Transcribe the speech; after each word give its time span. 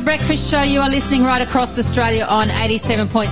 The 0.00 0.04
Breakfast 0.04 0.50
Show. 0.50 0.62
You 0.62 0.80
are 0.80 0.88
listening 0.88 1.24
right 1.24 1.42
across 1.42 1.78
Australia 1.78 2.24
on 2.24 2.46
87.6, 2.48 3.28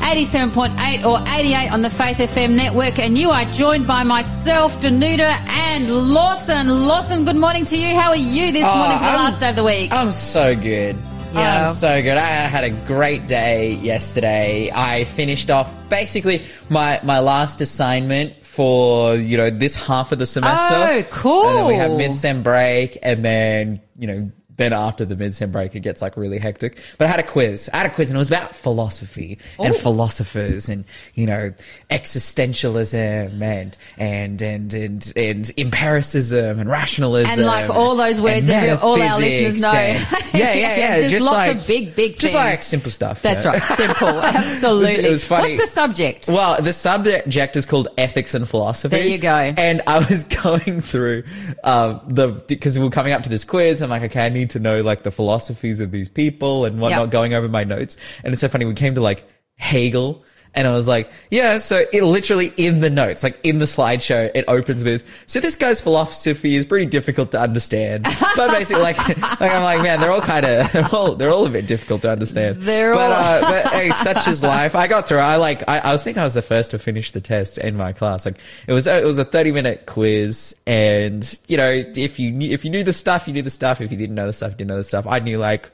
87.8 0.00 1.04
or 1.04 1.20
88 1.32 1.70
on 1.70 1.82
the 1.82 1.90
Faith 1.90 2.16
FM 2.18 2.56
network. 2.56 2.98
And 2.98 3.16
you 3.16 3.30
are 3.30 3.44
joined 3.52 3.86
by 3.86 4.02
myself, 4.02 4.80
Danuta 4.80 5.30
and 5.48 5.88
Lawson. 6.12 6.88
Lawson, 6.88 7.24
good 7.24 7.36
morning 7.36 7.64
to 7.66 7.76
you. 7.78 7.94
How 7.94 8.08
are 8.10 8.16
you 8.16 8.50
this 8.50 8.64
Oh, 8.66 8.76
morning 8.76 8.98
for 8.98 9.04
the 9.04 9.10
I'm- 9.10 9.20
last 9.20 9.38
day 9.40 9.50
of 9.50 9.54
the 9.54 9.62
week? 9.62 9.92
I'm 9.92 10.10
so 10.10 10.56
good. 10.56 10.96
Yeah. 11.34 11.66
I'm 11.66 11.72
so 11.72 12.02
good. 12.02 12.18
I 12.18 12.26
had 12.26 12.64
a 12.64 12.70
great 12.70 13.28
day 13.28 13.74
yesterday. 13.74 14.72
I 14.74 15.04
finished 15.04 15.50
off 15.52 15.70
basically 15.88 16.42
my 16.68 16.98
my 17.04 17.20
last 17.20 17.60
assignment 17.60 18.44
for 18.44 19.14
you 19.14 19.36
know 19.36 19.50
this 19.50 19.76
half 19.76 20.10
of 20.10 20.18
the 20.18 20.26
semester. 20.26 20.74
Oh, 20.74 21.02
cool. 21.10 21.48
And 21.48 21.58
then 21.58 21.66
we 21.68 21.74
have 21.74 21.92
mid-sem 21.92 22.42
break, 22.42 22.98
and 23.02 23.24
then 23.24 23.80
you 23.96 24.06
know 24.08 24.30
then 24.56 24.72
after 24.72 25.04
the 25.04 25.16
mid-sem 25.16 25.50
break 25.50 25.74
it 25.74 25.80
gets 25.80 26.02
like 26.02 26.16
really 26.16 26.38
hectic. 26.38 26.78
But 26.98 27.06
I 27.06 27.08
had 27.10 27.20
a 27.20 27.24
quiz. 27.24 27.70
I 27.72 27.78
had 27.78 27.86
a 27.86 27.90
quiz, 27.90 28.10
and 28.10 28.16
it 28.16 28.18
was 28.18 28.28
about 28.28 28.54
philosophy 28.54 29.38
and 29.58 29.74
Oh. 29.74 29.78
philosophers, 29.78 30.68
and 30.68 30.84
you 31.14 31.26
know 31.26 31.50
existentialism 31.90 33.40
and 33.42 33.76
and 33.98 34.42
and 34.42 34.74
and 34.74 35.12
and 35.16 35.52
empiricism 35.58 36.58
and 36.58 36.68
rationalism 36.68 37.32
And, 37.38 37.46
like, 37.46 37.70
all 37.70 37.96
those 37.96 38.20
words 38.20 38.46
that 38.46 38.82
all 38.82 39.00
our 39.00 39.18
listeners 39.18 39.60
know. 39.60 39.72
and- 39.72 40.06
yeah, 40.34 40.52
yeah, 40.54 40.76
yeah. 40.76 40.98
Just 41.00 41.10
just 41.12 41.24
lots 41.26 41.36
like, 41.36 41.56
of 41.56 41.66
big, 41.66 41.94
big 41.94 42.12
Just 42.18 42.34
things. 42.34 42.34
like 42.34 42.62
simple 42.62 42.90
stuff. 42.90 43.22
That's 43.22 43.44
yeah. 43.44 43.52
right. 43.52 43.62
Simple. 43.62 44.08
Absolutely. 44.08 44.92
it 45.06 45.10
was 45.10 45.24
funny. 45.24 45.56
What's 45.56 45.68
the 45.70 45.74
subject? 45.74 46.28
Well, 46.28 46.60
the 46.60 46.72
subject 46.72 47.56
is 47.56 47.66
called 47.66 47.88
ethics 47.98 48.34
and 48.34 48.48
philosophy. 48.48 48.96
There 48.96 49.06
you 49.06 49.18
go. 49.18 49.34
And 49.34 49.82
I 49.86 49.98
was 50.00 50.24
going 50.24 50.80
through 50.80 51.24
um, 51.64 52.00
the 52.08 52.28
because 52.48 52.78
we 52.78 52.84
were 52.84 52.90
coming 52.90 53.12
up 53.12 53.22
to 53.24 53.28
this 53.28 53.44
quiz. 53.44 53.82
I'm 53.82 53.90
like, 53.90 54.02
okay, 54.02 54.26
I 54.26 54.28
need 54.28 54.41
to 54.48 54.58
know 54.58 54.82
like 54.82 55.02
the 55.02 55.10
philosophies 55.10 55.80
of 55.80 55.90
these 55.90 56.08
people 56.08 56.64
and 56.64 56.80
whatnot. 56.80 57.10
Going 57.10 57.34
over 57.34 57.48
my 57.48 57.64
notes, 57.64 57.96
and 58.24 58.32
it's 58.32 58.40
so 58.40 58.48
funny. 58.48 58.64
We 58.64 58.74
came 58.74 58.94
to 58.94 59.00
like 59.00 59.24
Hegel. 59.56 60.24
And 60.54 60.66
I 60.68 60.72
was 60.72 60.86
like, 60.86 61.10
yeah, 61.30 61.56
so 61.58 61.82
it 61.94 62.02
literally 62.02 62.52
in 62.58 62.80
the 62.80 62.90
notes, 62.90 63.22
like 63.22 63.40
in 63.42 63.58
the 63.58 63.64
slideshow, 63.64 64.30
it 64.34 64.44
opens 64.48 64.84
with, 64.84 65.02
so 65.24 65.40
this 65.40 65.56
guy's 65.56 65.80
philosophy 65.80 66.56
is 66.56 66.66
pretty 66.66 66.84
difficult 66.86 67.32
to 67.32 67.40
understand. 67.40 68.06
But 68.34 68.50
basically, 68.50 68.82
like, 68.82 68.96
like 69.40 69.52
I'm 69.52 69.62
like, 69.62 69.82
man, 69.82 70.00
they're 70.00 70.10
all 70.10 70.20
kind 70.22 70.46
of, 70.46 70.72
they're 70.72 70.88
all, 70.90 71.14
they're 71.14 71.30
all 71.30 71.46
a 71.46 71.50
bit 71.50 71.66
difficult 71.66 72.02
to 72.02 72.10
understand. 72.10 72.62
They're 72.62 72.94
but, 72.94 73.12
all- 73.12 73.12
uh, 73.12 73.40
but 73.40 73.72
hey, 73.72 73.90
such 73.92 74.26
is 74.26 74.42
life. 74.42 74.74
I 74.74 74.86
got 74.88 75.06
through. 75.06 75.18
I 75.18 75.36
like. 75.36 75.68
I, 75.68 75.78
I 75.78 75.92
was 75.92 76.02
thinking 76.02 76.20
I 76.20 76.24
was 76.24 76.32
the 76.34 76.40
first 76.42 76.70
to 76.70 76.78
finish 76.78 77.12
the 77.12 77.20
test 77.20 77.58
in 77.58 77.76
my 77.76 77.92
class. 77.92 78.24
Like 78.24 78.36
it 78.66 78.72
was. 78.72 78.86
It 78.86 79.04
was 79.04 79.18
a 79.18 79.24
thirty 79.24 79.52
minute 79.52 79.84
quiz, 79.86 80.56
and 80.66 81.38
you 81.46 81.58
know, 81.58 81.70
if 81.94 82.18
you 82.18 82.30
knew, 82.30 82.50
if 82.50 82.64
you 82.64 82.70
knew 82.70 82.82
the 82.84 82.92
stuff, 82.94 83.26
you 83.26 83.34
knew 83.34 83.42
the 83.42 83.50
stuff. 83.50 83.80
If 83.82 83.90
you 83.92 83.98
didn't 83.98 84.16
know 84.16 84.26
the 84.26 84.32
stuff, 84.32 84.52
you 84.52 84.56
didn't 84.56 84.68
know 84.68 84.76
the 84.78 84.84
stuff. 84.84 85.06
I 85.06 85.18
knew 85.18 85.38
like. 85.38 85.70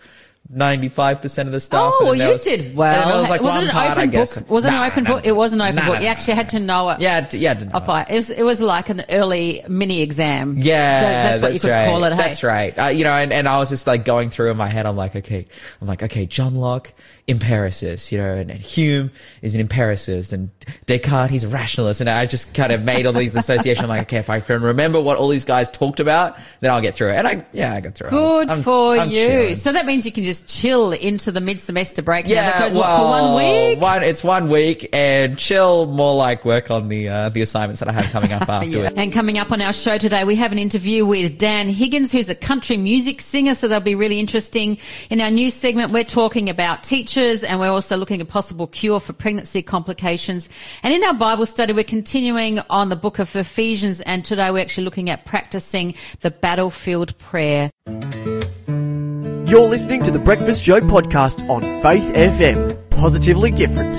95% 0.54 1.46
of 1.46 1.52
the 1.52 1.60
stuff. 1.60 1.92
Oh, 2.00 2.04
well, 2.06 2.14
you 2.14 2.24
was- 2.32 2.42
did 2.42 2.60
and 2.60 2.76
well. 2.76 3.08
there 3.08 3.20
was 3.20 3.28
like 3.30 3.42
was 3.42 3.50
one 3.50 3.64
it 3.64 3.66
an 3.66 3.70
part, 3.72 3.90
open 3.90 4.02
I 4.02 4.06
guess. 4.06 4.34
book? 4.38 4.50
Was 4.50 4.64
it 4.64 4.70
Nah, 4.70 4.82
an 4.84 4.90
open 4.90 5.04
nah, 5.04 5.10
book? 5.10 5.26
It 5.26 5.36
was 5.36 5.52
an 5.52 5.60
open 5.60 5.84
book. 5.84 6.00
you 6.00 6.06
actually 6.06 6.34
had 6.34 6.48
to 6.50 6.58
know 6.60 6.88
it. 6.88 7.00
Yeah, 7.00 7.28
yeah, 7.32 7.50
I 7.50 7.54
didn't 7.54 7.72
know. 7.74 7.80
By- 7.80 8.06
It 8.08 8.14
was, 8.16 8.30
it 8.30 8.42
was 8.42 8.60
like 8.62 8.88
an 8.88 9.04
early 9.10 9.62
mini 9.68 10.00
exam. 10.00 10.56
Yeah, 10.58 11.00
That- 11.02 11.30
that's 11.30 11.42
what 11.42 11.52
you 11.52 11.60
could 11.60 11.70
right. 11.70 11.88
call 11.90 12.02
it. 12.04 12.12
Hey? 12.12 12.16
That's 12.16 12.42
right. 12.42 12.78
Uh, 12.78 12.86
you 12.86 13.04
know, 13.04 13.12
and, 13.12 13.30
and 13.32 13.46
I 13.46 13.58
was 13.58 13.68
just 13.68 13.86
like 13.86 14.06
going 14.06 14.30
through 14.30 14.50
in 14.50 14.56
my 14.56 14.68
head. 14.68 14.86
I'm 14.86 14.96
like, 14.96 15.14
okay, 15.16 15.44
I'm 15.82 15.86
like, 15.86 16.02
okay, 16.04 16.24
John 16.24 16.54
Locke, 16.54 16.94
empiricist, 17.28 18.10
you 18.10 18.18
know, 18.18 18.34
and, 18.34 18.50
and 18.50 18.60
Hume 18.60 19.10
is 19.42 19.54
an 19.54 19.60
empiricist, 19.60 20.32
and 20.32 20.50
Descartes, 20.86 21.30
he's 21.30 21.44
a 21.44 21.48
rationalist, 21.48 22.00
and 22.00 22.08
I 22.08 22.26
just 22.26 22.54
kind 22.54 22.72
of 22.72 22.84
made 22.84 23.06
all 23.06 23.12
these 23.12 23.36
associations. 23.36 23.82
I'm 23.84 23.88
like, 23.88 24.02
okay, 24.02 24.16
if 24.18 24.30
I 24.30 24.40
can 24.40 24.62
remember 24.62 25.00
what 25.00 25.18
all 25.18 25.28
these 25.28 25.44
guys 25.44 25.68
talked 25.70 26.00
about, 26.00 26.38
then 26.60 26.70
I'll 26.70 26.80
get 26.80 26.94
through 26.94 27.08
it. 27.10 27.16
And 27.16 27.28
I, 27.28 27.44
yeah, 27.52 27.74
I 27.74 27.80
got 27.80 27.94
through 27.94 28.08
it. 28.08 28.10
Good 28.10 28.50
for 28.64 28.96
I'm 28.96 29.10
you. 29.10 29.26
chilling. 29.26 29.54
So 29.56 29.72
that 29.72 29.84
means 29.86 30.06
you 30.06 30.12
can 30.12 30.24
just 30.24 30.48
chill 30.48 30.92
into 30.92 31.30
the 31.30 31.40
mid-semester 31.40 32.02
break. 32.02 32.26
now. 32.26 32.32
Yeah, 32.32 32.50
that 32.50 32.58
goes 32.60 32.74
well, 32.74 33.08
what, 33.10 33.18
for 33.18 33.24
one 33.34 33.36
week. 33.44 33.80
One, 33.80 34.02
it's 34.02 34.24
one 34.24 34.48
week, 34.48 34.88
and 34.94 35.38
chill 35.38 35.86
more 35.86 36.14
like 36.16 36.44
work 36.46 36.70
on 36.70 36.88
the 36.88 37.08
uh, 37.08 37.28
the 37.28 37.42
assignments 37.42 37.80
that 37.80 37.88
I 37.88 37.92
have 37.92 38.10
coming 38.10 38.32
up 38.32 38.42
after 38.48 38.68
Yeah. 38.68 38.86
it. 38.86 38.94
And 38.96 39.12
coming 39.12 39.36
up 39.38 39.52
on 39.52 39.60
our 39.60 39.72
show 39.74 39.98
today, 39.98 40.24
we 40.24 40.36
have 40.36 40.52
an 40.52 40.58
interview 40.58 41.04
with 41.04 41.36
Dan 41.38 41.68
Higgins, 41.68 42.10
who's 42.10 42.28
a 42.30 42.34
country 42.34 42.76
music 42.78 43.20
singer. 43.20 43.54
So 43.54 43.68
that'll 43.68 43.84
be 43.84 43.94
really 43.94 44.18
interesting. 44.18 44.78
In 45.10 45.20
our 45.20 45.30
new 45.30 45.50
segment, 45.50 45.92
we're 45.92 46.04
talking 46.04 46.48
about 46.48 46.82
teachers 46.82 47.17
and 47.18 47.58
we're 47.58 47.68
also 47.68 47.96
looking 47.96 48.20
at 48.20 48.28
possible 48.28 48.68
cure 48.68 49.00
for 49.00 49.12
pregnancy 49.12 49.60
complications. 49.60 50.48
And 50.84 50.94
in 50.94 51.02
our 51.02 51.14
Bible 51.14 51.46
study, 51.46 51.72
we're 51.72 51.82
continuing 51.82 52.60
on 52.70 52.90
the 52.90 52.96
book 52.96 53.18
of 53.18 53.34
Ephesians. 53.34 54.00
And 54.02 54.24
today 54.24 54.52
we're 54.52 54.60
actually 54.60 54.84
looking 54.84 55.10
at 55.10 55.24
practicing 55.24 55.94
the 56.20 56.30
battlefield 56.30 57.18
prayer. 57.18 57.70
You're 57.86 59.68
listening 59.68 60.04
to 60.04 60.12
the 60.12 60.20
Breakfast 60.22 60.62
Show 60.64 60.80
podcast 60.80 61.48
on 61.50 61.62
Faith 61.82 62.14
FM. 62.14 62.90
Positively 62.90 63.50
different. 63.50 63.96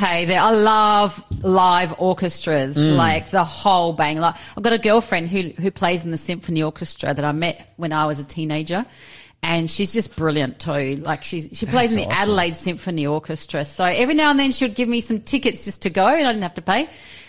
Hey 0.00 0.24
there, 0.26 0.40
I 0.40 0.50
love 0.50 1.24
live 1.42 1.94
orchestras, 1.98 2.76
mm. 2.76 2.96
like 2.96 3.30
the 3.30 3.44
whole 3.44 3.92
bang. 3.92 4.18
Like 4.18 4.36
I've 4.56 4.62
got 4.62 4.72
a 4.72 4.78
girlfriend 4.78 5.30
who 5.30 5.50
who 5.60 5.70
plays 5.70 6.04
in 6.04 6.10
the 6.10 6.16
symphony 6.16 6.62
orchestra 6.62 7.12
that 7.12 7.24
I 7.24 7.32
met 7.32 7.72
when 7.76 7.92
I 7.92 8.06
was 8.06 8.20
a 8.20 8.24
teenager, 8.24 8.84
and 9.42 9.70
she's 9.70 9.92
just 9.92 10.16
brilliant 10.16 10.58
too. 10.60 10.96
Like 10.96 11.24
she's 11.24 11.48
she 11.52 11.66
plays 11.66 11.92
in 11.92 11.98
the 11.98 12.06
awesome. 12.06 12.22
Adelaide 12.22 12.54
Symphony 12.54 13.06
Orchestra. 13.06 13.64
So 13.64 13.84
every 13.84 14.14
now 14.14 14.30
and 14.30 14.38
then 14.38 14.52
she 14.52 14.64
would 14.64 14.74
give 14.74 14.88
me 14.88 15.00
some 15.00 15.20
tickets 15.20 15.64
just 15.64 15.82
to 15.82 15.90
go, 15.90 16.06
and 16.06 16.26
I 16.26 16.32
didn't 16.32 16.42
have 16.42 16.54
to 16.54 16.62
pay. 16.62 16.88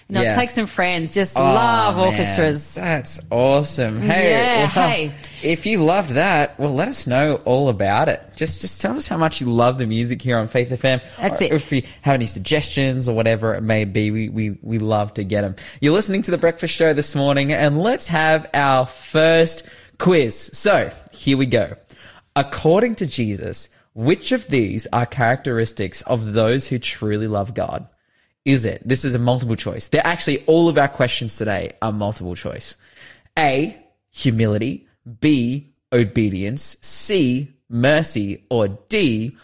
And 0.09 0.17
I'd 0.17 0.35
take 0.35 0.49
some 0.51 0.67
friends. 0.67 1.13
Just 1.13 1.37
Oh, 1.39 1.41
love 1.41 1.95
man. 1.95 2.07
orchestras. 2.07 2.75
That's 2.75 3.21
awesome. 3.31 4.01
Hey, 4.01 4.31
Yeah, 4.31 4.59
well, 4.75 4.89
hey. 4.89 5.11
if 5.41 5.65
you 5.65 5.83
loved 5.83 6.11
that, 6.11 6.59
well, 6.59 6.73
let 6.73 6.89
us 6.89 7.07
know 7.07 7.39
all 7.45 7.69
about 7.69 8.09
it. 8.09 8.21
Just, 8.35 8.61
just 8.61 8.81
tell 8.81 8.95
us 8.97 9.07
how 9.07 9.17
much 9.17 9.39
you 9.39 9.47
love 9.47 9.77
the 9.79 9.87
music 9.87 10.21
here 10.21 10.37
on 10.37 10.49
Faith 10.49 10.69
FM. 10.69 11.01
That's 11.17 11.41
Or 11.41 11.45
it. 11.45 11.51
If 11.53 11.71
you 11.71 11.83
have 12.01 12.13
any 12.15 12.25
suggestions 12.27 13.07
or 13.09 13.15
whatever 13.15 13.55
it 13.55 13.61
may 13.61 13.85
be, 13.85 14.11
we, 14.11 14.27
we, 14.29 14.57
we 14.61 14.77
love 14.77 15.13
to 15.15 15.23
get 15.23 15.41
them. 15.41 15.55
You're 15.79 15.93
listening 15.93 16.21
to 16.23 16.31
the 16.31 16.37
Breakfast 16.37 16.75
Show 16.75 16.93
this 16.93 17.15
morning, 17.15 17.53
and 17.53 17.81
let's 17.81 18.07
have 18.09 18.45
our 18.53 18.85
first 18.85 19.63
quiz. 19.99 20.51
So 20.53 20.91
here 21.13 21.37
we 21.37 21.45
go. 21.45 21.75
According 22.35 22.95
to 22.95 23.05
Jesus, 23.05 23.69
which 23.93 24.31
of 24.31 24.47
these 24.47 24.87
are 24.91 25.05
characteristics 25.05 26.01
of 26.03 26.33
those 26.33 26.67
who 26.67 26.79
truly 26.79 27.27
love 27.27 27.53
God? 27.53 27.87
Is 28.45 28.65
it? 28.65 28.81
This 28.85 29.05
is 29.05 29.15
a 29.15 29.19
multiple 29.19 29.55
choice. 29.55 29.87
They're 29.87 30.05
actually 30.05 30.43
all 30.45 30.67
of 30.67 30.77
our 30.77 30.87
questions 30.87 31.37
today 31.37 31.73
are 31.81 31.91
multiple 31.91 32.35
choice. 32.35 32.75
A, 33.37 33.77
humility. 34.09 34.87
B, 35.19 35.73
obedience. 35.93 36.77
C, 36.81 37.53
mercy. 37.69 38.43
Or 38.49 38.67
D, 38.67 39.37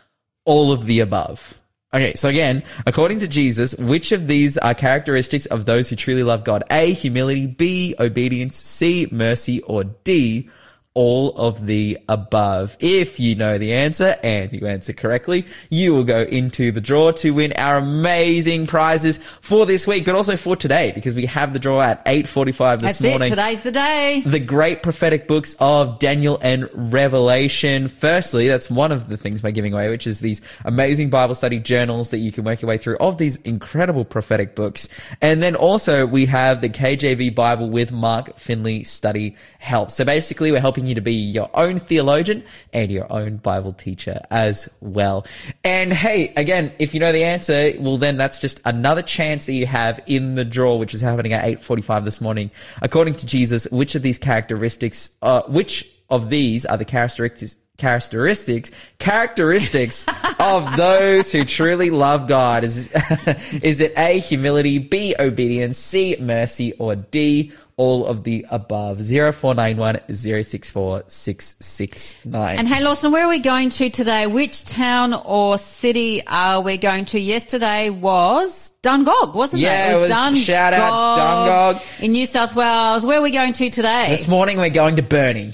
all 0.46 0.72
of 0.72 0.86
the 0.86 1.00
above. 1.00 1.60
Okay, 1.94 2.14
so 2.16 2.30
again, 2.30 2.64
according 2.86 3.20
to 3.20 3.28
Jesus, 3.28 3.76
which 3.76 4.12
of 4.12 4.28
these 4.28 4.58
are 4.58 4.74
characteristics 4.74 5.46
of 5.48 5.66
those 5.66 5.90
who 5.90 5.96
truly 5.96 6.24
love 6.24 6.44
God? 6.44 6.64
A, 6.70 6.92
humility. 6.92 7.46
B, 7.46 7.96
obedience. 8.00 8.58
C, 8.58 9.08
mercy. 9.12 9.62
Or 9.62 9.86
D, 9.86 10.50
all 11.00 11.30
of 11.38 11.66
the 11.66 11.98
above. 12.10 12.76
If 12.82 13.22
you 13.22 13.34
know 13.34 13.58
the 13.58 13.72
answer 13.72 14.18
and 14.22 14.52
you 14.52 14.68
answer 14.68 14.92
correctly, 14.92 15.46
you 15.70 15.94
will 15.94 16.04
go 16.04 16.24
into 16.24 16.74
the 16.74 16.82
draw 16.82 17.14
to 17.14 17.32
win 17.32 17.54
our 17.54 17.78
amazing 17.78 18.68
prizes 18.68 19.18
for 19.40 19.66
this 19.66 19.88
week, 19.88 20.04
but 20.04 20.14
also 20.14 20.36
for 20.36 20.58
today 20.58 20.92
because 20.94 21.16
we 21.16 21.26
have 21.26 21.54
the 21.54 21.60
draw 21.60 21.82
at 21.82 22.04
8.45 22.04 22.80
this 22.82 23.00
That's 23.00 23.02
morning 23.02 23.28
it. 23.28 23.30
Today's 23.30 23.62
the 23.62 23.72
day. 23.72 24.24
the 24.26 24.42
great 24.42 24.84
prophetic 24.84 25.26
books 25.26 25.56
of 25.62 26.00
Daniel 26.00 26.38
and 26.42 26.70
Revelation. 26.74 27.88
Firstly, 27.88 28.50
that's 28.50 28.70
one 28.70 28.92
of 28.92 29.08
the 29.08 29.16
things 29.16 29.42
we're 29.42 29.52
giving 29.52 29.72
away, 29.72 29.88
which 29.88 30.06
is 30.06 30.20
these 30.20 30.42
amazing 30.66 31.10
Bible 31.10 31.34
study 31.34 31.60
journals 31.60 32.10
that 32.10 32.18
you 32.18 32.34
can 32.34 32.44
work 32.44 32.62
your 32.62 32.68
way 32.68 32.78
through 32.78 32.98
of 32.98 33.18
these 33.18 33.38
incredible 33.38 34.04
prophetic 34.04 34.54
books. 34.54 34.90
And 35.22 35.42
then 35.42 35.56
also 35.56 36.06
we 36.06 36.26
have 36.26 36.60
the 36.60 36.68
KJV 36.68 37.36
Bible 37.36 37.70
with 37.70 37.94
Mark 37.94 38.38
Finley 38.38 38.84
study 38.84 39.38
help. 39.60 39.92
So 39.92 40.04
basically 40.04 40.52
we're 40.52 40.60
helping 40.60 40.89
you 40.90 40.96
to 40.96 41.02
be 41.02 41.14
your 41.14 41.50
own 41.54 41.78
theologian 41.80 42.44
and 42.74 42.92
your 42.92 43.12
own 43.12 43.38
Bible 43.38 43.74
teacher 43.74 44.22
as 44.30 44.70
well. 44.82 45.26
And 45.64 45.94
hey, 45.94 46.34
again, 46.36 46.74
if 46.80 46.94
you 46.94 47.00
know 47.00 47.12
the 47.12 47.24
answer, 47.24 47.74
well 47.80 47.98
then 47.98 48.18
that's 48.18 48.40
just 48.40 48.62
another 48.66 49.02
chance 49.02 49.46
that 49.46 49.54
you 49.54 49.66
have 49.66 50.00
in 50.06 50.36
the 50.36 50.46
draw, 50.46 50.76
which 50.76 50.94
is 50.94 51.02
happening 51.02 51.34
at 51.34 51.46
8.45 51.60 52.06
this 52.06 52.22
morning. 52.22 52.52
According 52.82 53.16
to 53.16 53.26
Jesus, 53.26 53.68
which 53.72 53.96
of 53.96 54.02
these 54.02 54.18
characteristics, 54.18 55.12
uh, 55.22 55.44
which 55.44 55.90
of 56.10 56.30
these 56.30 56.66
are 56.66 56.78
the 56.78 56.86
characteristics 56.86 57.56
characteristics 57.78 58.72
characteristics 59.00 60.06
of 60.40 60.76
those 60.76 61.32
who 61.32 61.44
truly 61.46 61.90
love 61.90 62.28
God 62.28 62.64
is 62.64 62.92
is 63.64 63.80
it 63.80 63.94
A 63.98 64.20
humility 64.20 64.78
B 64.78 65.16
obedience 65.18 65.78
C 65.78 66.16
mercy 66.20 66.74
or 66.74 66.96
D 66.96 67.54
all 67.80 68.06
of 68.06 68.24
the 68.26 68.46
above 68.52 68.98
0491 69.02 70.02
064 70.44 71.04
669 71.08 72.58
And 72.60 72.68
hey, 72.68 72.84
Lawson, 72.84 73.12
where 73.14 73.26
are 73.26 73.30
we 73.30 73.40
going 73.40 73.70
to 73.70 73.90
today? 73.90 74.28
Which 74.28 74.66
town 74.66 75.14
or 75.14 75.58
city 75.58 76.22
are 76.28 76.62
we 76.62 76.78
going 76.78 77.06
to? 77.06 77.20
Yesterday 77.20 77.90
was 77.90 78.74
Dungog, 78.84 79.34
wasn't 79.34 79.62
Yeah, 79.62 79.94
it? 79.94 79.98
it 79.98 80.02
was- 80.02 80.40
shout 80.44 80.74
out 80.74 81.18
Dungog. 81.18 82.04
in 82.04 82.12
New 82.12 82.26
South 82.26 82.54
Wales. 82.54 83.06
Where 83.06 83.20
are 83.20 83.22
we 83.22 83.32
going 83.32 83.54
to 83.54 83.70
today? 83.70 84.08
this 84.10 84.28
morning 84.28 84.58
we're 84.58 84.70
going 84.70 84.98
to 84.98 85.02
Burnie 85.02 85.54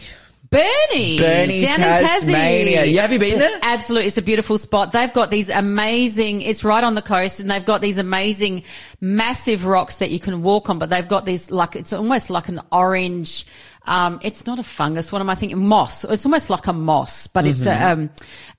Burnie. 0.56 1.18
Burnie, 1.18 1.62
down 1.62 1.75
Tasmania. 1.75 2.84
in 2.84 2.88
Tassie. 2.88 2.94
Yeah, 2.94 3.02
have 3.02 3.12
you 3.12 3.19
been 3.19 3.40
there? 3.40 3.60
Absolutely. 3.62 4.07
It's 4.07 4.18
a 4.18 4.22
beautiful 4.22 4.57
spot. 4.57 4.92
They've 4.92 5.12
got 5.12 5.31
these 5.31 5.50
amazing, 5.50 6.42
it's 6.42 6.63
right 6.63 6.84
on 6.84 6.96
the 6.96 7.02
coast 7.02 7.40
and 7.40 7.52
they've 7.52 7.66
got 7.66 7.81
these 7.81 7.98
amazing 7.98 8.63
massive 9.02 9.66
rocks 9.66 9.98
that 9.98 10.12
you 10.12 10.19
can 10.19 10.42
walk 10.44 10.69
on, 10.69 10.80
but 10.80 10.90
they've 10.90 11.07
got 11.07 11.25
these 11.25 11.52
like, 11.52 11.75
it's 11.75 11.94
almost 11.94 12.30
like 12.30 12.48
an 12.48 12.62
orange, 12.72 13.46
um, 13.84 14.19
it's 14.24 14.46
not 14.46 14.57
a 14.60 14.63
fungus. 14.63 15.12
What 15.12 15.22
am 15.22 15.30
I 15.30 15.36
thinking? 15.36 15.60
Moss. 15.68 16.06
It's 16.06 16.25
almost 16.25 16.50
like 16.50 16.68
a 16.68 16.74
moss, 16.74 17.28
but 17.28 17.46
it's 17.46 17.66
a, 17.66 17.92
um, 17.92 18.10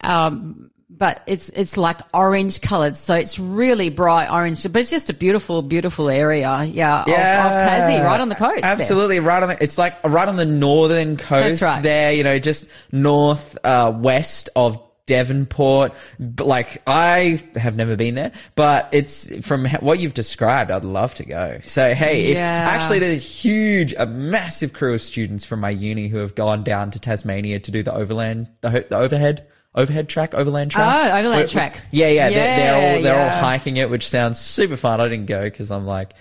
um, 0.02 0.70
but 0.88 1.22
it's 1.26 1.48
it's 1.50 1.76
like 1.76 2.00
orange 2.14 2.60
coloured, 2.60 2.96
so 2.96 3.14
it's 3.14 3.38
really 3.38 3.90
bright 3.90 4.30
orange. 4.30 4.62
But 4.62 4.76
it's 4.76 4.90
just 4.90 5.10
a 5.10 5.14
beautiful, 5.14 5.62
beautiful 5.62 6.08
area, 6.08 6.64
yeah, 6.64 7.02
Of, 7.02 7.08
of 7.08 7.62
Tassie, 7.62 8.04
right 8.04 8.20
on 8.20 8.28
the 8.28 8.34
coast. 8.36 8.62
there. 8.62 8.70
Absolutely, 8.72 9.20
right 9.20 9.42
on 9.42 9.48
the. 9.50 9.62
It's 9.62 9.78
like 9.78 10.02
right 10.04 10.28
on 10.28 10.36
the 10.36 10.44
northern 10.44 11.16
coast. 11.16 11.60
Right. 11.62 11.82
There, 11.82 12.12
you 12.12 12.22
know, 12.24 12.38
just 12.38 12.70
north 12.92 13.58
uh, 13.64 13.92
west 13.96 14.48
of 14.54 14.80
Devonport. 15.06 15.92
Like 16.40 16.82
I 16.86 17.40
have 17.56 17.76
never 17.76 17.96
been 17.96 18.14
there, 18.14 18.32
but 18.54 18.88
it's 18.92 19.44
from 19.46 19.66
what 19.80 19.98
you've 19.98 20.14
described. 20.14 20.70
I'd 20.70 20.84
love 20.84 21.14
to 21.16 21.24
go. 21.24 21.58
So 21.64 21.94
hey, 21.94 22.26
if, 22.26 22.36
Yeah. 22.36 22.68
actually, 22.72 23.00
there's 23.00 23.14
a 23.16 23.18
huge, 23.18 23.92
a 23.98 24.06
massive 24.06 24.72
crew 24.72 24.94
of 24.94 25.02
students 25.02 25.44
from 25.44 25.60
my 25.60 25.70
uni 25.70 26.08
who 26.08 26.18
have 26.18 26.34
gone 26.34 26.62
down 26.62 26.90
to 26.92 27.00
Tasmania 27.00 27.58
to 27.60 27.70
do 27.72 27.82
the 27.82 27.94
overland, 27.94 28.48
the, 28.60 28.86
the 28.88 28.96
overhead. 28.96 29.46
Overhead 29.76 30.08
track, 30.08 30.34
overland 30.34 30.70
track. 30.70 31.12
Oh, 31.12 31.18
overland 31.18 31.48
track. 31.50 31.82
Yeah, 31.90 32.08
yeah, 32.08 32.30
they're, 32.30 32.56
they're 32.56 32.74
all 32.74 33.02
they're 33.02 33.14
Yeah, 33.14 33.34
all 33.34 33.40
hiking 33.42 33.76
it, 33.76 33.90
which 33.90 34.08
sounds 34.08 34.38
super 34.40 34.76
fun. 34.76 35.00
I 35.00 35.08
didn't 35.08 35.26
go 35.26 35.42
because 35.42 35.70
I'm 35.70 35.86
like, 35.86 36.14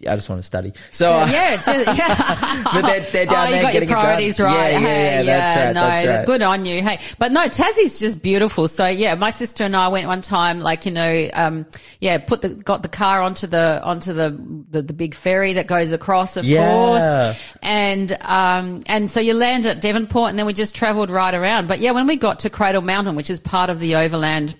I 0.00 0.14
just 0.14 0.28
want 0.28 0.40
to 0.40 0.46
study. 0.46 0.74
So 0.90 1.10
uh, 1.10 1.26
yeah, 1.26 1.54
it's 1.54 1.66
yeah. 1.66 2.62
but 2.64 2.82
they're, 2.82 3.00
they're 3.00 3.24
down 3.24 3.48
oh, 3.48 3.50
there 3.50 3.60
you 3.60 3.66
got 3.66 3.72
getting 3.72 3.88
your 3.88 3.98
priorities 3.98 4.38
it 4.38 4.42
right. 4.42 4.72
Yeah, 4.72 4.78
yeah, 4.78 4.78
hey, 4.78 5.24
yeah, 5.24 5.38
that's 5.38 5.56
right. 5.56 5.72
no, 5.72 5.80
that's 5.80 6.06
right. 6.06 6.26
good 6.26 6.42
on 6.42 6.66
you. 6.66 6.82
Hey, 6.82 6.98
but 7.18 7.32
no, 7.32 7.48
Tassie's 7.48 7.98
just 7.98 8.22
beautiful. 8.22 8.68
So 8.68 8.86
yeah, 8.86 9.14
my 9.14 9.30
sister 9.30 9.64
and 9.64 9.74
I 9.74 9.88
went 9.88 10.06
one 10.06 10.20
time, 10.20 10.60
like 10.60 10.84
you 10.84 10.92
know, 10.92 11.30
um, 11.32 11.64
yeah, 11.98 12.18
put 12.18 12.42
the 12.42 12.50
got 12.50 12.82
the 12.82 12.90
car 12.90 13.22
onto 13.22 13.46
the 13.46 13.80
onto 13.82 14.12
the 14.12 14.38
the, 14.70 14.82
the 14.82 14.92
big 14.92 15.14
ferry 15.14 15.54
that 15.54 15.66
goes 15.66 15.92
across, 15.92 16.36
of 16.36 16.44
Yeah. 16.44 16.70
course, 16.70 17.54
and 17.62 18.12
um, 18.20 18.82
and 18.88 19.10
so 19.10 19.18
you 19.20 19.32
land 19.32 19.64
at 19.64 19.80
Devonport, 19.80 20.28
and 20.28 20.38
then 20.38 20.44
we 20.44 20.52
just 20.52 20.74
travelled 20.74 21.08
right 21.10 21.34
around. 21.34 21.68
But 21.68 21.78
yeah, 21.80 21.92
when 21.92 22.06
we 22.06 22.16
got 22.16 22.40
to 22.40 22.50
Cradle 22.50 22.82
Mountain, 22.82 23.16
which 23.16 23.30
is 23.30 23.40
part 23.40 23.70
of 23.70 23.80
the 23.80 23.96
overland 23.96 24.56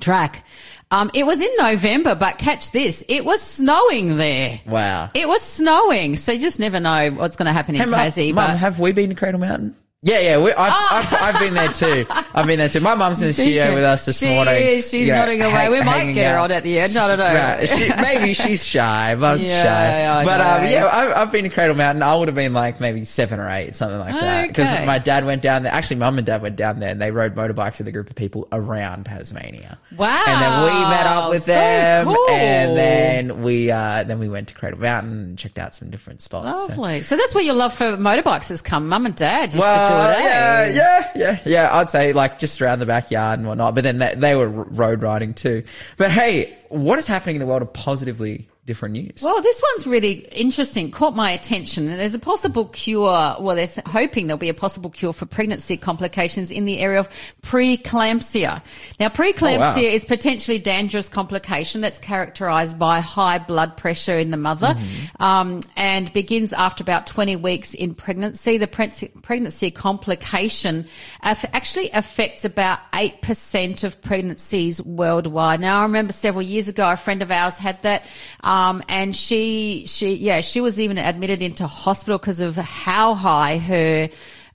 track. 0.00 0.44
Um, 0.92 1.10
it 1.14 1.24
was 1.24 1.40
in 1.40 1.48
November, 1.58 2.14
but 2.14 2.36
catch 2.36 2.70
this, 2.70 3.02
it 3.08 3.24
was 3.24 3.40
snowing 3.40 4.18
there. 4.18 4.60
Wow. 4.66 5.10
It 5.14 5.26
was 5.26 5.40
snowing, 5.40 6.16
so 6.16 6.32
you 6.32 6.38
just 6.38 6.60
never 6.60 6.80
know 6.80 7.10
what's 7.12 7.34
going 7.36 7.46
to 7.46 7.52
happen 7.52 7.74
in 7.74 7.80
Hey, 7.80 7.86
Tassie. 7.86 8.34
Mum, 8.34 8.46
but 8.46 8.58
have 8.58 8.78
we 8.78 8.92
been 8.92 9.08
to 9.08 9.14
Cradle 9.16 9.40
Mountain? 9.40 9.74
Yeah, 10.04 10.18
yeah, 10.18 10.38
we, 10.42 10.50
I've, 10.52 10.72
I've, 10.90 11.22
I've 11.36 11.40
been 11.40 11.54
there 11.54 11.68
too. 11.68 12.04
I've 12.34 12.44
been 12.48 12.58
there 12.58 12.68
too. 12.68 12.80
My 12.80 12.96
mum's 12.96 13.20
in 13.22 13.28
the 13.28 13.32
studio 13.32 13.72
with 13.72 13.84
us 13.84 14.04
this 14.04 14.18
She 14.18 14.30
morning. 14.34 14.56
is. 14.56 14.90
She's 14.90 15.06
you 15.06 15.12
know, 15.12 15.20
nodding 15.20 15.40
away. 15.42 15.50
hang- 15.52 15.70
We 15.70 15.80
might 15.82 16.12
get 16.12 16.32
her 16.32 16.38
out. 16.38 16.50
on 16.50 16.56
at 16.56 16.64
the 16.64 16.80
end. 16.80 16.96
I 16.96 17.06
don't 17.06 17.18
know. 17.20 17.24
Right. 17.32 17.68
She, 17.68 17.88
maybe 18.02 18.34
she's 18.34 18.64
shy. 18.66 19.14
Mum's 19.14 19.42
Yeah, 19.44 19.62
shy. 19.62 20.20
I 20.20 20.24
but 20.24 20.40
um, 20.40 20.64
yeah, 20.68 20.88
I've, 20.92 21.16
I've 21.16 21.30
been 21.32 21.44
to 21.44 21.50
Cradle 21.50 21.76
Mountain. 21.76 22.02
I 22.02 22.16
would 22.16 22.26
have 22.26 22.34
been 22.34 22.52
like 22.52 22.80
maybe 22.80 23.04
seven 23.04 23.38
or 23.38 23.48
eight, 23.48 23.76
something 23.76 24.00
like 24.00 24.12
that. 24.20 24.48
Because 24.48 24.72
Okay. 24.72 24.84
my 24.86 24.98
dad 24.98 25.24
went 25.24 25.40
down 25.40 25.62
there. 25.62 25.72
Actually, 25.72 25.96
mum 25.96 26.18
and 26.18 26.26
dad 26.26 26.42
went 26.42 26.56
down 26.56 26.80
there 26.80 26.90
and 26.90 27.00
they 27.00 27.12
rode 27.12 27.36
motorbikes 27.36 27.78
with 27.78 27.86
a 27.86 27.92
group 27.92 28.10
of 28.10 28.16
people 28.16 28.48
around 28.50 29.04
Tasmania. 29.06 29.78
Wow. 29.96 30.24
And 30.26 30.42
then 30.42 30.62
we 30.64 30.80
met 30.90 31.06
up 31.06 31.30
with 31.30 31.44
So 31.44 31.52
them, 31.52 32.06
cool. 32.06 32.28
and 32.28 32.76
then 32.76 33.42
we 33.42 33.70
uh, 33.70 34.02
then 34.02 34.18
we 34.18 34.28
went 34.28 34.48
to 34.48 34.54
Cradle 34.54 34.80
Mountain 34.80 35.12
and 35.12 35.38
checked 35.38 35.60
out 35.60 35.76
some 35.76 35.90
different 35.90 36.22
spots. 36.22 36.70
Lovely. 36.70 37.02
So 37.02 37.16
that's 37.16 37.36
where 37.36 37.44
your 37.44 37.54
love 37.54 37.72
for 37.72 37.96
motorbikes 37.96 38.48
has 38.48 38.62
come. 38.62 38.88
Mum 38.88 39.06
and 39.06 39.14
dad 39.14 39.44
used 39.52 39.58
well, 39.58 39.86
to 39.86 39.91
do 39.91 39.91
it. 39.92 40.24
yeah, 40.24 40.64
eh? 40.66 40.72
yeah, 40.74 41.12
yeah, 41.14 41.38
yeah. 41.44 41.76
I'd 41.76 41.90
say 41.90 42.12
like 42.12 42.38
just 42.38 42.60
around 42.60 42.80
the 42.80 42.86
backyard 42.86 43.38
and 43.38 43.48
whatnot. 43.48 43.74
But 43.74 43.84
then 43.84 43.98
they, 43.98 44.14
they 44.14 44.34
were 44.34 44.48
road 44.48 45.02
riding 45.02 45.34
too. 45.34 45.62
But 45.96 46.10
hey, 46.10 46.56
what 46.68 46.98
is 46.98 47.06
happening 47.06 47.36
in 47.36 47.40
the 47.40 47.46
world 47.46 47.62
of 47.62 47.72
positively 47.72 48.48
different 48.64 48.92
news? 48.92 49.20
Well, 49.22 49.42
this 49.42 49.60
one's 49.74 49.86
really 49.88 50.12
interesting. 50.30 50.90
Caught 50.92 51.16
my 51.16 51.32
attention. 51.32 51.86
There's 51.86 52.14
a 52.14 52.18
possible 52.20 52.66
cure. 52.66 53.36
Well, 53.40 53.56
they're 53.56 53.66
th- 53.66 53.86
hoping 53.86 54.28
there'll 54.28 54.38
be 54.38 54.48
a 54.48 54.54
possible 54.54 54.88
cure 54.88 55.12
for 55.12 55.26
pregnancy 55.26 55.76
complications 55.76 56.50
in 56.52 56.64
the 56.64 56.78
area 56.78 57.00
of 57.00 57.08
preeclampsia. 57.42 58.62
Now, 59.00 59.08
preeclampsia 59.08 59.56
Oh, 59.58 59.58
wow. 59.58 59.76
is 59.76 60.04
potentially 60.04 60.58
dangerous 60.58 61.08
complication 61.08 61.80
that's 61.80 61.98
characterized 61.98 62.78
by 62.78 63.00
high 63.00 63.38
blood 63.38 63.76
pressure 63.76 64.16
in 64.18 64.30
the 64.30 64.36
mother, 64.36 64.74
Mm-hmm. 64.78 65.22
um, 65.22 65.60
and 65.76 66.12
begins 66.12 66.52
after 66.52 66.82
about 66.82 67.06
20 67.06 67.36
weeks 67.36 67.74
in 67.74 67.94
pregnancy. 67.94 68.58
The 68.58 68.66
pre- 68.68 68.90
pregnancy 69.22 69.70
complication 69.70 70.86
actually 71.22 71.90
affects 71.90 72.44
about 72.44 72.78
8% 72.92 73.82
of 73.84 74.00
pregnancies 74.02 74.80
worldwide. 74.82 75.60
Now, 75.60 75.80
I 75.80 75.82
remember 75.82 76.12
several 76.12 76.42
years 76.42 76.68
ago, 76.68 76.88
a 76.90 76.96
friend 76.96 77.22
of 77.22 77.30
ours 77.30 77.58
had 77.58 77.82
that, 77.82 78.04
um, 78.44 78.51
and 78.88 79.14
she, 79.16 79.84
she, 79.86 80.14
yeah, 80.14 80.40
she 80.40 80.60
was 80.60 80.78
even 80.78 80.98
admitted 80.98 81.42
into 81.42 81.66
hospital 81.66 82.18
because 82.18 82.40
of 82.40 82.56
how 82.56 83.14
high 83.14 83.58
her, 83.58 84.08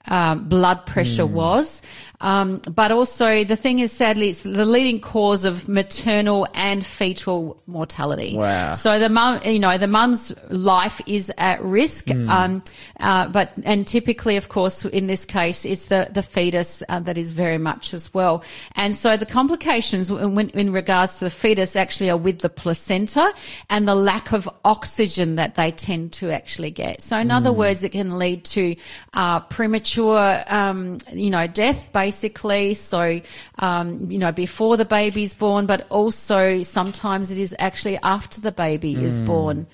um, 0.06 0.48
blood 0.48 0.86
pressure 0.86 1.26
Hmm. 1.26 1.34
was. 1.34 1.82
Um, 2.20 2.60
but 2.68 2.90
also 2.90 3.44
the 3.44 3.56
thing 3.56 3.78
is, 3.78 3.92
sadly, 3.92 4.30
it's 4.30 4.42
the 4.42 4.64
leading 4.64 5.00
cause 5.00 5.44
of 5.44 5.68
maternal 5.68 6.48
and 6.54 6.84
fetal 6.84 7.62
mortality. 7.66 8.36
Wow. 8.36 8.72
So 8.72 8.98
the 8.98 9.08
mum, 9.08 9.40
you 9.44 9.60
know, 9.60 9.78
the 9.78 9.86
mum's 9.86 10.34
life 10.50 11.00
is 11.06 11.32
at 11.38 11.62
risk. 11.62 12.08
Hmm. 12.08 12.28
Um, 12.28 12.64
uh, 12.98 13.28
but, 13.28 13.52
and 13.62 13.86
typically, 13.86 14.36
of 14.36 14.48
course, 14.48 14.84
in 14.84 15.06
this 15.06 15.24
case, 15.24 15.64
it's 15.64 15.86
the, 15.86 16.08
the 16.10 16.22
fetus 16.22 16.82
uh, 16.88 16.98
that 17.00 17.16
is 17.16 17.34
very 17.34 17.58
much 17.58 17.94
as 17.94 18.12
well. 18.12 18.42
And 18.74 18.94
so 18.94 19.16
the 19.16 19.26
complications 19.26 20.10
in, 20.10 20.50
in 20.50 20.72
regards 20.72 21.20
to 21.20 21.26
the 21.26 21.30
fetus 21.30 21.76
actually 21.76 22.10
are 22.10 22.16
with 22.16 22.40
the 22.40 22.48
placenta 22.48 23.32
and 23.70 23.86
the 23.86 23.94
lack 23.94 24.32
of 24.32 24.48
oxygen 24.64 25.36
that 25.36 25.54
they 25.54 25.70
tend 25.70 26.12
to 26.14 26.30
actually 26.30 26.72
get. 26.72 27.00
So 27.00 27.16
in 27.16 27.30
other 27.30 27.52
words, 27.52 27.84
it 27.84 27.92
can 27.92 28.18
lead 28.18 28.44
to, 28.46 28.74
uh, 29.14 29.40
premature, 29.40 30.42
um, 30.48 30.98
you 31.12 31.30
know, 31.30 31.46
death 31.46 31.92
basically. 32.08 32.72
So, 32.72 33.20
um, 33.58 34.10
you 34.10 34.18
know, 34.18 34.32
before 34.32 34.76
the 34.78 34.86
baby's 34.86 35.34
born, 35.34 35.66
but 35.66 35.86
also 35.90 36.62
sometimes 36.62 37.30
it 37.30 37.38
is 37.38 37.54
actually 37.58 37.98
after 37.98 38.40
the 38.40 38.52
baby 38.52 38.94
is 38.94 39.20
born. 39.20 39.66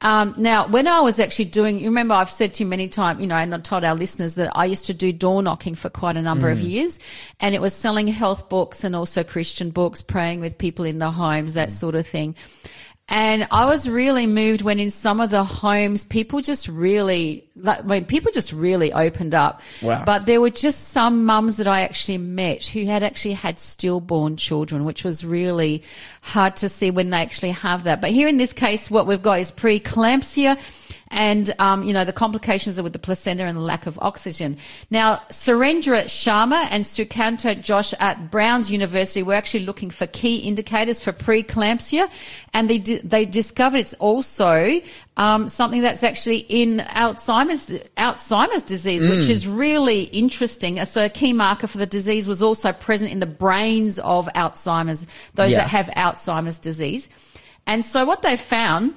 Um, 0.00 0.34
now, 0.36 0.66
when 0.66 0.88
I 0.88 1.00
was 1.00 1.20
actually 1.20 1.44
doing, 1.44 1.78
you 1.78 1.84
remember 1.84 2.14
I've 2.14 2.30
said 2.30 2.54
to 2.54 2.64
you 2.64 2.68
many 2.68 2.88
times, 2.88 3.20
you 3.20 3.26
know, 3.26 3.36
and 3.36 3.54
I've 3.54 3.62
told 3.62 3.84
our 3.84 3.94
listeners 3.94 4.34
that 4.34 4.50
I 4.56 4.64
used 4.64 4.86
to 4.86 4.94
do 4.94 5.12
door 5.12 5.42
knocking 5.42 5.76
for 5.76 5.90
quite 5.90 6.16
a 6.16 6.22
number 6.22 6.50
of 6.50 6.60
years 6.60 6.98
and 7.38 7.54
it 7.54 7.60
was 7.60 7.72
selling 7.72 8.08
health 8.08 8.48
books 8.48 8.82
and 8.84 8.96
also 8.96 9.22
Christian 9.22 9.70
books, 9.70 10.02
praying 10.02 10.40
with 10.40 10.58
people 10.58 10.84
in 10.84 10.98
the 10.98 11.10
homes, 11.12 11.54
that 11.54 11.70
sort 11.70 11.94
of 11.94 12.06
thing. 12.06 12.34
And 13.08 13.46
I 13.50 13.66
was 13.66 13.88
really 13.88 14.26
moved 14.26 14.62
when 14.62 14.80
in 14.80 14.90
some 14.90 15.20
of 15.20 15.28
the 15.28 15.44
homes, 15.44 16.04
people 16.04 16.40
just 16.40 16.66
really, 16.68 17.46
like, 17.56 17.80
I 17.80 17.82
mean, 17.82 18.04
people 18.06 18.32
just 18.32 18.52
really 18.52 18.92
opened 18.92 19.34
up. 19.34 19.60
Wow. 19.82 20.04
But 20.06 20.24
there 20.24 20.40
were 20.40 20.50
just 20.50 20.88
some 20.88 21.26
mums 21.26 21.58
that 21.58 21.66
I 21.66 21.82
actually 21.82 22.18
met 22.18 22.64
who 22.64 22.86
had 22.86 23.02
actually 23.02 23.34
had 23.34 23.58
stillborn 23.58 24.36
children, 24.36 24.84
which 24.84 25.04
was 25.04 25.24
really 25.24 25.82
hard 26.22 26.56
to 26.56 26.68
see 26.68 26.90
when 26.90 27.10
they 27.10 27.18
actually 27.18 27.50
have 27.50 27.84
that. 27.84 28.00
But 28.00 28.12
here 28.12 28.28
in 28.28 28.38
this 28.38 28.52
case, 28.52 28.90
what 28.90 29.06
we've 29.06 29.22
got 29.22 29.40
is 29.40 29.52
preeclampsia. 29.52 30.58
And, 31.12 31.54
um, 31.58 31.82
you 31.82 31.92
know, 31.92 32.04
the 32.06 32.12
complications 32.12 32.78
are 32.78 32.82
with 32.82 32.94
the 32.94 32.98
placenta 32.98 33.44
and 33.44 33.56
the 33.56 33.62
lack 33.62 33.86
of 33.86 33.98
oxygen. 34.00 34.56
Now, 34.90 35.16
Surendra 35.30 36.04
Sharma 36.04 36.66
and 36.70 36.82
Sukanta 36.82 37.60
Jash 37.60 37.92
at 38.00 38.30
Brown's 38.30 38.70
University 38.70 39.22
were 39.22 39.34
actually 39.34 39.66
looking 39.66 39.90
for 39.90 40.06
key 40.06 40.38
indicators 40.38 41.02
for 41.02 41.12
preeclampsia. 41.12 42.10
And 42.54 42.70
they, 42.70 42.78
they 42.78 43.26
discovered 43.26 43.78
it's 43.78 43.92
also, 43.94 44.80
um, 45.18 45.48
something 45.48 45.82
that's 45.82 46.02
actually 46.02 46.46
in 46.48 46.78
Alzheimer's, 46.78 47.70
Alzheimer's 47.98 48.62
disease, 48.62 49.06
which 49.06 49.28
is 49.28 49.46
really 49.46 50.04
interesting. 50.04 50.82
So 50.86 51.04
a 51.04 51.10
key 51.10 51.34
marker 51.34 51.66
for 51.66 51.76
the 51.76 51.86
disease 51.86 52.26
was 52.26 52.42
also 52.42 52.72
present 52.72 53.12
in 53.12 53.20
the 53.20 53.26
brains 53.26 53.98
of 53.98 54.28
Alzheimer's, 54.34 55.06
those 55.34 55.50
Yeah. 55.50 55.58
that 55.58 55.68
have 55.68 55.86
Alzheimer's 55.90 56.58
disease. 56.58 57.10
And 57.66 57.84
so 57.84 58.06
what 58.06 58.22
they 58.22 58.38
found 58.38 58.94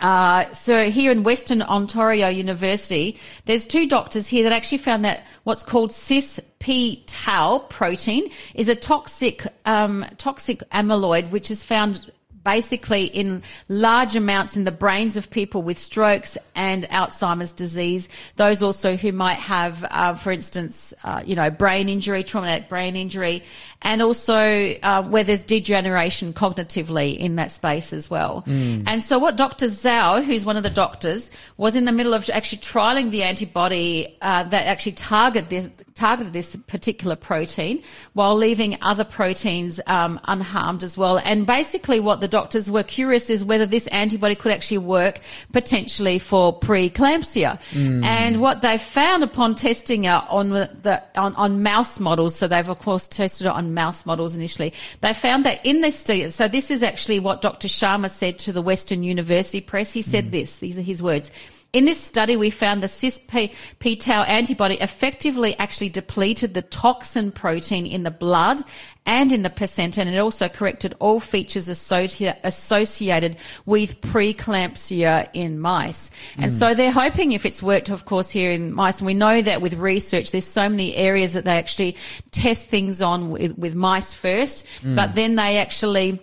uh, 0.00 0.52
so 0.52 0.90
here 0.90 1.10
in 1.10 1.22
Western 1.22 1.62
Ontario 1.62 2.28
University, 2.28 3.18
there's 3.44 3.66
two 3.66 3.88
doctors 3.88 4.26
here 4.26 4.44
that 4.44 4.52
actually 4.52 4.78
found 4.78 5.04
that 5.04 5.26
what's 5.44 5.62
called 5.62 5.92
cis 5.92 6.40
P 6.58 7.02
tau 7.06 7.58
protein 7.68 8.30
is 8.54 8.68
a 8.68 8.74
toxic, 8.74 9.46
um, 9.66 10.04
toxic 10.18 10.62
amyloid, 10.70 11.30
which 11.30 11.50
is 11.50 11.64
found 11.64 12.10
basically 12.44 13.06
in 13.06 13.42
large 13.68 14.14
amounts 14.14 14.56
in 14.56 14.64
the 14.64 14.72
brains 14.72 15.16
of 15.16 15.30
people 15.30 15.62
with 15.62 15.78
strokes 15.78 16.36
and 16.54 16.84
Alzheimer's 16.84 17.52
disease. 17.52 18.08
Those 18.36 18.62
also 18.62 18.96
who 18.96 19.12
might 19.12 19.38
have, 19.38 19.84
uh, 19.90 20.14
for 20.14 20.30
instance, 20.30 20.94
uh, 21.02 21.22
you 21.24 21.34
know, 21.34 21.50
brain 21.50 21.88
injury, 21.88 22.22
traumatic 22.22 22.68
brain 22.68 22.96
injury. 22.96 23.42
And 23.84 24.00
also 24.00 24.34
uh, 24.82 25.04
where 25.04 25.22
there's 25.22 25.44
degeneration 25.44 26.32
cognitively 26.32 27.16
in 27.16 27.36
that 27.36 27.52
space 27.52 27.92
as 27.92 28.10
well. 28.10 28.42
And 28.86 29.02
so 29.02 29.18
what 29.18 29.36
Dr. 29.36 29.66
Zhao, 29.66 30.24
who's 30.24 30.44
one 30.44 30.56
of 30.56 30.62
the 30.62 30.70
doctors, 30.70 31.30
was 31.58 31.76
in 31.76 31.84
the 31.84 31.92
middle 31.92 32.14
of 32.14 32.28
actually 32.30 32.58
trialing 32.58 33.10
the 33.10 33.22
antibody 33.22 34.16
uh, 34.22 34.44
that 34.44 34.66
actually 34.66 34.92
target 34.92 35.50
this, 35.50 35.70
targeted 35.94 36.32
this 36.32 36.56
particular 36.66 37.14
protein 37.14 37.82
while 38.14 38.34
leaving 38.34 38.78
other 38.80 39.04
proteins 39.04 39.80
um, 39.86 40.18
unharmed 40.24 40.82
as 40.82 40.96
well. 40.96 41.18
And 41.18 41.46
basically 41.46 42.00
what 42.00 42.20
the 42.20 42.28
doctors 42.28 42.70
were 42.70 42.82
curious 42.82 43.28
is 43.28 43.44
whether 43.44 43.66
this 43.66 43.86
antibody 43.88 44.34
could 44.34 44.52
actually 44.52 44.78
work 44.78 45.20
potentially 45.52 46.18
for 46.18 46.58
preeclampsia. 46.58 47.58
And 48.04 48.40
what 48.40 48.62
they 48.62 48.78
found 48.78 49.22
upon 49.22 49.56
testing 49.56 50.04
it 50.04 50.08
on 50.08 50.50
the 50.50 51.02
on, 51.16 51.34
on 51.34 51.62
mouse 51.62 52.00
models, 52.00 52.34
so 52.34 52.48
they've 52.48 52.68
of 52.68 52.78
course 52.78 53.08
tested 53.08 53.46
it 53.46 53.50
on 53.50 53.73
mouse 53.74 54.06
models 54.06 54.36
initially, 54.36 54.72
they 55.00 55.12
found 55.12 55.44
that 55.44 55.64
in 55.64 55.80
this 55.80 55.98
study, 55.98 56.30
so 56.30 56.48
this 56.48 56.70
is 56.70 56.82
actually 56.82 57.20
what 57.20 57.42
Dr. 57.42 57.68
Sharma 57.68 58.08
said 58.08 58.38
to 58.40 58.52
the 58.52 58.62
Western 58.62 59.02
University 59.02 59.60
Press. 59.60 59.92
He 59.92 60.02
said 60.02 60.26
mm. 60.26 60.30
this, 60.30 60.58
these 60.60 60.78
are 60.78 60.82
his 60.82 61.02
words. 61.02 61.30
In 61.74 61.86
this 61.86 62.00
study, 62.00 62.36
we 62.36 62.50
found 62.50 62.84
the 62.84 62.88
cis-p-tau 62.88 64.22
antibody 64.22 64.76
effectively 64.76 65.58
actually 65.58 65.88
depleted 65.88 66.54
the 66.54 66.62
toxin 66.62 67.32
protein 67.32 67.84
in 67.84 68.04
the 68.04 68.12
blood 68.12 68.62
and 69.04 69.32
in 69.32 69.42
the 69.42 69.50
placenta, 69.50 70.00
and 70.00 70.08
it 70.08 70.18
also 70.18 70.48
corrected 70.48 70.94
all 71.00 71.18
features 71.18 71.68
associated 71.68 73.36
with 73.66 74.00
preeclampsia 74.02 75.28
in 75.34 75.58
mice. 75.58 76.12
And 76.36 76.44
hmm. 76.44 76.56
so 76.56 76.74
they're 76.74 76.92
hoping 76.92 77.32
if 77.32 77.44
it's 77.44 77.60
worked, 77.60 77.90
of 77.90 78.04
course, 78.04 78.30
here 78.30 78.52
in 78.52 78.72
mice, 78.72 79.00
and 79.00 79.06
we 79.06 79.14
know 79.14 79.42
that 79.42 79.60
with 79.60 79.74
research, 79.74 80.30
there's 80.30 80.46
so 80.46 80.68
many 80.68 80.94
areas 80.94 81.32
that 81.32 81.44
they 81.44 81.58
actually 81.58 81.96
test 82.30 82.68
things 82.68 83.02
on 83.02 83.30
with, 83.30 83.58
with 83.58 83.74
mice 83.74 84.14
first, 84.14 84.64
hmm. 84.80 84.94
but 84.94 85.14
then 85.14 85.34
they 85.34 85.58
actually 85.58 86.20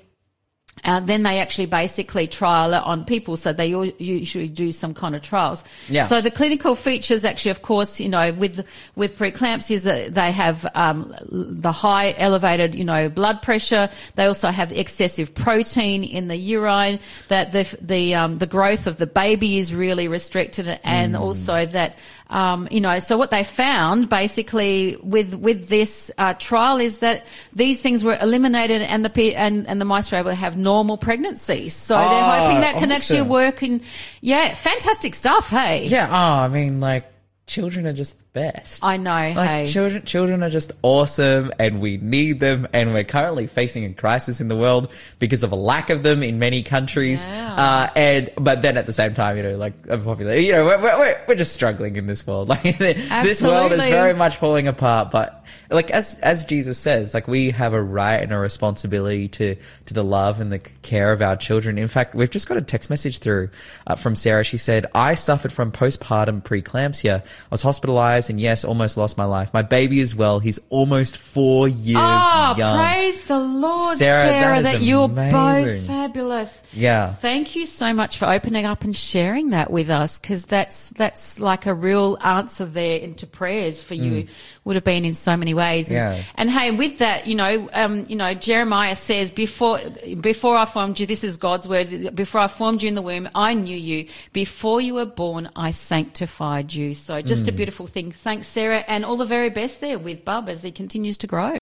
uh, 0.83 0.99
then 0.99 1.23
they 1.23 1.39
actually 1.39 1.67
basically 1.67 2.27
trial 2.27 2.73
it 2.73 2.83
on 2.83 3.05
people. 3.05 3.37
So 3.37 3.53
they 3.53 3.67
usually 3.67 4.47
do 4.47 4.71
some 4.71 4.93
kind 4.93 5.15
of 5.15 5.21
trials. 5.21 5.63
Yeah. 5.89 6.05
So 6.05 6.21
the 6.21 6.31
clinical 6.31 6.75
features 6.75 7.23
actually, 7.23 7.51
of 7.51 7.61
course, 7.61 7.99
you 7.99 8.09
know, 8.09 8.33
with, 8.33 8.67
with 8.95 9.17
preeclampsia 9.17 9.71
is 9.71 9.83
that 9.83 10.13
they 10.13 10.31
have, 10.31 10.65
um, 10.73 11.13
the 11.29 11.71
high 11.71 12.15
elevated, 12.17 12.73
you 12.73 12.83
know, 12.83 13.09
blood 13.09 13.41
pressure. 13.41 13.89
They 14.15 14.25
also 14.25 14.49
have 14.49 14.71
excessive 14.71 15.35
protein 15.35 16.03
in 16.03 16.29
the 16.29 16.37
urine 16.37 16.99
that 17.27 17.51
the, 17.51 17.77
the, 17.79 18.15
um, 18.15 18.37
the 18.39 18.47
growth 18.47 18.87
of 18.87 18.97
the 18.97 19.07
baby 19.07 19.59
is 19.59 19.75
really 19.75 20.07
restricted 20.07 20.79
and 20.83 21.15
also 21.15 21.65
that, 21.67 21.97
um, 22.31 22.67
you 22.71 22.79
know, 22.81 22.99
so 22.99 23.17
what 23.17 23.29
they 23.29 23.43
found 23.43 24.07
basically 24.09 24.95
with 25.03 25.35
with 25.35 25.67
this 25.67 26.09
uh, 26.17 26.33
trial 26.35 26.77
is 26.79 26.99
that 26.99 27.27
these 27.51 27.81
things 27.81 28.03
were 28.03 28.17
eliminated, 28.21 28.81
and 28.81 29.03
the 29.05 29.35
and 29.35 29.67
and 29.67 29.81
the 29.81 29.85
mice 29.85 30.11
were 30.11 30.17
able 30.17 30.29
to 30.31 30.35
have 30.35 30.57
normal 30.57 30.97
pregnancies. 30.97 31.73
So 31.73 31.95
they're 31.97 32.05
Ah, 32.07 32.39
hoping 32.39 32.61
that 32.61 32.77
can 32.77 32.91
actually 32.91 33.23
work. 33.23 33.61
In 33.63 33.81
yeah, 34.21 34.53
fantastic 34.53 35.13
stuff. 35.13 35.49
Hey, 35.49 35.87
Yeah. 35.87 36.07
Oh, 36.09 36.43
I 36.45 36.47
mean, 36.47 36.79
like 36.79 37.05
children 37.47 37.85
are 37.85 37.93
just 37.93 38.20
best. 38.33 38.83
I 38.83 38.97
know. 38.97 39.11
Like 39.11 39.35
hey, 39.35 39.65
children, 39.67 40.03
children 40.05 40.43
are 40.43 40.49
just 40.49 40.71
awesome, 40.81 41.51
and 41.59 41.81
we 41.81 41.97
need 41.97 42.39
them. 42.39 42.67
And 42.73 42.93
we're 42.93 43.03
currently 43.03 43.47
facing 43.47 43.85
a 43.85 43.93
crisis 43.93 44.41
in 44.41 44.47
the 44.47 44.55
world 44.55 44.91
because 45.19 45.43
of 45.43 45.51
a 45.51 45.55
lack 45.55 45.89
of 45.89 46.03
them 46.03 46.23
in 46.23 46.39
many 46.39 46.63
countries. 46.63 47.27
Yeah. 47.27 47.55
Uh, 47.55 47.89
and 47.95 48.29
but 48.37 48.61
then 48.61 48.77
at 48.77 48.85
the 48.85 48.93
same 48.93 49.13
time, 49.13 49.37
you 49.37 49.43
know, 49.43 49.57
like 49.57 49.73
of 49.87 50.03
population, 50.03 50.45
you 50.45 50.53
know, 50.53 50.65
we're, 50.65 50.81
we're 50.81 51.21
we're 51.27 51.35
just 51.35 51.53
struggling 51.53 51.95
in 51.95 52.07
this 52.07 52.25
world. 52.25 52.49
Like 52.61 52.77
this 52.77 53.41
world 53.41 53.71
is 53.71 53.85
very 53.85 54.13
much 54.13 54.35
falling 54.35 54.67
apart. 54.67 55.09
But 55.09 55.45
like 55.69 55.89
as 55.89 56.19
as 56.19 56.43
Jesus 56.45 56.77
says, 56.77 57.13
like 57.13 57.27
we 57.27 57.51
have 57.51 57.73
a 57.73 57.81
right 57.81 58.21
and 58.21 58.31
a 58.33 58.37
responsibility 58.37 59.29
to 59.29 59.55
to 59.85 59.93
the 59.93 60.03
love 60.03 60.41
and 60.41 60.51
the 60.51 60.59
care 60.59 61.13
of 61.13 61.21
our 61.21 61.35
children. 61.37 61.77
In 61.77 61.87
fact, 61.87 62.13
we've 62.13 62.29
just 62.29 62.47
got 62.47 62.57
a 62.57 62.61
text 62.61 62.89
message 62.89 63.19
through 63.19 63.49
uh, 63.87 63.95
from 63.95 64.15
Sarah. 64.15 64.43
She 64.43 64.57
said, 64.57 64.85
"I 64.93 65.13
suffered 65.13 65.53
from 65.53 65.71
postpartum 65.71 66.43
preeclampsia. 66.43 67.21
I 67.21 67.23
was 67.49 67.61
hospitalized 67.61 68.20
and 68.29 68.39
yes, 68.39 68.63
almost 68.63 68.97
lost 68.97 69.17
my 69.17 69.25
life. 69.25 69.53
My 69.53 69.61
baby 69.61 69.99
is 69.99 70.15
well. 70.15 70.39
He's 70.39 70.59
almost 70.69 71.17
four 71.17 71.67
years 71.67 71.97
Oh, 71.99 72.55
young." 72.57 72.77
praise 72.77 73.25
the 73.27 73.39
Lord, 73.39 73.97
Sarah, 73.97 74.27
Sarah, 74.29 74.61
that 74.61 74.75
is 74.75 74.87
you're 74.87 75.07
both 75.07 75.87
fabulous. 75.87 76.61
Yeah. 76.73 77.13
Thank 77.13 77.55
you 77.55 77.65
so 77.65 77.93
much 77.93 78.17
for 78.17 78.25
opening 78.25 78.65
up 78.65 78.83
and 78.83 78.95
sharing 78.95 79.49
that 79.49 79.71
with 79.71 79.89
us 79.89 80.19
because 80.19 80.45
that's 80.45 80.91
that's 80.91 81.39
like 81.39 81.65
a 81.65 81.73
real 81.73 82.17
answer 82.21 82.65
there 82.65 82.99
into 82.99 83.27
prayers 83.27 83.81
for 83.81 83.95
you. 83.95 84.23
Mm. 84.23 84.29
Would 84.63 84.75
have 84.75 84.83
been 84.83 85.05
in 85.05 85.15
so 85.15 85.35
many 85.35 85.55
ways. 85.55 85.87
And. 85.89 85.95
Yeah. 85.95 86.23
and 86.35 86.49
hey, 86.51 86.69
with 86.69 86.99
that, 86.99 87.25
you 87.25 87.33
know, 87.33 87.67
um, 87.73 88.05
you 88.07 88.15
know, 88.15 88.35
Jeremiah 88.35 88.95
says 88.95 89.31
before 89.31 89.79
before 90.21 90.55
I 90.55 90.65
formed 90.65 90.99
you, 90.99 91.07
this 91.07 91.23
is 91.23 91.37
God's 91.37 91.67
words. 91.67 91.91
Before 92.11 92.41
I 92.41 92.47
formed 92.47 92.83
you 92.83 92.87
in 92.89 92.93
the 92.95 93.01
womb, 93.01 93.27
I 93.33 93.55
knew 93.55 93.75
you. 93.75 94.07
Before 94.33 94.79
you 94.79 94.93
were 94.93 95.05
born, 95.05 95.49
I 95.55 95.71
sanctified 95.71 96.73
you. 96.75 96.93
So 96.93 97.21
just 97.23 97.45
Mm. 97.45 97.49
a 97.49 97.51
beautiful 97.53 97.87
thing. 97.87 98.11
Thanks, 98.11 98.45
Sarah, 98.47 98.83
and 98.87 99.03
all 99.03 99.17
the 99.17 99.25
very 99.25 99.49
best 99.49 99.81
there 99.81 99.97
with 99.97 100.23
Bub 100.25 100.47
as 100.47 100.61
he 100.61 100.71
continues 100.71 101.17
to 101.19 101.27
grow. 101.27 101.57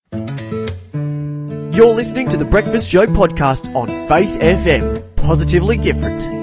You're 1.72 1.96
listening 1.96 2.28
to 2.30 2.36
the 2.38 2.46
Breakfast 2.50 2.90
Show 2.90 3.06
podcast 3.06 3.74
on 3.74 3.88
Faith 4.10 4.38
FM. 4.42 5.02
Positively 5.16 5.78
different. 5.78 6.39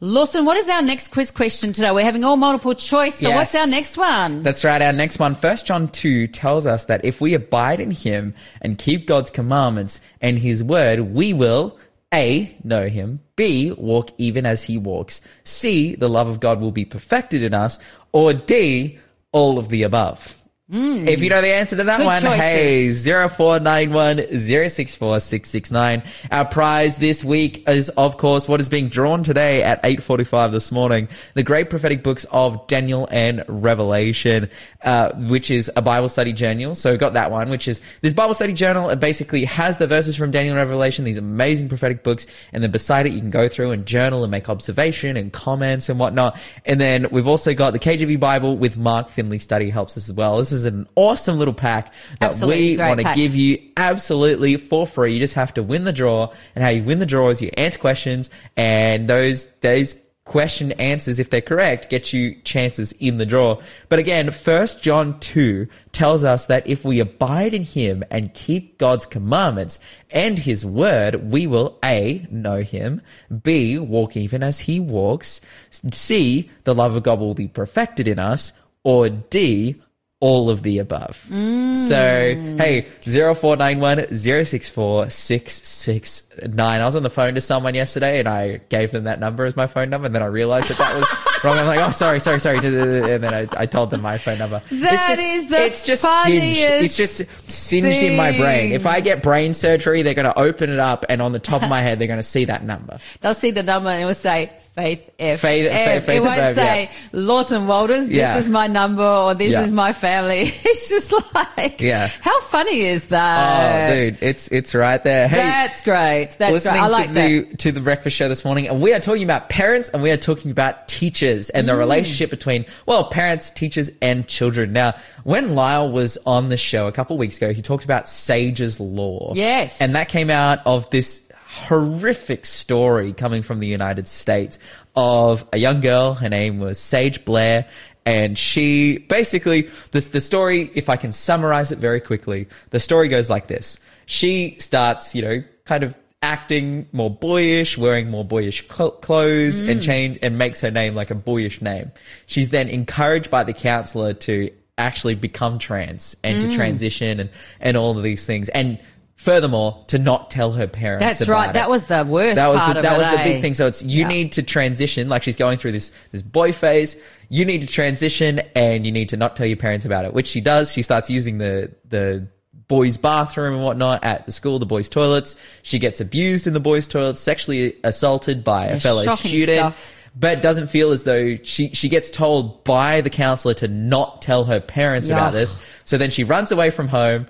Lawson, 0.00 0.44
what 0.44 0.56
is 0.56 0.68
our 0.68 0.80
next 0.80 1.08
quiz 1.08 1.32
question 1.32 1.72
today? 1.72 1.90
We're 1.90 2.04
having 2.04 2.22
all 2.22 2.36
multiple 2.36 2.76
choice. 2.76 3.16
So 3.16 3.30
what's 3.30 3.56
our 3.56 3.66
next 3.66 3.96
one? 3.96 4.44
That's 4.44 4.64
right. 4.64 4.80
Our 4.80 4.92
next 4.92 5.18
one, 5.18 5.34
First 5.34 5.66
John 5.66 5.88
2 5.88 6.28
tells 6.28 6.66
us 6.66 6.84
that 6.84 7.04
if 7.04 7.20
we 7.20 7.34
abide 7.34 7.80
in 7.80 7.90
him 7.90 8.34
and 8.62 8.78
keep 8.78 9.08
God's 9.08 9.28
commandments 9.28 10.00
and 10.20 10.38
his 10.38 10.62
word, 10.62 11.00
we 11.00 11.32
will 11.32 11.76
A, 12.14 12.56
know 12.62 12.86
him, 12.86 13.18
B, 13.34 13.72
walk 13.72 14.12
even 14.18 14.46
as 14.46 14.62
he 14.62 14.78
walks, 14.78 15.20
C, 15.42 15.96
the 15.96 16.08
love 16.08 16.28
of 16.28 16.38
God 16.38 16.60
will 16.60 16.70
be 16.70 16.84
perfected 16.84 17.42
in 17.42 17.52
us, 17.52 17.80
or 18.12 18.32
D, 18.32 19.00
all 19.32 19.58
of 19.58 19.68
the 19.68 19.82
above. 19.82 20.37
If 20.70 21.22
you 21.22 21.30
know 21.30 21.40
the 21.40 21.48
answer 21.48 21.76
to 21.76 21.84
that 21.84 21.96
Good 21.96 22.04
one, 22.04 22.20
choices. 22.20 23.06
hey, 23.06 23.28
0491 23.28 24.38
064 24.38 25.20
669. 25.20 26.02
Our 26.30 26.44
prize 26.44 26.98
this 26.98 27.24
week 27.24 27.66
is, 27.66 27.88
of 27.90 28.18
course, 28.18 28.46
what 28.46 28.60
is 28.60 28.68
being 28.68 28.88
drawn 28.88 29.22
today 29.22 29.62
at 29.62 29.82
8.45 29.82 30.52
this 30.52 30.70
morning. 30.70 31.08
The 31.32 31.42
great 31.42 31.70
prophetic 31.70 32.02
books 32.02 32.26
of 32.32 32.66
Daniel 32.66 33.08
and 33.10 33.44
Revelation, 33.48 34.50
uh, 34.84 35.14
which 35.14 35.50
is 35.50 35.70
a 35.74 35.80
Bible 35.80 36.10
study 36.10 36.34
journal. 36.34 36.74
So 36.74 36.90
we've 36.90 37.00
got 37.00 37.14
that 37.14 37.30
one, 37.30 37.48
which 37.48 37.66
is 37.66 37.80
this 38.02 38.12
Bible 38.12 38.34
study 38.34 38.52
journal. 38.52 38.90
It 38.90 39.00
basically 39.00 39.44
has 39.46 39.78
the 39.78 39.86
verses 39.86 40.16
from 40.16 40.30
Daniel 40.32 40.58
and 40.58 40.68
Revelation, 40.68 41.06
these 41.06 41.16
amazing 41.16 41.70
prophetic 41.70 42.02
books. 42.02 42.26
And 42.52 42.62
then 42.62 42.70
beside 42.72 43.06
it, 43.06 43.14
you 43.14 43.20
can 43.20 43.30
go 43.30 43.48
through 43.48 43.70
and 43.70 43.86
journal 43.86 44.22
and 44.22 44.30
make 44.30 44.50
observation 44.50 45.16
and 45.16 45.32
comments 45.32 45.88
and 45.88 45.98
whatnot. 45.98 46.38
And 46.66 46.78
then 46.78 47.06
we've 47.10 47.26
also 47.26 47.54
got 47.54 47.72
the 47.72 47.78
KJV 47.78 48.20
Bible 48.20 48.58
with 48.58 48.76
Mark 48.76 49.08
Finley 49.08 49.38
study 49.38 49.70
helps 49.70 49.96
us 49.96 50.10
as 50.10 50.14
well. 50.14 50.36
This 50.36 50.52
is 50.52 50.57
an 50.64 50.88
awesome 50.94 51.38
little 51.38 51.54
pack 51.54 51.92
that 52.20 52.30
Absolutely 52.30 52.76
we 52.76 52.78
want 52.78 53.00
to 53.00 53.12
give 53.14 53.34
you 53.34 53.60
absolutely 53.76 54.56
for 54.56 54.86
free. 54.86 55.14
You 55.14 55.18
just 55.18 55.34
have 55.34 55.54
to 55.54 55.62
win 55.62 55.84
the 55.84 55.92
draw. 55.92 56.32
And 56.54 56.62
how 56.62 56.70
you 56.70 56.82
win 56.82 56.98
the 56.98 57.06
draw 57.06 57.28
is 57.28 57.40
you 57.42 57.50
answer 57.56 57.78
questions 57.78 58.30
and 58.56 59.08
those, 59.08 59.46
those 59.60 59.96
question 60.28 60.72
answers, 60.72 61.18
if 61.18 61.30
they're 61.30 61.40
correct, 61.40 61.90
get 61.90 62.12
you 62.12 62.34
chances 62.42 62.92
in 62.92 63.16
the 63.16 63.26
draw. 63.26 63.60
But 63.88 63.98
again, 63.98 64.30
first 64.30 64.82
John 64.82 65.18
2 65.20 65.66
tells 65.90 66.22
us 66.22 66.46
that 66.46 66.68
if 66.68 66.84
we 66.84 67.00
abide 67.00 67.54
in 67.54 67.62
him 67.62 68.04
and 68.10 68.32
keep 68.34 68.78
God's 68.78 69.06
commandments 69.06 69.80
and 70.10 70.38
his 70.38 70.64
word, 70.64 71.30
we 71.30 71.46
will 71.46 71.78
A, 71.82 72.26
know 72.30 72.62
him, 72.62 73.00
B, 73.42 73.78
walk 73.78 74.16
even 74.16 74.42
as 74.42 74.60
he 74.60 74.78
walks, 74.78 75.40
C, 75.70 76.50
the 76.64 76.74
love 76.74 76.94
of 76.94 77.02
God 77.02 77.18
will 77.18 77.34
be 77.34 77.48
perfected 77.48 78.06
in 78.06 78.18
us, 78.18 78.52
or 78.84 79.08
D, 79.08 79.80
all 80.20 80.50
of 80.50 80.64
the 80.64 80.78
above. 80.78 81.16
So, 81.16 81.34
mm. 81.34 82.58
hey, 82.60 82.88
0491 83.02 84.12
064 84.12 85.10
669. 85.10 86.80
I 86.80 86.84
was 86.84 86.96
on 86.96 87.04
the 87.04 87.10
phone 87.10 87.36
to 87.36 87.40
someone 87.40 87.76
yesterday 87.76 88.18
and 88.18 88.26
I 88.26 88.56
gave 88.68 88.90
them 88.90 89.04
that 89.04 89.20
number 89.20 89.44
as 89.44 89.54
my 89.54 89.68
phone 89.68 89.90
number 89.90 90.06
and 90.06 90.14
then 90.14 90.22
I 90.22 90.26
realized 90.26 90.70
that 90.70 90.78
that 90.78 90.96
was 90.96 91.44
wrong. 91.44 91.56
I'm 91.56 91.68
like, 91.68 91.78
oh, 91.80 91.92
sorry, 91.92 92.18
sorry, 92.18 92.40
sorry. 92.40 92.58
And 92.58 93.22
then 93.22 93.32
I, 93.32 93.46
I 93.56 93.66
told 93.66 93.90
them 93.90 94.02
my 94.02 94.18
phone 94.18 94.38
number. 94.38 94.60
That 94.70 95.18
it's 95.20 95.22
is 95.22 95.42
just, 95.44 95.50
the 95.50 95.66
It's 95.66 95.86
just 95.86 96.24
singed. 96.24 96.84
It's 96.84 96.96
just 96.96 97.50
singed 97.50 98.02
in 98.02 98.16
my 98.16 98.36
brain. 98.36 98.72
If 98.72 98.86
I 98.86 99.00
get 99.00 99.22
brain 99.22 99.54
surgery, 99.54 100.02
they're 100.02 100.14
going 100.14 100.32
to 100.32 100.38
open 100.38 100.68
it 100.68 100.80
up 100.80 101.04
and 101.08 101.22
on 101.22 101.30
the 101.30 101.38
top 101.38 101.62
of 101.62 101.68
my 101.68 101.80
head, 101.82 102.00
they're 102.00 102.08
going 102.08 102.18
to 102.18 102.24
see 102.24 102.46
that 102.46 102.64
number. 102.64 102.98
They'll 103.20 103.34
see 103.34 103.52
the 103.52 103.62
number 103.62 103.90
and 103.90 104.02
it 104.02 104.04
will 104.04 104.14
say 104.14 104.50
Faith 104.78 105.10
F. 105.18 105.40
Faith- 105.40 105.66
F. 105.68 105.72
Faith- 105.72 106.04
Faith 106.06 106.16
it 106.16 106.20
won't 106.24 106.38
F, 106.38 106.54
say 106.54 106.82
yeah. 106.84 106.90
Lawson 107.12 107.66
Walters. 107.66 108.06
This 108.06 108.16
Yeah. 108.16 108.38
is 108.38 108.48
my 108.48 108.68
number, 108.68 109.02
or 109.02 109.34
this 109.34 109.50
Yeah. 109.52 109.62
is 109.64 109.72
my 109.72 109.92
family. 109.92 110.52
It's 110.64 110.88
just 110.88 111.12
like, 111.34 111.80
Yeah. 111.80 112.08
How 112.20 112.40
funny 112.42 112.82
is 112.82 113.06
that? 113.06 113.90
Oh, 113.90 114.00
dude, 114.00 114.18
it's 114.20 114.46
it's 114.52 114.74
right 114.76 115.02
there. 115.02 115.26
Hey, 115.26 115.36
That's 115.38 115.82
great. 115.82 116.30
That's 116.38 116.52
listening 116.52 116.74
great. 116.74 116.82
I 116.84 116.88
like 116.88 117.08
to 117.08 117.14
that. 117.14 117.50
the 117.50 117.56
to 117.56 117.72
the 117.72 117.80
breakfast 117.80 118.16
show 118.16 118.28
this 118.28 118.44
morning, 118.44 118.68
and 118.68 118.80
we 118.80 118.92
are 118.94 119.00
talking 119.00 119.24
about 119.24 119.48
parents, 119.48 119.88
and 119.88 120.00
we 120.02 120.10
are 120.12 120.16
talking 120.16 120.52
about 120.52 120.86
teachers 120.86 121.50
and 121.50 121.68
the 121.68 121.72
Mm. 121.72 121.78
relationship 121.78 122.30
between 122.30 122.64
well, 122.86 123.04
parents, 123.04 123.50
teachers, 123.50 123.90
and 124.00 124.28
children. 124.28 124.72
Now, 124.72 124.94
when 125.24 125.56
Lyle 125.56 125.90
was 125.90 126.18
on 126.24 126.50
the 126.50 126.56
show 126.56 126.86
a 126.86 126.92
couple 126.92 127.16
weeks 127.18 127.36
ago, 127.38 127.52
he 127.52 127.62
talked 127.62 127.84
about 127.84 128.08
Sage's 128.08 128.78
law. 128.78 129.32
Yes. 129.34 129.80
and 129.80 129.94
that 129.96 130.08
came 130.08 130.30
out 130.30 130.60
of 130.66 130.88
this 130.90 131.22
horrific 131.66 132.44
story 132.44 133.12
coming 133.12 133.42
from 133.42 133.60
the 133.60 133.66
United 133.66 134.06
States 134.08 134.58
of 134.94 135.44
a 135.52 135.58
young 135.58 135.80
girl. 135.80 136.14
Her 136.14 136.28
name 136.28 136.58
was 136.58 136.78
Sage 136.78 137.24
Blair. 137.24 137.66
And 138.06 138.38
she 138.38 138.98
basically, 138.98 139.68
this, 139.90 140.08
the 140.08 140.20
story, 140.20 140.70
if 140.74 140.88
I 140.88 140.96
can 140.96 141.12
summarize 141.12 141.72
it 141.72 141.78
very 141.78 142.00
quickly, 142.00 142.48
the 142.70 142.80
story 142.80 143.08
goes 143.08 143.28
like 143.28 143.48
this. 143.48 143.78
She 144.06 144.56
starts, 144.58 145.14
you 145.14 145.20
know, 145.20 145.44
kind 145.66 145.84
of 145.84 145.94
acting 146.22 146.88
more 146.92 147.10
boyish, 147.10 147.76
wearing 147.76 148.10
more 148.10 148.24
boyish 148.24 148.66
cl- 148.68 148.92
clothes 148.92 149.60
and 149.60 149.80
mm. 149.80 149.84
change 149.84 150.18
and 150.22 150.38
makes 150.38 150.60
her 150.62 150.70
name 150.70 150.94
like 150.94 151.10
a 151.10 151.14
boyish 151.14 151.60
name. 151.60 151.92
She's 152.26 152.48
then 152.48 152.68
encouraged 152.68 153.30
by 153.30 153.44
the 153.44 153.52
counselor 153.52 154.14
to 154.14 154.50
actually 154.78 155.14
become 155.14 155.58
trans 155.58 156.16
and 156.24 156.40
to 156.40 156.48
mm. 156.48 156.54
transition 156.54 157.20
and, 157.20 157.30
and 157.60 157.76
all 157.76 157.96
of 157.96 158.02
these 158.02 158.26
things. 158.26 158.48
And 158.48 158.78
furthermore, 159.18 159.84
to 159.88 159.98
not 159.98 160.30
tell 160.30 160.52
her 160.52 160.66
parents. 160.68 161.04
That's 161.04 161.28
right. 161.28 161.50
it 161.50 161.54
That 161.54 161.68
was 161.68 161.86
the 161.86 162.04
worst 162.04 162.36
that 162.36 162.46
was 162.48 162.60
part 162.60 162.74
the, 162.74 162.78
of 162.78 162.82
that 162.84 162.94
it, 162.94 162.98
was 162.98 163.06
the 163.08 163.20
eh? 163.20 163.24
big 163.24 163.42
thing. 163.42 163.52
So 163.54 163.66
it's 163.66 163.82
you 163.82 164.02
Yeah. 164.02 164.08
need 164.08 164.32
to 164.32 164.42
transition. 164.42 165.08
Like 165.08 165.24
she's 165.24 165.36
going 165.36 165.58
through 165.58 165.72
this 165.72 165.92
this 166.12 166.22
boy 166.22 166.52
phase. 166.52 166.96
You 167.28 167.44
need 167.44 167.60
to 167.62 167.66
transition, 167.66 168.40
and 168.54 168.86
you 168.86 168.92
need 168.92 169.10
to 169.10 169.16
not 169.18 169.36
tell 169.36 169.44
your 169.46 169.56
parents 169.58 169.84
about 169.84 170.04
it. 170.06 170.14
Which 170.14 170.28
she 170.28 170.40
does. 170.40 170.72
She 170.72 170.82
starts 170.82 171.10
using 171.10 171.36
the 171.38 171.74
the 171.88 172.28
boys' 172.68 172.96
bathroom 172.96 173.54
and 173.54 173.64
whatnot 173.64 174.04
at 174.04 174.24
the 174.26 174.32
school, 174.32 174.58
the 174.60 174.66
boys' 174.66 174.88
toilets. 174.88 175.36
She 175.62 175.78
gets 175.78 176.00
abused 176.00 176.46
in 176.46 176.54
the 176.54 176.60
boys' 176.60 176.86
toilets, 176.86 177.18
sexually 177.20 177.76
assaulted 177.82 178.44
by 178.44 178.66
a 178.66 178.78
fellow 178.78 179.04
student. 179.16 179.56
stuff. 179.56 179.94
But 180.18 180.42
doesn't 180.42 180.66
feel 180.68 180.90
as 180.90 181.04
though 181.04 181.36
she, 181.44 181.68
she 181.74 181.88
gets 181.88 182.10
told 182.10 182.64
by 182.64 183.02
the 183.02 183.10
counselor 183.10 183.54
to 183.54 183.68
not 183.68 184.20
tell 184.20 184.44
her 184.44 184.58
parents 184.58 185.08
about 185.08 185.32
this. 185.32 185.56
So 185.84 185.96
then 185.96 186.10
she 186.10 186.24
runs 186.24 186.50
away 186.50 186.70
from 186.70 186.88
home 186.88 187.26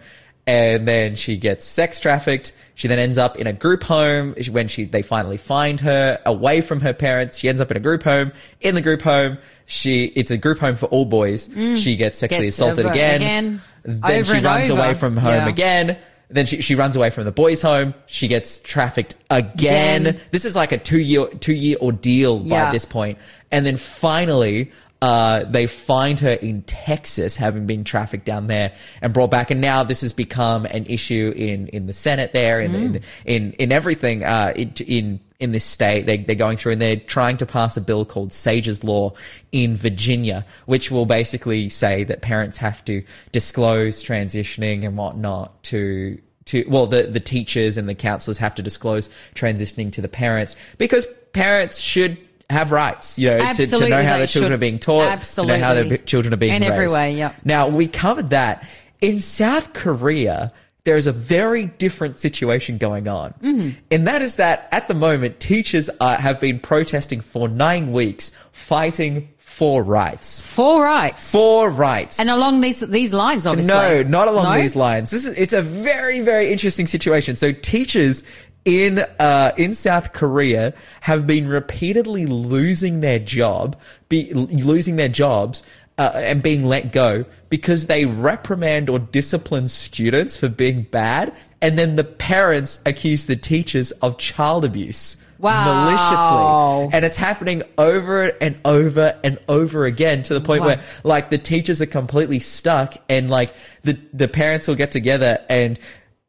and 0.49 0.89
then 0.89 1.15
she 1.15 1.37
gets 1.37 1.63
sex 1.65 2.01
trafficked. 2.01 2.53
She 2.75 2.89
then 2.89 2.99
ends 2.99 3.19
up 3.19 3.37
in 3.37 3.47
a 3.47 3.53
group 3.53 3.83
home 3.83 4.35
when 4.51 4.67
she 4.69 4.85
they 4.85 5.03
finally 5.03 5.37
find 5.37 5.79
her 5.81 6.19
away 6.25 6.63
from 6.63 6.81
her 6.81 6.95
parents. 6.95 7.37
She 7.37 7.49
ends 7.51 7.61
up 7.61 7.71
in 7.71 7.77
a 7.77 7.81
group 7.81 8.03
home. 8.03 8.33
In 8.63 8.75
the 8.75 8.81
group 8.81 9.03
home, 9.03 9.37
she 9.67 10.05
it's 10.07 10.31
a 10.31 10.39
group 10.39 10.59
home 10.59 10.77
for 10.77 10.87
all 10.87 11.05
boys. 11.05 11.51
She 11.77 11.97
gets 11.97 12.17
sexually 12.19 12.45
Mm. 12.45 12.47
Gets 12.47 12.57
assaulted 12.57 12.87
again. 12.87 13.17
again, 13.17 13.61
Then 13.83 14.01
over 14.23 14.35
she 14.37 14.41
runs 14.41 14.71
over. 14.71 14.81
away 14.81 14.95
from 14.95 15.17
home 15.19 15.33
Yeah. 15.35 15.49
again. 15.49 15.97
Then 16.31 16.45
she, 16.47 16.61
she 16.61 16.75
runs 16.75 16.95
away 16.95 17.09
from 17.11 17.25
the 17.25 17.33
boys' 17.33 17.63
home. 17.63 17.95
She 18.07 18.29
gets 18.29 18.59
trafficked 18.61 19.17
again. 19.31 20.07
Again. 20.07 20.21
This 20.31 20.45
is 20.45 20.55
like 20.57 20.73
a 20.73 20.79
two 20.79 20.99
year 21.01 21.27
two 21.27 21.55
year 21.55 21.77
ordeal 21.81 22.39
by 22.39 22.71
this 22.73 22.85
point. 22.87 23.19
And 23.51 23.65
then 23.67 23.77
finally, 23.77 24.71
uh, 25.01 25.45
they 25.45 25.67
find 25.67 26.19
her 26.21 26.33
in 26.33 26.63
Texas, 26.63 27.37
having 27.37 27.67
been 27.67 27.85
trafficked 27.85 28.25
down 28.25 28.49
there 28.49 28.73
and 29.01 29.15
brought 29.15 29.31
back. 29.31 29.51
And 29.51 29.61
now 29.61 29.85
this 29.85 30.01
has 30.01 30.13
become 30.13 30.67
an 30.67 30.87
issue 30.87 31.33
in, 31.37 31.69
in 31.69 31.87
the 31.87 31.93
Senate 31.93 32.33
there, 32.33 32.61
in, 32.61 32.75
in, 32.75 33.01
in, 33.25 33.53
in 33.53 33.73
everything, 33.73 34.25
uh, 34.25 34.53
in, 34.57 34.73
in, 34.87 35.21
in 35.39 35.53
this 35.53 35.63
state. 35.63 36.07
They, 36.07 36.17
they're 36.17 36.35
going 36.35 36.57
through 36.57 36.73
and 36.73 36.83
they're 36.83 36.97
trying 36.97 37.37
to 37.37 37.47
pass 37.47 37.77
a 37.77 37.81
bill 37.81 38.05
called 38.05 38.33
Sage's 38.33 38.83
Law 38.83 39.13
in 39.53 39.77
Virginia, 39.77 40.45
which 40.67 40.91
will 40.91 41.07
basically 41.07 41.69
say 41.69 42.03
that 42.05 42.21
parents 42.21 42.59
have 42.59 42.85
to 42.87 43.05
disclose 43.31 44.03
transitioning 44.03 44.85
and 44.85 44.97
whatnot 44.97 45.63
to, 45.65 46.19
to 46.47 46.65
well 46.67 46.87
the 46.87 47.03
the 47.03 47.21
teachers 47.21 47.77
and 47.77 47.89
the 47.89 47.95
counselors 47.95 48.39
have 48.39 48.55
to 48.55 48.63
disclose 48.63 49.11
transitioning 49.35 49.93
to 49.93 50.01
the 50.01 50.09
parents 50.09 50.57
because 50.79 51.07
parents 51.35 51.79
should 51.79 52.17
have 52.51 52.73
rights 52.73 53.19
you 53.19 53.29
know 53.29 53.53
to, 53.53 53.67
to 53.67 53.89
know 53.89 54.03
how 54.03 54.17
their 54.19 54.27
children 54.27 54.51
should. 54.51 54.57
are 54.57 54.59
being 54.59 54.79
taught 54.79 55.23
to 55.23 55.45
know 55.45 55.59
how 55.59 55.75
their 55.75 55.99
children 55.99 56.33
are 56.33 56.39
being 56.39 56.55
In 56.55 56.63
every 56.63 56.89
way, 56.89 57.15
yeah. 57.15 57.33
now 57.45 57.69
we 57.69 57.87
covered 57.87 58.31
that 58.31 58.67
in 59.01 59.21
south 59.21 59.75
korea 59.75 60.53
there 60.85 60.97
is 60.97 61.07
a 61.07 61.13
very 61.13 61.67
different 61.67 62.19
situation 62.19 62.79
going 62.79 63.09
on. 63.09 63.35
Mm-hmm. 63.43 63.79
And 63.91 64.09
that 64.09 64.23
is 64.23 64.37
that 64.37 64.69
at 64.73 64.89
the 64.89 64.95
moment, 64.95 65.39
teachers 65.39 65.91
uh, 66.01 66.17
have 66.17 66.41
been 66.41 66.59
protesting 66.59 67.21
for 67.21 67.47
nine 67.47 67.93
weeks, 67.93 68.33
fighting 68.53 69.29
for 69.37 69.83
rights. 69.83 70.41
For 70.41 70.83
rights. 70.83 71.31
For 71.31 71.69
rights. 71.69 72.19
And 72.19 72.31
along 72.31 72.63
these 72.63 72.81
these 72.81 73.13
lines, 73.13 73.47
obviously. 73.47 73.75
No, 73.75 74.03
not 74.03 74.29
along 74.29 74.45
No? 74.45 74.59
these 74.63 74.77
lines. 74.77 75.11
This 75.11 75.27
is 75.27 75.37
it's 75.37 75.53
a 75.53 75.61
very 75.61 76.21
very 76.21 76.51
interesting 76.51 76.87
situation. 76.87 77.37
So 77.37 77.53
teachers 77.53 78.23
in 78.69 78.99
uh, 79.19 79.53
in 79.57 79.73
South 79.73 80.13
Korea 80.13 80.75
have 81.01 81.27
been 81.27 81.49
repeatedly 81.49 82.27
losing 82.27 83.01
their 83.01 83.19
job, 83.19 83.81
be 84.11 84.31
losing 84.35 84.97
their 84.97 85.09
jobs. 85.09 85.63
Uh, 86.01 86.13
and 86.15 86.45
being 86.45 86.65
let 86.65 86.93
go 86.93 87.25
because 87.49 87.89
they 87.89 88.05
reprimand 88.05 88.89
or 88.89 89.01
discipline 89.01 89.67
students 89.67 90.37
for 90.37 90.49
being 90.49 90.83
bad, 90.83 91.35
and 91.61 91.77
then 91.77 91.97
the 91.97 92.05
parents 92.05 92.81
accuse 92.87 93.27
the 93.27 93.35
teachers 93.35 93.91
of 94.01 94.17
child 94.17 94.65
abuse 94.65 95.17
Wow. 95.41 95.65
maliciously, 95.65 96.97
and 96.97 97.05
it's 97.05 97.17
happening 97.17 97.65
over 97.79 98.29
and 98.41 98.57
over 98.65 99.19
and 99.25 99.39
over 99.49 99.87
again 99.87 100.23
to 100.25 100.35
the 100.35 100.41
point 100.41 100.61
Wow. 100.61 100.67
where 100.69 100.81
like 101.03 101.31
the 101.31 101.39
teachers 101.39 101.83
are 101.83 101.87
completely 101.87 102.39
stuck 102.39 102.95
and 103.09 103.29
like 103.29 103.53
the 103.83 103.99
the 104.13 104.29
parents 104.29 104.69
will 104.69 104.77
get 104.77 104.93
together 104.93 105.39
and 105.49 105.81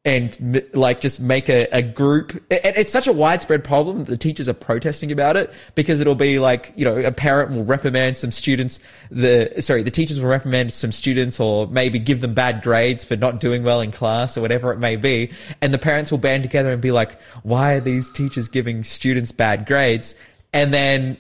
and 0.06 0.66
like 0.74 1.02
just 1.02 1.20
make 1.20 1.50
a, 1.50 1.68
a 1.74 1.82
group. 1.82 2.42
It's 2.50 2.92
such 2.92 3.08
a 3.08 3.12
widespread 3.12 3.66
problem 3.66 3.98
that 4.00 4.08
the 4.08 4.18
teachers 4.18 4.48
are 4.48 4.54
protesting 4.54 5.12
about 5.12 5.36
it 5.36 5.52
because 5.76 6.00
it'll 6.00 6.16
be 6.16 6.40
like 6.40 6.72
you 6.78 6.86
know 6.86 6.98
a 6.98 7.12
parent 7.12 7.54
will 7.54 7.66
reprimand 7.66 8.16
some 8.16 8.32
students 8.32 8.80
the 9.12 9.54
sorry 9.60 9.84
the 9.84 9.92
teachers 9.92 10.20
will 10.20 10.30
reprimand 10.30 10.72
some 10.72 10.94
students 10.94 11.40
or 11.40 11.68
maybe 11.68 12.00
give 12.00 12.22
them 12.22 12.34
bad 12.34 12.62
grades 12.62 13.04
for 13.04 13.18
not 13.18 13.42
doing 13.42 13.64
well 13.64 13.82
in 13.82 13.92
class 13.92 14.38
or 14.38 14.42
whatever 14.42 14.72
it 14.72 14.80
may 14.80 14.96
be. 14.96 15.32
And 15.62 15.74
the 15.74 15.78
parents 15.78 16.12
will 16.12 16.18
band 16.18 16.44
together 16.44 16.72
and 16.72 16.82
be 16.82 16.92
like 16.92 17.20
why 17.44 17.74
are 17.74 17.82
these 17.82 18.10
teachers 18.10 18.48
giving 18.48 18.86
students 18.86 19.34
bad 19.34 19.66
grades? 19.66 20.16
And 20.54 20.74
then 20.74 21.18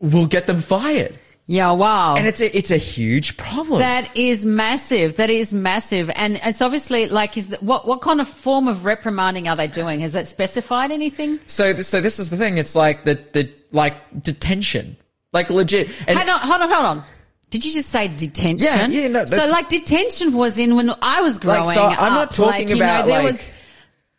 we'll 0.00 0.26
get 0.26 0.46
them 0.46 0.60
fired 0.60 1.18
Yeah, 1.46 1.72
wow. 1.72 2.14
and 2.16 2.26
it's 2.26 2.40
a, 2.40 2.56
it's 2.56 2.70
a 2.70 2.76
huge 2.76 3.36
problem. 3.36 3.80
That 3.80 4.16
is 4.16 4.46
massive. 4.46 5.16
That 5.16 5.28
is 5.28 5.52
massive, 5.52 6.08
and 6.14 6.40
it's 6.44 6.62
obviously 6.62 7.08
like 7.08 7.36
is 7.36 7.48
that, 7.48 7.62
what 7.62 7.86
what 7.86 8.00
kind 8.00 8.20
of 8.20 8.28
form 8.28 8.68
of 8.68 8.84
reprimanding 8.84 9.48
are 9.48 9.56
they 9.56 9.66
doing? 9.66 10.00
Has 10.00 10.12
that 10.12 10.28
specified 10.28 10.90
anything? 10.92 11.40
so 11.46 11.72
this, 11.72 11.88
so 11.88 12.00
this 12.00 12.18
is 12.18 12.30
the 12.30 12.36
thing. 12.36 12.58
It's 12.58 12.76
like 12.76 13.04
the 13.04 13.14
the 13.32 13.52
like 13.72 13.94
detention, 14.22 14.96
like 15.32 15.50
legit. 15.50 15.88
And 16.06 16.16
Hold 16.16 16.28
on, 16.30 16.38
hold 16.40 16.62
on, 16.62 16.70
hold 16.70 16.84
on. 16.98 17.04
Did 17.50 17.66
you 17.66 17.72
just 17.72 17.90
say 17.90 18.08
detention? 18.08 18.66
Yeah, 18.66 18.86
yeah, 18.86 19.08
no, 19.08 19.24
so 19.26 19.46
like 19.46 19.68
detention 19.68 20.32
was 20.32 20.58
in 20.58 20.74
when 20.76 20.90
I 21.02 21.20
was 21.20 21.38
growing 21.38 21.64
Like, 21.64 21.74
so 21.74 21.84
I'm 21.84 22.14
not 22.14 22.30
talking 22.30 22.68
like, 22.68 22.76
about, 22.76 23.06
know, 23.06 23.12
there 23.12 23.22
like- 23.24 23.32
was. 23.32 23.50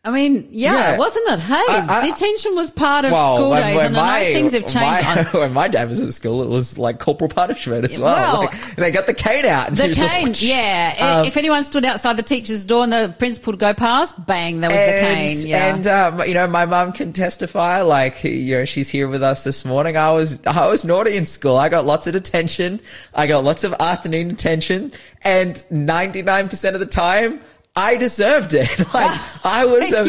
I 0.06 0.12
mean, 0.12 0.50
yeah, 0.52 0.74
Yeah. 0.92 0.98
wasn't 0.98 1.30
it? 1.30 1.40
Hey, 1.40 1.54
I- 1.56 1.86
I- 2.02 2.06
detention 2.10 2.56
was 2.56 2.72
part 2.72 3.06
of 3.06 3.14
well, 3.14 3.36
school 3.38 3.52
when, 3.52 3.64
days, 3.64 3.76
when 3.78 3.86
and 3.86 3.96
my, 3.96 4.02
I 4.02 4.24
know 4.26 4.34
things 4.34 4.52
have 4.52 4.64
changed. 4.68 4.76
My, 5.08 5.24
when 5.40 5.54
my 5.54 5.70
dad 5.70 5.88
was 5.88 6.02
at 6.02 6.12
school, 6.12 6.44
it 6.44 6.50
was 6.50 6.78
like 6.78 7.00
corporal 7.00 7.30
punishment 7.30 7.86
as 7.86 7.98
well. 7.98 8.40
Well- 8.40 8.42
Like, 8.50 8.76
they 8.76 8.92
got 8.92 9.06
the 9.08 9.14
cane 9.14 9.46
out. 9.46 9.70
and 9.70 9.78
she 9.78 9.84
The 9.84 9.90
was 9.90 10.00
like, 10.00 10.12
cane, 10.12 10.34
yeah. 10.40 11.20
Um, 11.22 11.26
if 11.26 11.38
anyone 11.38 11.64
stood 11.64 11.86
outside 11.86 12.18
the 12.18 12.24
teacher's 12.24 12.66
door 12.66 12.84
and 12.84 12.92
the 12.92 13.16
principal 13.18 13.54
would 13.54 13.62
go 13.62 13.74
past, 13.74 14.26
bang, 14.26 14.60
there 14.60 14.70
was 14.70 14.78
the 14.78 15.00
cane. 15.40 15.48
Yeah. 15.48 15.74
And 15.74 15.88
um, 15.88 16.28
you 16.28 16.34
know, 16.34 16.48
my 16.48 16.66
mum 16.66 16.92
can 16.92 17.14
testify. 17.14 17.82
Like, 17.82 18.26
you 18.26 18.58
know, 18.58 18.66
she's 18.66 18.90
here 18.90 19.08
with 19.08 19.24
us 19.24 19.46
this 19.46 19.64
morning. 19.64 19.96
I 19.96 20.12
was 20.12 20.46
I 20.46 20.68
was 20.68 20.84
naughty 20.84 21.16
in 21.16 21.24
school. 21.24 21.56
I 21.56 21.70
got 21.70 21.86
lots 21.86 22.08
of 22.08 22.14
detention. 22.14 22.82
I 23.16 23.26
got 23.28 23.46
lots 23.46 23.64
of 23.64 23.74
afternoon 23.80 24.28
detention, 24.28 24.92
and 25.22 25.64
ninety 25.72 26.24
nine 26.24 26.50
percent 26.50 26.76
of 26.76 26.82
the 26.82 26.86
time. 26.88 27.40
I 27.76 27.98
deserved 27.98 28.54
it. 28.54 28.70
Like 28.94 29.20
I 29.44 29.66
was 29.66 29.92
a 29.92 30.04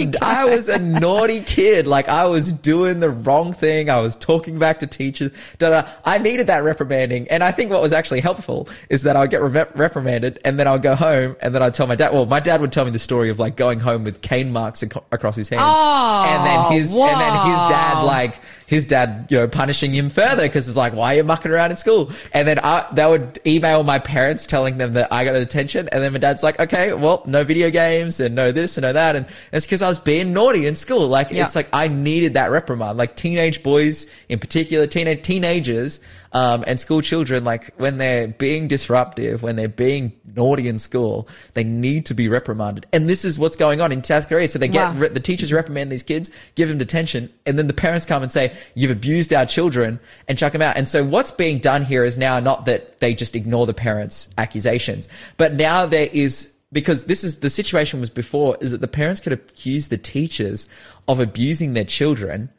was 0.46 0.68
a 0.68 0.78
naughty 0.78 1.40
kid. 1.40 1.86
Like 1.86 2.08
I 2.08 2.26
was 2.26 2.52
doing 2.52 3.00
the 3.00 3.08
wrong 3.08 3.54
thing. 3.54 3.88
I 3.88 3.98
was 4.00 4.14
talking 4.14 4.58
back 4.58 4.80
to 4.80 4.86
teachers. 4.86 5.30
Da, 5.58 5.70
da. 5.70 5.88
I 6.04 6.18
needed 6.18 6.48
that 6.48 6.62
reprimanding. 6.62 7.28
And 7.28 7.42
I 7.42 7.50
think 7.50 7.70
what 7.70 7.80
was 7.80 7.92
actually 7.94 8.20
helpful 8.20 8.68
is 8.90 9.04
that 9.04 9.16
I 9.16 9.20
would 9.20 9.30
get 9.30 9.42
re- 9.42 9.64
reprimanded 9.74 10.38
and 10.44 10.60
then 10.60 10.66
I'd 10.68 10.82
go 10.82 10.94
home 10.94 11.36
and 11.40 11.54
then 11.54 11.62
I'd 11.62 11.72
tell 11.72 11.86
my 11.86 11.94
dad. 11.94 12.12
Well, 12.12 12.26
my 12.26 12.40
dad 12.40 12.60
would 12.60 12.72
tell 12.72 12.84
me 12.84 12.90
the 12.90 12.98
story 12.98 13.30
of 13.30 13.38
like 13.38 13.56
going 13.56 13.80
home 13.80 14.04
with 14.04 14.20
cane 14.20 14.52
marks 14.52 14.82
ac- 14.82 15.00
across 15.10 15.34
his 15.34 15.48
hand. 15.48 15.62
Oh, 15.64 16.24
and 16.28 16.44
then 16.46 16.72
his 16.78 16.90
and 16.90 17.20
then 17.20 17.32
his 17.46 17.56
dad 17.70 18.02
like 18.02 18.38
his 18.74 18.86
dad, 18.86 19.26
you 19.30 19.38
know, 19.38 19.48
punishing 19.48 19.92
him 19.94 20.10
further 20.10 20.42
because 20.42 20.68
it's 20.68 20.76
like, 20.76 20.92
why 20.92 21.14
are 21.14 21.16
you 21.18 21.24
mucking 21.24 21.50
around 21.50 21.70
in 21.70 21.76
school? 21.76 22.10
And 22.32 22.46
then 22.46 22.58
I, 22.58 22.86
they 22.92 23.06
would 23.06 23.38
email 23.46 23.82
my 23.84 23.98
parents 23.98 24.46
telling 24.46 24.78
them 24.78 24.92
that 24.94 25.12
I 25.12 25.24
got 25.24 25.34
a 25.34 25.38
detention. 25.40 25.88
And 25.90 26.02
then 26.02 26.12
my 26.12 26.18
dad's 26.18 26.42
like, 26.42 26.60
okay, 26.60 26.92
well, 26.92 27.22
no 27.26 27.44
video 27.44 27.70
games 27.70 28.20
and 28.20 28.34
no 28.34 28.52
this 28.52 28.76
and 28.76 28.82
no 28.82 28.92
that. 28.92 29.16
And 29.16 29.24
and 29.24 29.34
it's 29.52 29.66
because 29.66 29.82
I 29.82 29.88
was 29.88 29.98
being 29.98 30.32
naughty 30.32 30.66
in 30.66 30.74
school. 30.74 31.08
Like, 31.08 31.30
Yeah. 31.30 31.44
it's 31.44 31.56
like 31.56 31.68
I 31.72 31.88
needed 31.88 32.34
that 32.34 32.50
reprimand. 32.50 32.98
Like 32.98 33.16
teenage 33.16 33.62
boys 33.62 34.06
in 34.28 34.38
particular, 34.38 34.86
teenage 34.86 35.22
teenagers, 35.22 36.00
um, 36.34 36.64
and 36.66 36.80
school 36.80 37.00
children, 37.00 37.44
like 37.44 37.72
when 37.76 37.98
they're 37.98 38.26
being 38.26 38.66
disruptive, 38.66 39.42
when 39.44 39.54
they're 39.54 39.68
being 39.68 40.12
naughty 40.34 40.66
in 40.68 40.78
school, 40.78 41.28
they 41.54 41.62
need 41.62 42.06
to 42.06 42.14
be 42.14 42.28
reprimanded. 42.28 42.86
And 42.92 43.08
this 43.08 43.24
is 43.24 43.38
what's 43.38 43.54
going 43.54 43.80
on 43.80 43.92
in 43.92 44.02
South 44.02 44.28
Korea. 44.28 44.48
So 44.48 44.58
they 44.58 44.66
get, 44.66 44.94
Wow. 44.94 45.00
re- 45.00 45.08
the 45.08 45.20
teachers 45.20 45.52
reprimand 45.52 45.92
these 45.92 46.02
kids, 46.02 46.32
give 46.56 46.68
them 46.68 46.78
detention, 46.78 47.32
and 47.46 47.56
then 47.56 47.68
the 47.68 47.72
parents 47.72 48.04
come 48.04 48.24
and 48.24 48.32
say, 48.32 48.52
you've 48.74 48.90
abused 48.90 49.32
our 49.32 49.46
children 49.46 50.00
and 50.26 50.36
chuck 50.36 50.52
them 50.52 50.62
out. 50.62 50.76
And 50.76 50.88
so 50.88 51.04
what's 51.04 51.30
being 51.30 51.58
done 51.58 51.84
here 51.84 52.04
is 52.04 52.18
now 52.18 52.40
not 52.40 52.66
that 52.66 52.98
they 52.98 53.14
just 53.14 53.36
ignore 53.36 53.66
the 53.66 53.74
parents' 53.74 54.28
accusations, 54.36 55.08
but 55.36 55.54
now 55.54 55.86
there 55.86 56.08
is 56.12 56.52
because 56.72 57.04
this 57.04 57.22
is 57.22 57.36
the 57.36 57.50
situation 57.50 58.00
was 58.00 58.10
before 58.10 58.56
is 58.60 58.72
that 58.72 58.80
the 58.80 58.88
parents 58.88 59.20
could 59.20 59.32
accuse 59.32 59.86
the 59.86 59.96
teachers 59.96 60.68
of 61.06 61.20
abusing 61.20 61.74
their 61.74 61.84
children 61.84 62.50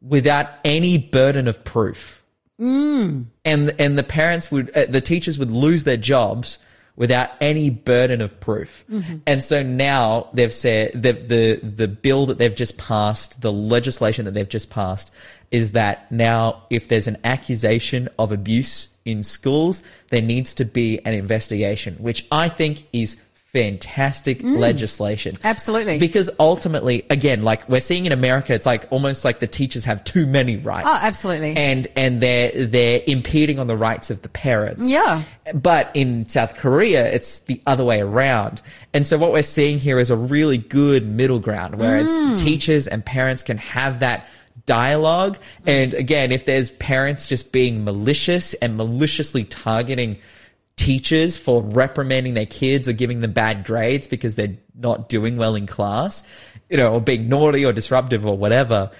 without 0.00 0.48
any 0.64 0.96
burden 0.96 1.48
of 1.48 1.64
proof. 1.64 2.22
And 3.44 3.74
and 3.78 3.98
the 3.98 4.02
parents 4.02 4.50
would 4.50 4.70
uh, 4.76 4.86
the 4.86 5.00
teachers 5.00 5.38
would 5.38 5.50
lose 5.50 5.84
their 5.84 5.96
jobs 5.96 6.58
without 6.96 7.30
any 7.42 7.68
burden 7.68 8.22
of 8.22 8.40
proof. 8.40 8.84
And 9.26 9.44
so 9.44 9.62
now 9.62 10.30
they've 10.32 10.52
said 10.52 10.92
the 10.94 11.12
the 11.12 11.60
the 11.62 11.88
bill 11.88 12.26
that 12.26 12.38
they've 12.38 12.54
just 12.54 12.78
passed, 12.78 13.42
the 13.42 13.52
legislation 13.52 14.24
that 14.24 14.32
they've 14.32 14.48
just 14.48 14.70
passed 14.70 15.12
is 15.50 15.72
that 15.72 16.10
now 16.10 16.64
if 16.70 16.88
there's 16.88 17.06
an 17.06 17.18
accusation 17.22 18.08
of 18.18 18.32
abuse 18.32 18.88
in 19.04 19.22
schools, 19.22 19.82
there 20.08 20.22
needs 20.22 20.54
to 20.54 20.64
be 20.64 20.98
an 21.04 21.14
investigation, 21.14 21.94
which 21.96 22.26
I 22.32 22.48
think 22.48 22.84
is 22.92 23.16
fantastic 23.56 24.42
legislation. 24.42 25.34
Absolutely. 25.42 25.98
Because 25.98 26.30
ultimately, 26.38 27.04
again, 27.08 27.42
like 27.42 27.66
we're 27.68 27.80
seeing 27.80 28.04
in 28.06 28.12
America, 28.12 28.52
it's 28.52 28.66
like 28.66 28.86
almost 28.90 29.24
like 29.24 29.38
the 29.38 29.46
teachers 29.46 29.84
have 29.84 30.04
too 30.04 30.26
many 30.26 30.56
rights. 30.58 30.86
Oh, 30.88 31.00
absolutely. 31.02 31.56
And 31.56 31.88
and 31.96 32.20
they're 32.20 32.66
they're 32.66 33.02
impeding 33.06 33.58
on 33.58 33.66
the 33.66 33.76
rights 33.76 34.10
of 34.10 34.22
the 34.22 34.28
parents. 34.28 34.88
Yeah. 34.90 35.22
But 35.54 35.90
in 35.94 36.28
South 36.28 36.56
Korea, 36.56 37.10
it's 37.12 37.40
the 37.40 37.60
other 37.66 37.84
way 37.84 38.00
around. 38.00 38.60
And 38.92 39.06
so 39.06 39.16
what 39.16 39.32
we're 39.32 39.42
seeing 39.42 39.78
here 39.78 39.98
is 39.98 40.10
a 40.10 40.16
really 40.16 40.58
good 40.58 41.06
middle 41.06 41.38
ground 41.38 41.78
where 41.78 41.96
Mm. 42.02 42.32
it's 42.32 42.42
teachers 42.42 42.86
and 42.88 43.04
parents 43.04 43.42
can 43.42 43.56
have 43.58 44.00
that 44.00 44.26
dialogue. 44.66 45.38
And 45.66 45.94
again, 45.94 46.32
if 46.32 46.44
there's 46.44 46.70
parents 46.70 47.26
just 47.28 47.52
being 47.52 47.84
malicious 47.84 48.54
and 48.54 48.76
maliciously 48.76 49.44
targeting 49.44 50.18
teachers 50.76 51.36
for 51.36 51.62
reprimanding 51.62 52.34
their 52.34 52.46
kids 52.46 52.88
or 52.88 52.92
giving 52.92 53.20
them 53.20 53.32
bad 53.32 53.64
grades 53.64 54.06
because 54.06 54.36
they're 54.36 54.56
not 54.74 55.08
doing 55.08 55.36
well 55.36 55.54
in 55.54 55.66
class, 55.66 56.22
you 56.68 56.76
know, 56.76 56.94
or 56.94 57.00
being 57.00 57.28
naughty 57.28 57.64
or 57.64 57.72
disruptive 57.72 58.26
or 58.26 58.36
whatever, 58.36 58.90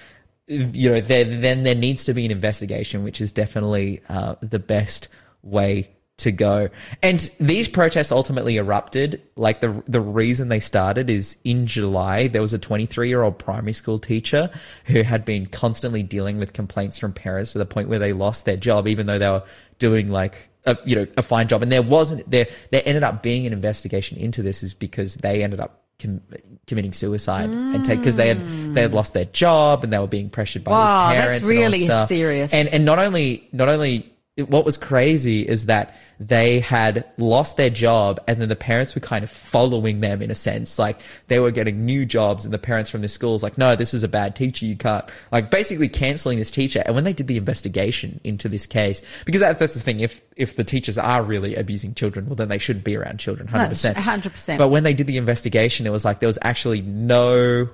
you 0.47 0.89
know, 0.89 1.01
there, 1.01 1.25
then 1.25 1.63
there 1.63 1.75
needs 1.75 2.05
to 2.05 2.13
be 2.13 2.25
an 2.25 2.31
investigation, 2.31 3.03
which 3.03 3.21
is 3.21 3.31
definitely 3.31 4.01
uh, 4.09 4.35
the 4.41 4.59
best 4.59 5.09
way 5.43 5.89
to 6.17 6.31
go. 6.31 6.69
And 7.03 7.19
these 7.39 7.67
protests 7.67 8.11
ultimately 8.11 8.57
erupted. 8.57 9.21
Like 9.35 9.61
the 9.61 9.83
the 9.87 10.01
reason 10.01 10.49
they 10.49 10.59
started 10.59 11.09
is 11.09 11.37
in 11.43 11.67
July 11.67 12.27
there 12.27 12.41
was 12.41 12.53
a 12.53 12.57
23 12.57 13.07
year 13.07 13.21
old 13.21 13.37
primary 13.37 13.73
school 13.73 13.99
teacher 13.99 14.49
who 14.85 15.03
had 15.03 15.25
been 15.25 15.45
constantly 15.45 16.01
dealing 16.01 16.39
with 16.39 16.53
complaints 16.53 16.97
from 16.97 17.13
parents 17.13 17.51
to 17.51 17.59
the 17.59 17.67
point 17.67 17.87
where 17.87 17.99
they 17.99 18.13
lost 18.13 18.45
their 18.45 18.57
job, 18.57 18.87
even 18.87 19.05
though 19.05 19.19
they 19.19 19.29
were 19.29 19.43
doing 19.77 20.07
like 20.11 20.49
a 20.67 20.77
you 20.85 20.95
know 20.95 21.07
a 21.17 21.23
fine 21.23 21.47
job. 21.47 21.63
And 21.63 21.71
there 21.71 21.81
wasn't 21.81 22.29
there 22.29 22.47
there 22.69 22.83
ended 22.85 23.01
up 23.03 23.23
being 23.23 23.47
an 23.47 23.53
investigation 23.53 24.17
into 24.17 24.43
this 24.43 24.61
is 24.61 24.73
because 24.75 25.15
they 25.15 25.43
ended 25.43 25.59
up. 25.59 25.83
Com- 25.99 26.21
committing 26.67 26.93
suicide 26.93 27.49
and 27.49 27.83
take 27.83 27.97
because 27.97 28.17
they 28.17 28.27
had 28.27 28.39
they 28.75 28.81
had 28.83 28.93
lost 28.93 29.15
their 29.15 29.25
job 29.25 29.83
and 29.83 29.91
they 29.91 29.97
were 29.97 30.05
being 30.05 30.29
pressured 30.29 30.63
by 30.63 30.69
Wow, 30.69 31.09
that's 31.09 31.23
parents 31.23 31.49
and 31.49 31.57
all 31.57 31.63
really 31.63 31.85
stuff. 31.85 32.07
serious. 32.07 32.53
and 32.53 32.69
and 32.71 32.85
not 32.85 32.99
only 32.99 33.49
not 33.51 33.67
only 33.67 34.13
what 34.37 34.65
was 34.65 34.77
crazy 34.77 35.47
is 35.47 35.65
that 35.65 35.95
they 36.19 36.59
had 36.59 37.05
lost 37.17 37.57
their 37.57 37.69
job 37.69 38.19
and 38.27 38.39
then 38.39 38.49
the 38.49 38.55
parents 38.55 38.93
were 38.93 39.01
kind 39.01 39.23
of 39.23 39.29
following 39.29 39.99
them 39.99 40.21
in 40.21 40.29
a 40.29 40.35
sense. 40.35 40.77
Like 40.77 41.01
they 41.27 41.39
were 41.39 41.51
getting 41.51 41.85
new 41.85 42.05
jobs 42.05 42.45
and 42.45 42.53
the 42.53 42.59
parents 42.59 42.89
from 42.89 43.01
the 43.01 43.07
schools 43.07 43.41
like 43.41 43.57
no 43.57 43.75
this 43.75 43.93
is 43.93 44.03
a 44.03 44.07
bad 44.07 44.35
teacher 44.35 44.65
you 44.65 44.75
can't 44.75 45.05
like 45.31 45.49
basically 45.49 45.89
canceling 45.89 46.37
this 46.37 46.51
teacher. 46.51 46.83
And 46.85 46.93
when 46.93 47.03
they 47.03 47.13
did 47.13 47.27
the 47.27 47.37
investigation 47.37 48.19
into 48.23 48.47
this 48.47 48.65
case 48.65 49.01
because 49.25 49.41
that's, 49.41 49.59
that's 49.59 49.73
the 49.73 49.79
thing 49.79 50.01
if 50.01 50.21
if 50.35 50.55
the 50.55 50.63
teachers 50.63 50.97
are 50.97 51.23
really 51.23 51.55
abusing 51.55 51.93
children 51.95 52.27
well 52.27 52.35
then 52.35 52.49
they 52.49 52.59
shouldn't 52.59 52.85
be 52.85 52.95
around 52.95 53.19
children 53.19 53.47
100% 53.47 53.93
100%. 53.93 54.57
but 54.57 54.69
when 54.69 54.83
they 54.83 54.93
did 54.93 55.07
the 55.07 55.17
investigation 55.17 55.87
it 55.87 55.91
was 55.91 56.05
like 56.05 56.19
there 56.19 56.27
was 56.27 56.39
actually 56.43 56.81
no 56.81 57.67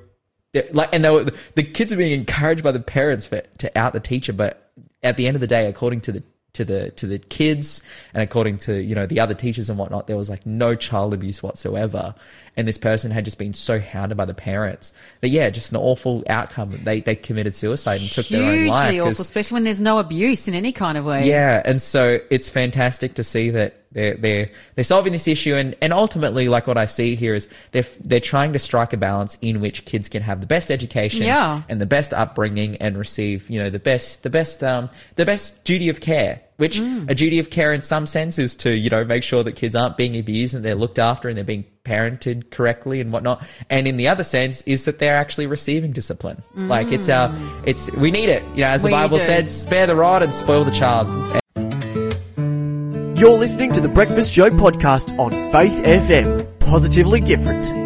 like, 0.72 0.90
and 0.94 1.04
they 1.04 1.10
were, 1.10 1.26
the 1.56 1.64
kids 1.64 1.92
are 1.92 1.98
being 1.98 2.12
encouraged 2.12 2.64
by 2.64 2.72
the 2.72 2.80
parents 2.80 3.26
for, 3.26 3.42
to 3.58 3.78
out 3.78 3.94
the 3.94 4.00
teacher, 4.00 4.34
but 4.34 4.72
at 5.02 5.18
the 5.18 5.28
end 5.28 5.36
of 5.36 5.42
the 5.42 5.48
day, 5.48 5.68
according 5.68 6.02
to 6.02 6.12
the, 6.12 6.24
to 6.54 6.64
the, 6.64 6.92
to 6.92 7.08
the 7.08 7.20
kids 7.20 7.82
and 8.14 8.24
according 8.24 8.58
to, 8.60 8.82
you 8.82 8.96
know, 8.96 9.06
the 9.06 9.20
other 9.20 9.34
teachers 9.34 9.70
and 9.70 9.78
whatnot, 9.78 10.08
there 10.08 10.18
was 10.18 10.30
like 10.30 10.46
no 10.46 10.76
child 10.76 11.14
abuse 11.14 11.42
whatsoever. 11.42 12.16
And 12.56 12.68
this 12.68 12.78
person 12.78 13.10
had 13.10 13.26
just 13.26 13.40
been 13.40 13.56
so 13.56 13.80
hounded 13.80 14.16
by 14.16 14.26
the 14.26 14.34
parents 14.36 14.94
that, 15.22 15.30
yeah, 15.30 15.50
just 15.50 15.72
an 15.72 15.78
awful 15.78 16.24
outcome. 16.30 16.70
They, 16.72 17.02
they 17.02 17.16
committed 17.16 17.56
suicide 17.56 18.00
and 18.00 18.10
took 18.10 18.28
their 18.28 18.44
own 18.44 18.58
Hugely 18.60 19.00
awful, 19.00 19.22
especially 19.22 19.56
when 19.56 19.64
there's 19.64 19.82
no 19.82 19.98
abuse 19.98 20.48
in 20.48 20.54
any 20.54 20.72
kind 20.72 20.98
of 20.98 21.04
way. 21.06 21.28
yeah, 21.28 21.62
and 21.66 21.82
so 21.82 22.20
it's 22.30 22.50
fantastic 22.50 23.16
to 23.16 23.24
see 23.24 23.50
that 23.52 23.78
they're 23.92 24.16
they're 24.16 24.50
they're 24.76 24.84
solving 24.84 25.14
this 25.14 25.28
issue, 25.28 25.54
and 25.56 25.76
and 25.82 25.94
ultimately, 25.94 26.48
like 26.50 26.66
what 26.68 26.78
I 26.78 26.86
see 26.86 27.16
here 27.16 27.36
is 27.36 27.48
they're 27.72 27.86
they're 28.02 28.20
trying 28.20 28.54
to 28.54 28.60
strike 28.60 28.92
a 28.94 28.98
balance 28.98 29.38
in 29.42 29.60
which 29.62 29.86
kids 29.86 30.10
can 30.10 30.22
have 30.24 30.40
the 30.42 30.48
best 30.48 30.72
education, 30.72 31.22
Yeah. 31.24 31.62
and 31.70 31.80
the 31.80 31.86
best 31.86 32.12
upbringing, 32.14 32.78
and 32.78 32.98
receive 32.98 33.50
you 33.52 33.60
know 33.62 33.70
the 33.70 33.78
best 33.80 34.24
the 34.24 34.30
best 34.32 34.64
um 34.64 34.90
the 35.16 35.26
best 35.26 35.64
duty 35.64 35.90
of 35.90 36.02
care. 36.02 36.42
Which 36.58 36.80
Mm. 36.80 37.10
a 37.10 37.16
duty 37.16 37.40
of 37.40 37.50
care 37.50 37.74
in 37.74 37.82
some 37.82 38.06
sense 38.06 38.38
is 38.38 38.56
to 38.58 38.70
you 38.72 38.90
know 38.90 39.04
make 39.04 39.24
sure 39.24 39.44
that 39.44 39.54
kids 39.56 39.76
aren't 39.76 39.98
being 39.98 40.16
abused 40.18 40.54
and 40.54 40.64
they're 40.64 40.76
looked 40.76 41.00
after 41.00 41.28
and 41.28 41.36
they're 41.36 41.44
being 41.44 41.66
parented 41.84 42.52
correctly 42.52 43.02
and 43.02 43.12
whatnot. 43.12 43.44
And 43.70 43.88
in 43.88 43.98
the 43.98 44.08
other 44.08 44.24
sense 44.24 44.62
is 44.64 44.86
that 44.86 45.00
they're 45.00 45.18
actually 45.18 45.48
receiving 45.48 45.92
discipline. 45.94 46.42
Like 46.56 46.92
it's 46.92 47.10
our 47.10 47.34
it's 47.66 47.92
we 47.94 48.12
need 48.12 48.30
it. 48.30 48.44
You 48.56 48.62
know, 48.62 48.68
as 48.68 48.84
the 48.84 48.88
We 48.88 48.92
Bible 48.92 49.18
do. 49.18 49.24
said, 49.24 49.52
spare 49.52 49.88
the 49.88 49.96
rod 49.96 50.22
and 50.24 50.34
spoil 50.34 50.64
the 50.64 50.72
child. 50.72 51.08
You're 53.18 53.38
listening 53.38 53.72
to 53.74 53.82
the 53.82 53.90
Breakfast 53.90 54.34
Show 54.34 54.50
podcast 54.50 55.18
on 55.18 55.32
Faith 55.52 55.82
FM. 55.84 56.46
Positively 56.60 57.20
different. 57.22 57.83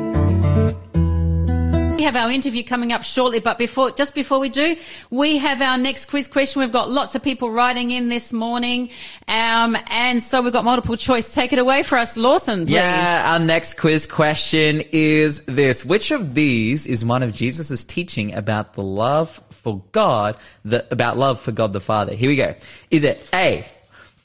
We 1.98 2.04
have 2.04 2.16
our 2.16 2.30
interview 2.30 2.64
coming 2.64 2.94
up 2.94 3.04
shortly, 3.04 3.40
but 3.40 3.58
before, 3.58 3.90
just 3.90 4.14
before 4.14 4.38
we 4.38 4.50
do, 4.50 4.76
we 5.10 5.38
have 5.38 5.64
our 5.64 5.80
next 5.80 6.06
quiz 6.06 6.28
question. 6.28 6.60
We've 6.60 6.72
got 6.72 6.92
lots 6.92 7.16
of 7.16 7.24
people 7.24 7.50
writing 7.50 7.90
in 7.90 8.08
this 8.08 8.32
morning. 8.32 8.92
Um, 9.28 9.76
and 9.88 10.22
so 10.22 10.44
we've 10.44 10.54
got 10.54 10.64
multiple 10.64 10.96
choice. 10.96 11.34
Take 11.34 11.54
it 11.54 11.60
away 11.60 11.82
for 11.82 11.98
us, 11.98 12.16
Lawson, 12.16 12.68
please. 12.68 12.76
Yeah, 12.76 13.34
our 13.34 13.40
next 13.40 13.80
quiz 13.80 14.06
question 14.06 14.84
is 14.92 15.44
this. 15.46 15.84
Which 15.84 16.12
of 16.12 16.36
these 16.36 16.86
is 16.86 17.04
one 17.04 17.24
of 17.24 17.34
Jesus' 17.34 17.84
teaching 17.84 18.32
about 18.36 18.74
the 18.74 18.84
love 18.84 19.42
for 19.50 19.82
God, 19.92 20.38
the, 20.64 20.86
about 20.92 21.18
love 21.18 21.40
for 21.40 21.52
God 21.52 21.74
the 21.74 21.82
Father? 21.82 22.14
Here 22.14 22.30
we 22.30 22.36
go. 22.36 22.54
Is 22.92 23.06
it 23.06 23.28
A, 23.34 23.68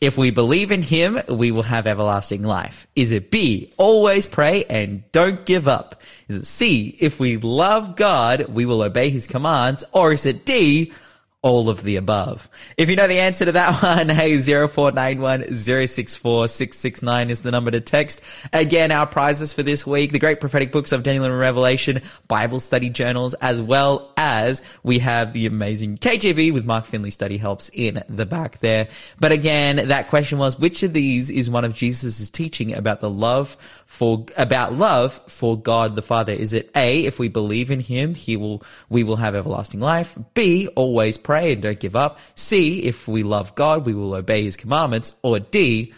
if 0.03 0.19
we 0.19 0.33
believe 0.33 0.73
in 0.73 0.83
him, 0.83 1.21
we 1.29 1.53
will 1.53 1.62
have 1.62 1.87
everlasting 1.87 2.43
life? 2.43 2.88
Is 2.97 3.12
it 3.12 3.31
B, 3.31 3.73
always 3.77 4.27
pray 4.27 4.65
and 4.65 5.05
don't 5.12 5.47
give 5.47 5.69
up? 5.69 6.03
Is 6.27 6.38
it 6.38 6.45
C, 6.45 6.97
if 6.99 7.21
we 7.21 7.37
love 7.37 7.95
God, 7.95 8.49
we 8.49 8.67
will 8.67 8.83
obey 8.83 9.11
his 9.11 9.29
commands? 9.29 9.85
Or 9.93 10.12
is 10.12 10.27
it 10.27 10.45
D, 10.45 10.93
all 11.42 11.68
of 11.68 11.83
the 11.83 11.96
above. 11.96 12.48
If 12.76 12.88
you 12.88 12.94
know 12.94 13.09
the 13.09 13.18
answer 13.18 13.44
to 13.44 13.52
that 13.52 13.83
one, 13.83 14.09
hey, 14.09 14.38
0491 14.38 15.52
064 15.52 16.48
669 16.48 17.31
is 17.31 17.42
the 17.42 17.50
number 17.50 17.72
to 17.72 17.81
text. 17.81 18.20
Again, 18.52 18.92
our 18.92 19.07
prizes 19.07 19.52
for 19.52 19.64
this 19.64 19.85
week, 19.85 20.12
the 20.12 20.20
great 20.20 20.40
prophetic 20.40 20.70
books 20.70 20.92
of 20.92 21.02
Daniel 21.02 21.24
and 21.24 21.37
Revelation, 21.37 22.00
Bible 22.28 22.61
study 22.61 22.90
journals, 22.90 23.35
as 23.35 23.61
well 23.61 24.12
as 24.16 24.62
we 24.85 25.00
have 25.00 25.33
the 25.33 25.46
amazing 25.46 25.98
KJV 25.98 26.52
with 26.52 26.64
Mark 26.64 26.85
Finley 26.85 27.11
study 27.11 27.38
helps 27.38 27.70
in 27.70 28.05
the 28.09 28.24
back 28.26 28.61
there. 28.61 28.88
But 29.18 29.33
again, 29.33 29.88
that 29.88 30.09
question 30.09 30.38
was, 30.38 30.59
which 30.59 30.85
of 30.85 30.92
these 30.92 31.28
is 31.28 31.50
one 31.50 31.64
of 31.64 31.74
Jesus' 31.74 32.31
teaching 32.31 32.72
about 32.72 33.00
the 33.00 33.11
love 33.11 33.57
for, 33.92 34.24
about 34.38 34.72
love 34.72 35.20
for 35.28 35.61
God 35.61 35.96
the 35.96 36.02
Father? 36.02 36.33
Is 36.33 36.55
it 36.55 36.70
A, 36.74 37.05
if 37.05 37.18
we 37.18 37.28
believe 37.28 37.70
in 37.70 37.78
him, 37.78 38.14
he 38.14 38.38
will, 38.38 38.62
we 38.88 39.05
will 39.05 39.16
have 39.16 39.35
everlasting 39.35 39.81
life. 39.81 40.16
B, 40.33 40.66
always 40.68 41.18
pray 41.18 41.52
and 41.52 41.61
don't 41.61 41.78
give 41.78 41.94
up. 41.94 42.18
C, 42.35 42.85
if 42.85 43.07
we 43.07 43.22
love 43.22 43.55
God, 43.55 43.85
we 43.85 43.92
will 43.92 44.14
obey 44.14 44.44
his 44.44 44.57
commandments. 44.57 45.12
Or 45.22 45.38
D, 45.38 45.92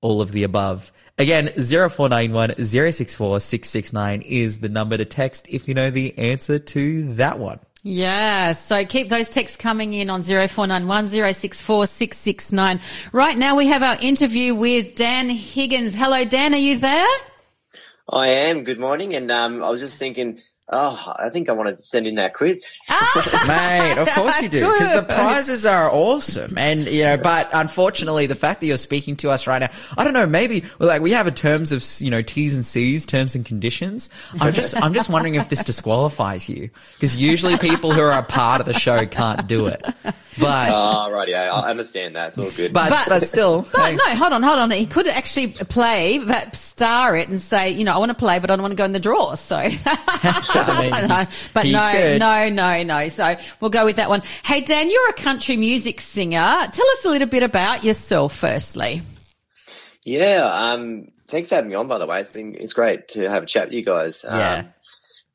all 0.00 0.22
of 0.22 0.30
the 0.30 0.44
above. 0.44 0.92
Again, 1.18 1.48
0491 1.48 2.62
064 2.62 3.40
669 3.40 4.22
is 4.22 4.60
the 4.60 4.68
number 4.68 4.96
to 4.96 5.04
text 5.04 5.48
if 5.50 5.66
you 5.66 5.74
know 5.74 5.90
the 5.90 6.16
answer 6.16 6.60
to 6.60 7.14
that 7.14 7.40
one. 7.40 7.58
Yeah, 7.82 8.52
so 8.52 8.84
keep 8.84 9.08
those 9.08 9.28
texts 9.28 9.56
coming 9.56 9.92
in 9.92 10.08
on 10.08 10.22
0491 10.22 11.08
064 11.08 11.86
669. 11.88 12.80
Right 13.12 13.36
now 13.36 13.56
we 13.56 13.66
have 13.66 13.82
our 13.82 13.96
interview 14.00 14.54
with 14.54 14.94
Dan 14.94 15.28
Higgins. 15.28 15.94
Hello, 15.94 16.24
Dan, 16.24 16.54
are 16.54 16.58
you 16.58 16.78
there? 16.78 17.08
I 18.12 18.28
am. 18.28 18.64
Good 18.64 18.78
morning. 18.78 19.14
And 19.14 19.30
um, 19.30 19.62
I 19.62 19.70
was 19.70 19.78
just 19.78 19.98
thinking, 19.98 20.40
oh, 20.68 21.14
I 21.16 21.28
think 21.30 21.48
I 21.48 21.52
wanted 21.52 21.76
to 21.76 21.82
send 21.82 22.08
in 22.08 22.16
that 22.16 22.34
quiz. 22.34 22.66
Mate, 23.46 23.98
of 23.98 24.08
course 24.08 24.42
you 24.42 24.48
do. 24.48 24.72
Because 24.72 24.92
the 24.92 25.02
prizes 25.08 25.64
are 25.64 25.88
awesome. 25.88 26.58
And, 26.58 26.88
you 26.88 27.04
know, 27.04 27.16
but 27.16 27.50
unfortunately, 27.52 28.26
the 28.26 28.34
fact 28.34 28.60
that 28.60 28.66
you're 28.66 28.78
speaking 28.78 29.14
to 29.18 29.30
us 29.30 29.46
right 29.46 29.60
now, 29.60 29.70
I 29.96 30.02
don't 30.02 30.12
know, 30.12 30.26
maybe, 30.26 30.64
well, 30.80 30.88
like, 30.88 31.02
we 31.02 31.12
have 31.12 31.28
a 31.28 31.30
terms 31.30 31.70
of, 31.70 31.84
you 32.00 32.10
know, 32.10 32.20
T's 32.20 32.56
and 32.56 32.66
C's, 32.66 33.06
terms 33.06 33.36
and 33.36 33.46
conditions. 33.46 34.10
I'm 34.40 34.54
just, 34.54 34.76
I'm 34.76 34.92
just 34.92 35.08
wondering 35.08 35.36
if 35.36 35.48
this 35.48 35.62
disqualifies 35.62 36.48
you. 36.48 36.70
Because 36.94 37.14
usually 37.14 37.58
people 37.58 37.92
who 37.92 38.00
are 38.00 38.18
a 38.18 38.24
part 38.24 38.60
of 38.60 38.66
the 38.66 38.74
show 38.74 39.06
can't 39.06 39.46
do 39.46 39.66
it. 39.66 39.84
But, 40.38 40.70
oh, 40.72 41.10
right. 41.10 41.28
Yeah, 41.28 41.52
I 41.52 41.70
understand 41.70 42.14
that. 42.16 42.30
It's 42.30 42.38
all 42.38 42.50
good. 42.50 42.72
but, 42.72 42.90
but, 42.90 43.08
But- 43.08 43.22
still. 43.22 43.66
But 43.72 43.90
hey. 43.90 43.96
no, 43.96 44.04
hold 44.16 44.32
on, 44.32 44.42
hold 44.42 44.58
on. 44.58 44.70
He 44.70 44.86
could 44.86 45.08
actually 45.08 45.48
play, 45.48 46.18
but 46.18 46.54
star 46.54 47.16
it 47.16 47.28
and 47.28 47.38
say, 47.40 47.70
you 47.70 47.84
know, 47.84 47.92
I 47.92 47.98
want 47.98 48.10
to 48.10 48.14
play, 48.14 48.38
but 48.38 48.50
I 48.50 48.56
don't 48.56 48.62
want 48.62 48.72
to 48.72 48.76
go 48.76 48.84
in 48.84 48.92
the 48.92 49.00
draw. 49.00 49.34
So, 49.34 49.56
I 49.56 50.78
mean, 50.82 51.08
No, 51.08 51.24
but 51.54 51.64
he 51.64 51.72
no, 51.72 51.90
could. 51.92 52.20
no, 52.20 52.48
no, 52.48 52.82
no. 52.84 53.08
So 53.08 53.36
we'll 53.60 53.70
go 53.70 53.84
with 53.84 53.96
that 53.96 54.08
one. 54.08 54.22
Hey, 54.44 54.60
Dan, 54.60 54.90
you're 54.90 55.08
a 55.10 55.14
country 55.14 55.56
music 55.56 56.00
singer. 56.00 56.38
Tell 56.72 56.86
us 56.90 57.04
a 57.04 57.08
little 57.08 57.28
bit 57.28 57.42
about 57.42 57.82
yourself, 57.84 58.34
firstly. 58.36 59.02
yeah. 60.04 60.44
Um, 60.72 61.08
thanks 61.28 61.48
for 61.48 61.56
having 61.56 61.70
me 61.70 61.76
on, 61.76 61.88
by 61.88 61.98
the 61.98 62.06
way. 62.06 62.20
It's 62.20 62.30
been, 62.30 62.54
it's 62.54 62.72
great 62.72 63.08
to 63.08 63.28
have 63.28 63.42
a 63.42 63.46
chat 63.46 63.66
with 63.66 63.74
you 63.74 63.84
guys. 63.84 64.24
Yeah. 64.24 64.58
Um, 64.58 64.72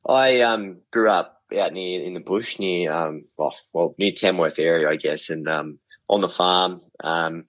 I, 0.08 0.40
um, 0.42 0.78
grew 0.92 1.08
up 1.10 1.35
out 1.56 1.72
near, 1.72 2.02
in 2.02 2.14
the 2.14 2.20
bush 2.20 2.58
near, 2.58 2.92
um, 2.92 3.24
well, 3.36 3.54
well, 3.72 3.94
near 3.98 4.12
Tamworth 4.12 4.58
area, 4.58 4.88
I 4.88 4.96
guess, 4.96 5.30
and, 5.30 5.48
um, 5.48 5.78
on 6.08 6.20
the 6.20 6.28
farm. 6.28 6.82
Um, 7.02 7.46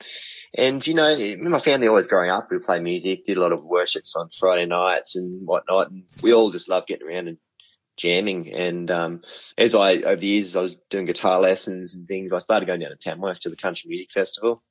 and 0.53 0.85
you 0.85 0.95
know, 0.95 1.35
my 1.39 1.59
family 1.59 1.87
always 1.87 2.07
growing 2.07 2.31
up, 2.31 2.49
we 2.49 2.59
play 2.59 2.79
music, 2.79 3.25
did 3.25 3.37
a 3.37 3.41
lot 3.41 3.51
of 3.51 3.63
worships 3.63 4.15
on 4.15 4.29
Friday 4.29 4.65
nights 4.65 5.15
and 5.15 5.47
whatnot. 5.47 5.91
And 5.91 6.03
we 6.21 6.33
all 6.33 6.51
just 6.51 6.69
love 6.69 6.87
getting 6.87 7.07
around 7.07 7.27
and 7.27 7.37
jamming. 7.97 8.53
And, 8.53 8.89
um, 8.89 9.21
as 9.57 9.75
I, 9.75 9.97
over 9.97 10.15
the 10.15 10.27
years, 10.27 10.55
I 10.55 10.61
was 10.61 10.75
doing 10.89 11.05
guitar 11.05 11.39
lessons 11.39 11.93
and 11.93 12.07
things. 12.07 12.31
I 12.31 12.39
started 12.39 12.65
going 12.65 12.79
down 12.79 12.89
to 12.89 12.95
Tamworth 12.95 13.41
to 13.41 13.49
the 13.49 13.55
country 13.55 13.89
music 13.89 14.11
festival 14.11 14.63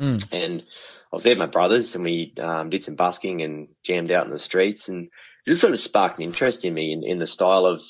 Mm. 0.00 0.26
and 0.30 0.62
I 1.10 1.16
was 1.16 1.22
there 1.22 1.32
with 1.32 1.38
my 1.38 1.46
brothers 1.46 1.94
and 1.94 2.04
we, 2.04 2.34
um, 2.38 2.68
did 2.68 2.82
some 2.82 2.96
busking 2.96 3.40
and 3.42 3.68
jammed 3.82 4.10
out 4.10 4.26
in 4.26 4.32
the 4.32 4.38
streets 4.38 4.88
and 4.88 5.06
it 5.06 5.50
just 5.50 5.60
sort 5.60 5.72
of 5.72 5.78
sparked 5.78 6.18
an 6.18 6.24
interest 6.24 6.64
in 6.64 6.74
me 6.74 6.92
in, 6.92 7.02
in 7.02 7.18
the 7.18 7.26
style 7.26 7.64
of, 7.64 7.82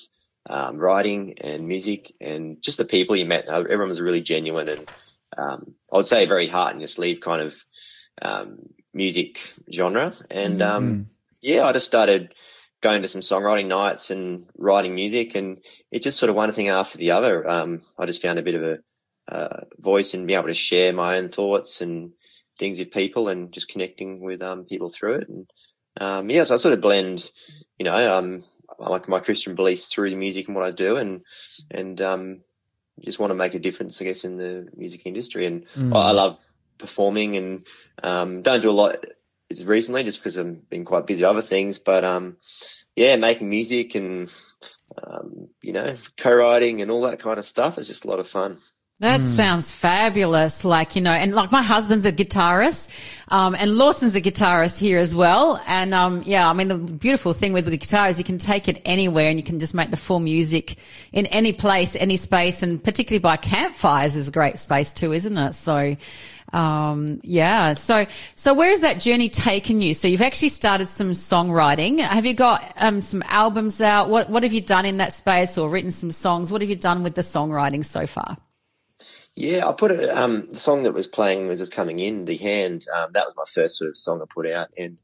um, 0.49 0.79
writing 0.79 1.35
and 1.41 1.67
music 1.67 2.15
and 2.21 2.63
just 2.63 2.79
the 2.79 2.85
people 2.85 3.17
you 3.17 3.27
met. 3.27 3.49
Uh, 3.49 3.61
Everyone 3.61 3.89
was 3.89 4.01
really 4.01 4.21
genuine 4.21 4.69
and, 4.69 4.91
um, 5.37 5.75
I 5.93 5.97
would 5.97 6.07
say 6.07 6.27
very 6.27 6.49
heart 6.49 6.75
in 6.75 6.81
your 6.81 6.89
sleeve 6.89 7.21
kind 7.21 7.43
of, 7.43 7.55
um, 8.23 8.69
music 8.95 9.39
genre. 9.73 10.15
And, 10.31 10.63
um, 10.63 11.11
yeah, 11.41 11.65
I 11.65 11.73
just 11.73 11.87
started 11.87 12.35
going 12.81 13.03
to 13.03 13.09
some 13.09 13.21
songwriting 13.21 13.67
nights 13.67 14.11
and 14.11 14.49
writing 14.57 14.95
music 14.95 15.35
and 15.35 15.59
it 15.91 16.03
just 16.03 16.19
sort 16.19 16.31
of 16.31 16.37
one 16.37 16.53
thing 16.53 16.69
after 16.69 16.99
the 16.99 17.11
other. 17.13 17.49
Um, 17.49 17.83
I 17.99 18.07
just 18.07 18.23
found 18.23 18.39
a 18.39 18.43
bit 18.43 18.55
of 18.55 18.63
a, 18.63 18.79
uh, 19.29 19.65
voice 19.79 20.15
and 20.15 20.27
being 20.27 20.39
able 20.39 20.49
to 20.49 20.55
share 20.55 20.93
my 20.93 21.19
own 21.19 21.29
thoughts 21.29 21.81
and 21.81 22.13
things 22.59 22.79
with 22.79 22.93
people 22.93 23.29
and 23.29 23.53
just 23.53 23.69
connecting 23.69 24.21
with, 24.21 24.41
um, 24.43 24.65
people 24.65 24.89
through 24.89 25.17
it. 25.17 25.29
And, 25.29 25.51
um, 26.01 26.31
yeah, 26.31 26.45
so 26.45 26.55
I 26.55 26.59
sort 26.59 26.75
of 26.75 26.81
blend, 26.81 27.29
you 27.79 27.85
know, 27.85 28.17
um, 28.19 28.45
like 28.79 29.09
my 29.09 29.21
Christian 29.21 29.55
beliefs 29.55 29.89
through 29.89 30.11
the 30.11 30.17
music 30.17 30.47
and 30.47 30.57
what 30.57 30.65
I 30.65 30.71
do 30.71 30.97
and, 30.97 31.23
and, 31.71 32.01
um, 32.01 32.41
just 33.01 33.19
want 33.19 33.31
to 33.31 33.35
make 33.35 33.55
a 33.55 33.59
difference, 33.59 34.01
I 34.01 34.05
guess, 34.05 34.25
in 34.25 34.39
the 34.39 34.69
music 34.75 35.03
industry. 35.05 35.47
And 35.47 35.67
I, 35.95 35.99
I 35.99 36.11
love 36.13 36.43
performing 36.79 37.37
and, 37.37 37.67
um, 38.03 38.43
don't 38.43 38.63
do 38.63 38.71
a 38.71 38.73
lot 38.73 39.05
recently 39.65 40.03
just 40.05 40.19
because 40.19 40.39
I've 40.39 40.69
been 40.69 40.85
quite 40.85 41.07
busy 41.07 41.23
with 41.23 41.31
other 41.31 41.43
things, 41.43 41.79
but, 41.79 42.05
um, 42.05 42.39
yeah, 42.95 43.17
making 43.17 43.51
music 43.51 43.95
and, 43.95 44.31
um, 45.03 45.49
you 45.61 45.73
know, 45.73 45.97
co-writing 46.17 46.81
and 46.81 46.91
all 46.91 47.03
that 47.03 47.21
kind 47.21 47.39
of 47.39 47.45
stuff 47.45 47.79
is 47.79 47.87
just 47.87 48.05
a 48.05 48.09
lot 48.09 48.19
of 48.19 48.29
fun. 48.29 48.59
That 49.01 49.21
sounds 49.21 49.75
fabulous. 49.75 50.65
Like, 50.65 50.97
you 50.97 51.03
know, 51.03 51.13
and 51.13 51.35
like 51.35 51.53
my 51.53 51.63
husband's 51.63 52.07
a 52.07 52.13
guitarist, 52.13 52.89
um, 53.29 53.55
and 53.55 53.77
Lawson's 53.77 54.15
a 54.15 54.23
guitarist 54.23 54.79
here 54.79 54.97
as 54.97 55.15
well. 55.15 55.61
And, 55.67 55.93
um, 55.93 56.23
yeah, 56.25 56.49
I 56.49 56.55
mean, 56.55 56.69
the 56.69 56.77
beautiful 56.77 57.35
thing 57.35 57.53
with 57.53 57.67
the 57.67 57.77
guitar 57.77 58.09
is 58.09 58.17
you 58.19 58.25
can 58.25 58.39
take 58.39 58.69
it 58.69 58.81
anywhere 58.87 59.29
and 59.29 59.39
you 59.39 59.45
can 59.45 59.61
just 59.61 59.75
make 59.75 59.91
the 59.91 59.99
full 59.99 60.19
music 60.19 60.77
in 61.13 61.27
any 61.27 61.53
place, 61.53 61.95
any 61.95 62.17
space, 62.17 62.63
and 62.63 62.83
particularly 62.83 63.21
by 63.21 63.37
campfires 63.37 64.17
is 64.17 64.29
a 64.29 64.33
great 64.33 64.59
space 64.59 64.95
too, 64.95 65.13
isn't 65.13 65.37
it? 65.37 65.53
So, 65.53 65.95
um, 66.55 67.21
yeah. 67.23 67.75
So, 67.75 68.07
so 68.35 68.55
where 68.55 68.71
has 68.71 68.81
that 68.81 68.99
journey 69.01 69.29
taken 69.29 69.83
you? 69.83 69.93
So 69.93 70.09
you've 70.09 70.23
actually 70.23 70.49
started 70.49 70.87
some 70.87 71.11
songwriting. 71.11 72.01
Have 72.01 72.25
you 72.25 72.33
got, 72.33 72.73
um, 72.77 73.03
some 73.03 73.23
albums 73.27 73.79
out? 73.83 74.09
What, 74.09 74.31
what 74.31 74.43
have 74.43 74.55
you 74.55 74.63
done 74.63 74.87
in 74.87 74.97
that 74.97 75.13
space 75.13 75.59
or 75.59 75.69
written 75.69 75.91
some 75.91 76.11
songs? 76.11 76.51
What 76.51 76.63
have 76.63 76.71
you 76.71 76.77
done 76.77 77.03
with 77.03 77.15
the 77.15 77.21
songwriting 77.21 77.85
so 77.85 78.07
far? 78.07 78.39
Yeah, 79.37 79.69
I 79.69 79.73
put 79.73 79.91
it, 79.91 80.09
um, 80.09 80.49
the 80.51 80.59
song 80.59 80.85
that 80.85 80.95
was 80.95 81.07
playing 81.07 81.47
was 81.47 81.61
just 81.61 81.71
coming 81.71 81.99
in, 81.99 82.25
The 82.25 82.39
Hand, 82.39 82.87
um, 82.93 83.13
that 83.13 83.27
was 83.27 83.35
my 83.37 83.45
first 83.53 83.77
sort 83.77 83.91
of 83.91 83.97
song 83.97 84.23
I 84.23 84.25
put 84.33 84.51
out 84.51 84.71
and, 84.79 84.97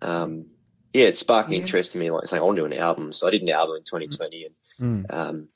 um, 0.00 0.46
yeah, 0.94 1.04
it 1.04 1.16
sparked 1.16 1.50
Yeah. 1.50 1.58
interest 1.58 1.94
in 1.94 2.00
me, 2.00 2.10
like 2.10 2.26
saying, 2.26 2.40
I 2.40 2.44
want 2.44 2.56
to 2.56 2.62
do 2.62 2.66
an 2.66 2.72
album. 2.72 3.12
So 3.12 3.26
I 3.26 3.30
did 3.30 3.42
an 3.42 3.50
album 3.50 3.76
in 3.76 3.84
2020 3.84 4.46
and, 4.46 4.54
um, 5.10 5.48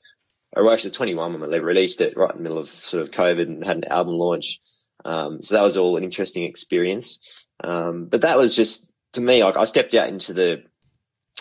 or 0.55 0.71
actually 0.71 0.91
21 0.91 1.39
when 1.39 1.49
we 1.49 1.59
released 1.59 1.99
it 1.99 2.15
right 2.15 2.29
in 2.29 2.37
the 2.37 2.43
middle 2.43 2.59
of 2.59 2.69
sort 2.69 3.01
of 3.01 3.09
COVID 3.09 3.41
and 3.41 3.65
had 3.65 3.77
an 3.77 3.85
album 3.85 4.13
launch. 4.13 4.61
Um, 5.03 5.41
so 5.41 5.55
that 5.55 5.63
was 5.63 5.77
all 5.77 5.97
an 5.97 6.03
interesting 6.03 6.43
experience. 6.43 7.19
Um, 7.63 8.05
but 8.05 8.21
that 8.21 8.37
was 8.37 8.55
just, 8.55 8.91
to 9.13 9.21
me, 9.21 9.43
like 9.43 9.57
I 9.57 9.65
stepped 9.65 9.95
out 9.95 10.09
into 10.09 10.33
the, 10.33 10.63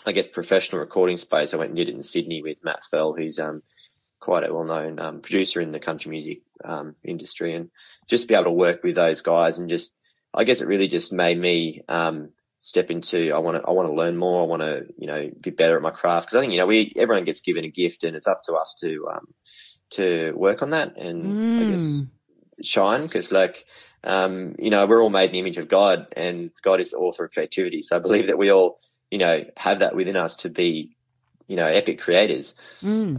I 0.06 0.12
guess, 0.12 0.26
professional 0.26 0.80
recording 0.80 1.18
space. 1.18 1.52
I 1.52 1.58
went 1.58 1.70
and 1.70 1.76
did 1.76 1.90
it 1.90 1.94
in 1.94 2.02
Sydney 2.02 2.40
with 2.40 2.64
Matt 2.64 2.84
Fell, 2.90 3.12
who's, 3.12 3.38
um, 3.38 3.62
quite 4.20 4.48
a 4.48 4.52
well-known, 4.52 4.98
um, 4.98 5.20
producer 5.20 5.61
in 5.61 5.72
the 5.72 5.80
country 5.80 6.11
music, 6.11 6.42
um, 6.64 6.94
industry 7.02 7.54
and 7.54 7.70
just 8.09 8.28
be 8.28 8.35
able 8.35 8.44
to 8.44 8.50
work 8.50 8.83
with 8.85 8.94
those 8.94 9.22
guys 9.22 9.59
and 9.59 9.68
just, 9.68 9.92
I 10.33 10.44
guess 10.44 10.61
it 10.61 10.68
really 10.68 10.88
just 10.88 11.12
made 11.12 11.38
me, 11.38 11.83
um, 11.88 12.30
step 12.59 12.90
into, 12.90 13.33
I 13.33 13.38
want 13.38 13.56
to, 13.56 13.66
I 13.66 13.72
want 13.72 13.88
to 13.88 13.94
learn 13.94 14.18
more. 14.18 14.42
I 14.42 14.46
want 14.46 14.61
to, 14.61 14.85
you 14.98 15.06
know, 15.06 15.30
be 15.40 15.50
better 15.50 15.76
at 15.76 15.83
my 15.83 15.90
craft. 15.90 16.30
Cause 16.30 16.37
I 16.37 16.40
think, 16.40 16.52
you 16.52 16.59
know, 16.59 16.66
we, 16.66 16.92
everyone 16.94 17.24
gets 17.24 17.40
given 17.40 17.64
a 17.64 17.70
gift 17.70 18.04
and 18.04 18.14
it's 18.14 18.26
up 18.26 18.42
to 18.44 18.52
us 18.52 18.76
to, 18.83 19.09
um, 19.11 19.26
to 19.92 20.33
work 20.37 20.62
on 20.62 20.70
that 20.70 20.96
and 20.98 21.61
I 21.61 21.64
guess 21.64 22.02
shine 22.62 23.06
because 23.06 23.33
like, 23.33 23.64
um, 24.04 24.56
you 24.59 24.70
know, 24.70 24.87
we're 24.87 25.02
all 25.02 25.11
made 25.11 25.26
in 25.26 25.33
the 25.33 25.38
image 25.40 25.59
of 25.59 25.68
God 25.68 26.09
and 26.16 26.50
God 26.62 26.80
is 26.80 26.90
the 26.90 26.98
author 26.98 27.24
of 27.24 27.33
creativity. 27.33 27.83
So 27.83 27.96
I 27.96 27.98
believe 27.98 28.26
that 28.26 28.38
we 28.38 28.50
all, 28.50 28.78
you 29.11 29.18
know, 29.18 29.44
have 29.56 29.80
that 29.80 29.96
within 29.96 30.16
us 30.16 30.37
to 30.37 30.50
be, 30.50 30.96
you 31.48 31.56
know, 31.56 31.66
epic 31.66 31.98
creators. 32.00 32.54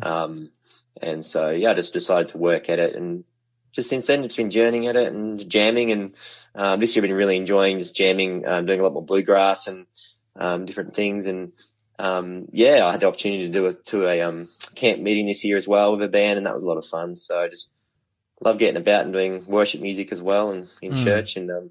Um, 0.04 0.52
and 1.00 1.26
so, 1.26 1.50
yeah, 1.50 1.72
I 1.72 1.74
just 1.74 1.94
decided 1.94 2.30
to 2.30 2.38
work 2.38 2.70
at 2.70 2.80
it 2.80 2.96
and 2.96 3.24
just 3.72 3.90
since 3.90 4.08
then 4.08 4.24
it's 4.24 4.36
been 4.36 4.52
journeying 4.52 4.88
at 4.88 4.96
it 4.96 5.12
and 5.12 5.50
jamming 5.50 5.92
and, 5.92 6.14
um, 6.56 6.80
this 6.80 6.96
year 6.96 7.04
I've 7.04 7.10
been 7.10 7.18
really 7.18 7.38
enjoying 7.38 7.80
just 7.80 7.96
jamming, 7.96 8.46
um, 8.46 8.66
doing 8.66 8.80
a 8.80 8.84
lot 8.84 8.94
more 8.94 9.06
bluegrass 9.06 9.68
and, 9.68 9.88
um, 10.36 10.66
different 10.66 10.96
things. 10.96 11.26
And, 11.26 11.54
um, 11.98 12.48
yeah, 12.52 12.86
I 12.86 12.92
had 12.92 13.00
the 13.00 13.08
opportunity 13.08 13.48
to 13.48 13.54
do 13.54 13.68
a, 13.68 13.74
to 13.74 14.08
a, 14.08 14.22
um, 14.22 14.50
camp 14.76 15.00
meeting 15.00 15.28
this 15.28 15.46
year 15.46 15.56
as 15.56 15.68
well 15.68 15.96
with 15.96 16.06
a 16.06 16.12
band 16.12 16.38
and 16.38 16.46
that 16.46 16.54
was 16.54 16.64
a 16.64 16.68
lot 16.68 16.78
of 16.78 16.86
fun. 16.86 17.16
So 17.16 17.40
I 17.40 17.48
just 17.48 17.72
love 18.42 18.58
getting 18.58 18.82
about 18.82 19.06
and 19.06 19.14
doing 19.14 19.46
worship 19.46 19.82
music 19.82 20.12
as 20.12 20.22
well 20.22 20.52
and 20.52 20.68
in 20.82 20.92
church 21.06 21.38
and, 21.38 21.50
um, 21.52 21.70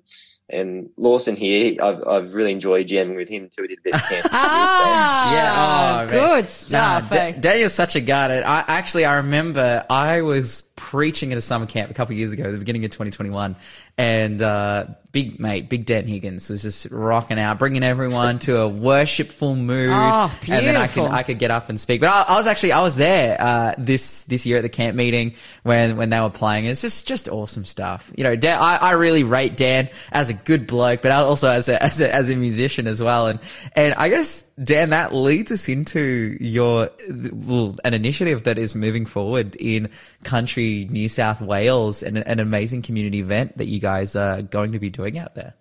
and 0.53 0.91
Lawson 0.97 1.37
here, 1.37 1.77
I've, 1.83 2.03
I've 2.07 2.35
really 2.35 2.53
enjoyed 2.53 2.87
jamming 2.89 3.17
with 3.17 3.29
him 3.29 3.49
too. 3.55 3.63
We 3.63 3.69
did 3.69 3.79
a 3.79 3.83
bit 3.83 3.95
of 3.95 4.03
camp. 4.03 4.27
Ah, 4.33 5.33
Yeah, 5.33 6.03
oh, 6.03 6.09
good 6.09 6.45
man. 6.45 6.47
stuff. 6.47 7.11
Nah, 7.11 7.17
eh? 7.17 7.31
Da- 7.33 7.39
Daniel's 7.41 7.75
such 7.75 7.97
a 7.97 8.01
guy. 8.01 8.33
And 8.35 8.45
I 8.45 8.65
actually, 8.67 9.05
I 9.05 9.17
remember 9.17 9.85
I 9.89 10.23
was 10.23 10.63
preaching 10.81 11.31
at 11.31 11.39
a 11.39 11.43
summer 11.43 11.67
camp 11.67 11.91
a 11.91 11.95
couple 11.95 12.15
years 12.15 12.33
ago, 12.33 12.51
the 12.51 12.59
beginning 12.59 12.85
of 12.87 12.91
2021, 12.91 13.55
and 13.99 14.41
uh, 14.41 14.87
big 15.13 15.39
mate, 15.39 15.69
Big 15.69 15.85
Dan 15.85 16.07
Higgins 16.07 16.49
was 16.49 16.63
just 16.63 16.87
rocking 16.91 17.39
out, 17.39 17.59
bringing 17.59 17.83
everyone 17.83 18.39
to 18.41 18.63
a 18.63 18.69
worshipful 18.69 19.57
mood. 19.57 19.91
Oh, 19.93 20.35
And 20.49 20.67
then 20.67 20.77
I 20.77 20.87
could. 20.87 21.05
I 21.05 21.23
could 21.23 21.39
get 21.39 21.51
up 21.51 21.69
and 21.69 21.79
speak. 21.79 22.01
But 22.01 22.09
I, 22.09 22.35
I 22.35 22.37
was 22.37 22.47
actually 22.47 22.73
I 22.73 22.81
was 22.81 22.97
there 22.97 23.37
uh, 23.41 23.75
this 23.77 24.25
this 24.25 24.47
year 24.47 24.59
at 24.59 24.63
the 24.63 24.69
camp 24.69 24.97
meeting 24.97 25.35
when 25.65 25.97
when 25.97 26.11
they 26.11 26.21
were 26.21 26.31
playing. 26.31 26.65
It's 26.65 26.81
just 26.81 27.07
just 27.07 27.29
awesome 27.29 27.65
stuff. 27.65 28.13
You 28.17 28.25
know, 28.25 28.37
Dan, 28.37 28.59
I, 28.61 28.77
I 28.77 28.91
really 28.93 29.25
rate 29.25 29.57
Dan 29.57 29.91
as 30.13 30.31
a 30.31 30.35
good 30.35 30.67
bloke, 30.67 31.03
but 31.03 31.13
also 31.13 31.51
as 31.51 31.69
a, 31.69 31.83
as 31.83 32.01
a 32.01 32.15
as 32.15 32.31
a 32.31 32.37
musician 32.37 32.87
as 32.87 33.03
well. 33.03 33.27
And 33.27 33.41
and 33.75 33.95
I 33.95 34.09
guess 34.09 34.43
Dan, 34.63 34.91
that 34.91 35.15
leads 35.15 35.51
us 35.53 35.69
into 35.69 36.37
your 36.41 36.91
well, 37.33 37.77
an 37.85 37.95
initiative 37.95 38.45
that 38.45 38.59
is 38.59 38.75
moving 38.75 39.07
forward 39.07 39.57
in 39.57 39.91
country 40.25 40.65
New 40.91 41.09
South 41.09 41.41
Wales 41.41 42.03
and 42.03 42.19
an 42.19 42.41
amazing 42.41 42.83
community 42.83 43.21
event 43.21 43.59
that 43.59 43.67
you 43.67 43.81
guys 43.81 44.17
are 44.17 44.43
going 44.43 44.73
to 44.73 44.79
be 44.79 44.91
doing 44.91 45.19
out 45.19 45.35
there. 45.35 45.55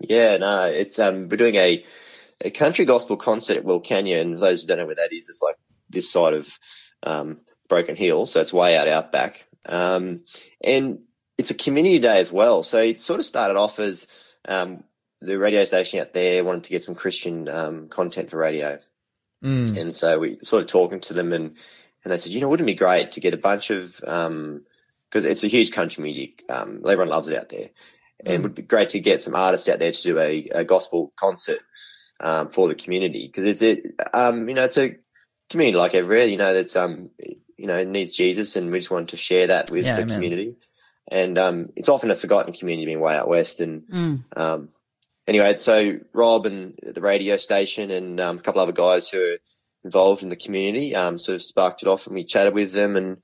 Yeah, 0.00 0.36
no, 0.36 0.64
it's 0.64 0.98
um 0.98 1.28
we're 1.28 1.36
doing 1.36 1.54
a 1.56 1.84
a 2.40 2.50
country 2.50 2.84
gospel 2.84 3.16
concert 3.16 3.56
at 3.56 3.64
Wilcannia, 3.64 4.20
and 4.20 4.40
those 4.40 4.62
who 4.62 4.68
don't 4.68 4.78
know 4.78 4.86
where 4.86 4.94
that 4.96 5.12
is, 5.12 5.28
it's 5.28 5.40
like 5.42 5.56
this 5.88 6.10
side 6.10 6.34
of 6.34 6.48
um 7.02 7.40
Broken 7.68 7.96
Hill, 7.96 8.26
so 8.26 8.40
it's 8.40 8.52
way 8.52 8.76
out 8.76 8.88
outback. 8.88 9.44
Um 9.66 10.24
and 10.62 11.00
it's 11.38 11.50
a 11.50 11.54
community 11.54 11.98
day 11.98 12.18
as 12.20 12.30
well. 12.32 12.62
So 12.62 12.78
it 12.78 13.00
sort 13.00 13.20
of 13.20 13.26
started 13.26 13.56
off 13.56 13.78
as 13.78 14.06
um 14.46 14.84
the 15.22 15.38
radio 15.38 15.64
station 15.64 16.00
out 16.00 16.12
there 16.12 16.44
wanted 16.44 16.64
to 16.64 16.70
get 16.70 16.82
some 16.82 16.94
Christian 16.94 17.48
um, 17.48 17.88
content 17.88 18.30
for 18.30 18.36
radio, 18.38 18.78
Mm. 19.44 19.76
and 19.78 19.94
so 19.94 20.18
we 20.18 20.38
sort 20.42 20.62
of 20.62 20.68
talking 20.68 21.00
to 21.00 21.14
them, 21.14 21.32
and 21.32 21.56
and 22.06 22.12
they 22.12 22.18
said, 22.18 22.30
you 22.30 22.40
know, 22.40 22.48
wouldn't 22.48 22.68
it 22.68 22.72
be 22.72 22.78
great 22.78 23.10
to 23.12 23.20
get 23.20 23.34
a 23.34 23.36
bunch 23.36 23.70
of 23.70 23.96
because 23.96 25.24
it's 25.24 25.42
a 25.42 25.48
huge 25.48 25.72
country 25.72 26.04
music, 26.04 26.44
um, 26.48 26.82
everyone 26.84 27.08
loves 27.08 27.26
it 27.26 27.36
out 27.36 27.48
there, 27.48 27.70
and 28.24 28.34
it 28.36 28.42
would 28.42 28.54
be 28.54 28.62
great 28.62 28.90
to 28.90 29.00
get 29.00 29.22
some 29.22 29.34
artists 29.34 29.68
out 29.68 29.80
there 29.80 29.90
to 29.90 30.02
do 30.04 30.16
a, 30.20 30.48
a 30.54 30.64
gospel 30.64 31.12
concert 31.18 31.58
um, 32.20 32.50
for 32.50 32.68
the 32.68 32.76
community 32.76 33.26
because 33.26 33.60
it's 33.60 33.60
a 33.60 34.16
um, 34.16 34.48
you 34.48 34.54
know 34.54 34.62
it's 34.66 34.78
a 34.78 34.94
community 35.50 35.76
like 35.76 35.94
everywhere, 35.94 36.26
you 36.26 36.36
know 36.36 36.54
that's 36.54 36.76
um 36.76 37.10
you 37.56 37.66
know 37.66 37.82
needs 37.82 38.12
Jesus, 38.12 38.54
and 38.54 38.70
we 38.70 38.78
just 38.78 38.92
wanted 38.92 39.08
to 39.08 39.16
share 39.16 39.48
that 39.48 39.68
with 39.68 39.84
Yeah, 39.84 39.96
the 39.96 40.02
amen. 40.02 40.14
community, 40.14 40.54
and 41.10 41.36
um, 41.38 41.70
it's 41.74 41.88
often 41.88 42.12
a 42.12 42.16
forgotten 42.16 42.52
community 42.54 42.86
being 42.86 43.00
way 43.00 43.16
out 43.16 43.26
west, 43.28 43.58
and 43.58 43.82
Mm. 43.92 44.24
um, 44.36 44.68
anyway, 45.26 45.56
so 45.56 45.98
Rob 46.12 46.46
and 46.46 46.78
the 46.84 47.00
radio 47.00 47.36
station 47.36 47.90
and 47.90 48.20
um, 48.20 48.38
a 48.38 48.42
couple 48.42 48.60
other 48.60 48.70
guys 48.70 49.08
who 49.08 49.18
are 49.18 49.38
involved 49.86 50.22
in 50.22 50.28
the 50.28 50.36
community 50.44 50.94
um, 50.94 51.18
sort 51.18 51.36
of 51.36 51.42
sparked 51.42 51.82
it 51.82 51.88
off, 51.88 52.06
and 52.06 52.14
we 52.14 52.24
chatted 52.24 52.54
with 52.54 52.72
them, 52.72 52.96
and 52.96 53.18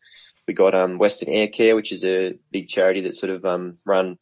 we 0.49 0.55
got 0.55 0.75
um, 0.75 0.99
Western 0.99 1.29
Air 1.29 1.49
Care, 1.49 1.77
which 1.77 1.93
is 1.93 2.03
a 2.05 2.39
big 2.51 2.69
charity 2.69 3.03
that 3.03 3.17
sort 3.17 3.31
of 3.31 3.45
um, 3.45 3.79
run 3.85 4.19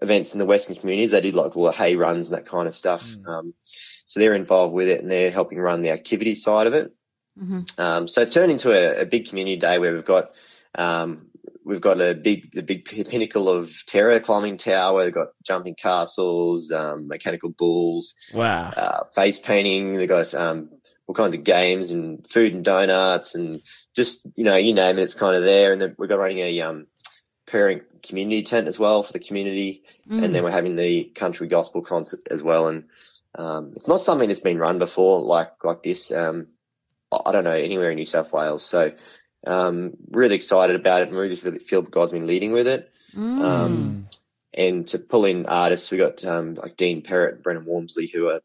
events 0.00 0.32
in 0.32 0.38
the 0.38 0.46
Western 0.46 0.74
communities. 0.76 1.10
They 1.12 1.20
do 1.20 1.30
like 1.32 1.56
all 1.56 1.64
the 1.66 1.72
hay 1.72 1.96
runs 1.96 2.30
and 2.30 2.36
that 2.38 2.46
kind 2.50 2.66
of 2.68 2.74
stuff. 2.74 3.04
Um, 3.26 3.54
so 4.06 4.20
they're 4.20 4.34
involved 4.34 4.74
with 4.74 4.88
it, 4.88 5.00
and 5.00 5.10
they're 5.10 5.30
helping 5.30 5.58
run 5.60 5.82
the 5.82 5.90
activity 5.90 6.34
side 6.34 6.66
of 6.66 6.74
it. 6.74 6.90
Mhm. 7.40 7.78
Um, 7.78 8.08
so 8.08 8.20
it's 8.20 8.30
turned 8.34 8.52
into 8.52 8.70
a, 8.72 9.02
a 9.02 9.06
big 9.06 9.28
community 9.28 9.56
day 9.56 9.78
where 9.78 9.94
we've 9.94 10.04
got 10.04 10.32
um, 10.74 11.30
we've 11.64 11.80
got 11.80 12.00
a 12.00 12.14
big 12.14 12.52
the 12.52 12.62
big 12.62 12.84
pinnacle 13.10 13.48
of 13.48 13.70
terror 13.86 14.20
climbing 14.20 14.58
tower. 14.58 15.04
We've 15.04 15.14
got 15.14 15.28
jumping 15.46 15.74
castles, 15.76 16.70
um, 16.72 17.08
mechanical 17.08 17.50
bulls, 17.50 18.14
Wow. 18.34 18.70
uh, 18.76 19.04
face 19.14 19.38
painting. 19.40 19.96
They've 19.96 20.08
got 20.08 20.34
um, 20.34 20.70
all 21.12 21.24
kinds 21.24 21.36
of 21.36 21.44
games 21.44 21.90
and 21.90 22.26
food 22.26 22.54
and 22.54 22.64
donuts 22.64 23.34
and 23.34 23.60
just 23.94 24.26
you 24.34 24.44
know 24.44 24.56
you 24.56 24.74
name 24.74 24.98
it, 24.98 25.02
it's 25.02 25.14
kind 25.14 25.36
of 25.36 25.42
there. 25.42 25.72
And 25.72 25.80
then 25.80 25.94
we've 25.98 26.08
got 26.08 26.18
running 26.18 26.38
a 26.38 26.60
um, 26.62 26.86
parent 27.46 28.02
community 28.02 28.42
tent 28.42 28.66
as 28.66 28.78
well 28.78 29.02
for 29.02 29.12
the 29.12 29.18
community, 29.18 29.82
and 30.08 30.34
then 30.34 30.42
we're 30.42 30.50
having 30.50 30.76
the 30.76 31.04
country 31.14 31.48
gospel 31.48 31.82
concert 31.82 32.20
as 32.30 32.42
well. 32.42 32.68
And 32.68 32.84
um, 33.34 33.74
it's 33.76 33.88
not 33.88 34.00
something 34.00 34.28
that's 34.28 34.40
been 34.40 34.58
run 34.58 34.78
before 34.78 35.20
like 35.20 35.62
like 35.62 35.82
this. 35.82 36.10
Um, 36.10 36.48
I 37.12 37.32
don't 37.32 37.44
know 37.44 37.50
anywhere 37.50 37.90
in 37.90 37.96
New 37.96 38.06
South 38.06 38.32
Wales. 38.32 38.64
So 38.64 38.92
um, 39.46 39.92
really 40.10 40.34
excited 40.36 40.76
about 40.76 41.02
it 41.02 41.08
and 41.08 41.16
really 41.16 41.36
feel 41.36 41.82
God's 41.82 42.12
been 42.12 42.26
leading 42.26 42.52
with 42.52 42.66
it. 42.66 42.90
Um, 43.42 44.08
and 44.54 44.88
to 44.88 44.98
pull 44.98 45.26
in 45.26 45.44
artists, 45.44 45.90
we 45.90 45.98
got 45.98 46.24
um, 46.24 46.54
like 46.54 46.78
Dean 46.78 47.02
Perrett, 47.02 47.42
Brennan 47.42 47.66
Walmsley, 47.66 48.06
who 48.06 48.28
are 48.28 48.40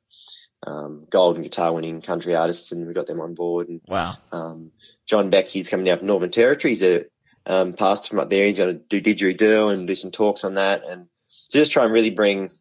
um, 0.66 1.06
golden 1.10 1.44
guitar 1.44 1.74
winning 1.74 2.02
country 2.02 2.36
artists, 2.36 2.72
and 2.72 2.88
we 2.88 2.94
got 2.94 3.08
them 3.08 3.22
on 3.22 3.36
board. 3.36 3.70
And 3.70 3.82
Wow. 3.88 4.18
um, 4.32 4.72
John 5.06 5.30
Beck, 5.30 5.48
he's 5.48 5.70
coming 5.70 5.86
down 5.86 6.00
from 6.00 6.08
Northern 6.08 6.32
Territory. 6.32 6.72
He's 6.72 6.84
a 6.84 7.06
um, 7.46 7.74
pastor 7.74 8.10
from 8.10 8.20
up 8.20 8.30
there. 8.30 8.46
He's 8.46 8.58
going 8.58 8.78
to 8.78 9.00
do 9.00 9.02
didgeridoo 9.02 9.74
and 9.74 9.88
do 9.88 9.96
some 9.96 10.12
talks 10.12 10.44
on 10.44 10.56
that, 10.56 10.84
and 10.84 11.08
to 11.50 11.58
just 11.58 11.72
try 11.72 11.84
and 11.86 11.94
really 11.94 12.10
bring 12.10 12.52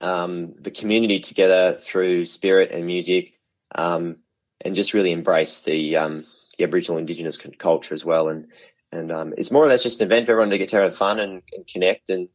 um, 0.00 0.54
the 0.60 0.70
community 0.70 1.20
together 1.20 1.78
through 1.80 2.26
spirit 2.26 2.70
and 2.70 2.86
music, 2.86 3.32
um, 3.74 4.18
and 4.60 4.76
just 4.76 4.94
really 4.94 5.12
embrace 5.12 5.62
the 5.62 5.96
um, 5.96 6.26
the 6.58 6.64
Aboriginal 6.64 6.98
Indigenous 6.98 7.38
culture 7.58 7.94
as 7.94 8.04
well. 8.04 8.28
And 8.28 8.48
and 8.92 9.10
um, 9.10 9.34
it's 9.36 9.50
more 9.50 9.64
or 9.64 9.68
less 9.68 9.82
just 9.82 10.00
an 10.00 10.06
event 10.06 10.26
for 10.26 10.32
everyone 10.32 10.50
to 10.50 10.58
get 10.58 10.68
to 10.70 10.76
have 10.76 10.96
fun 10.96 11.18
and, 11.18 11.42
and 11.52 11.66
connect. 11.66 12.08
And 12.10 12.28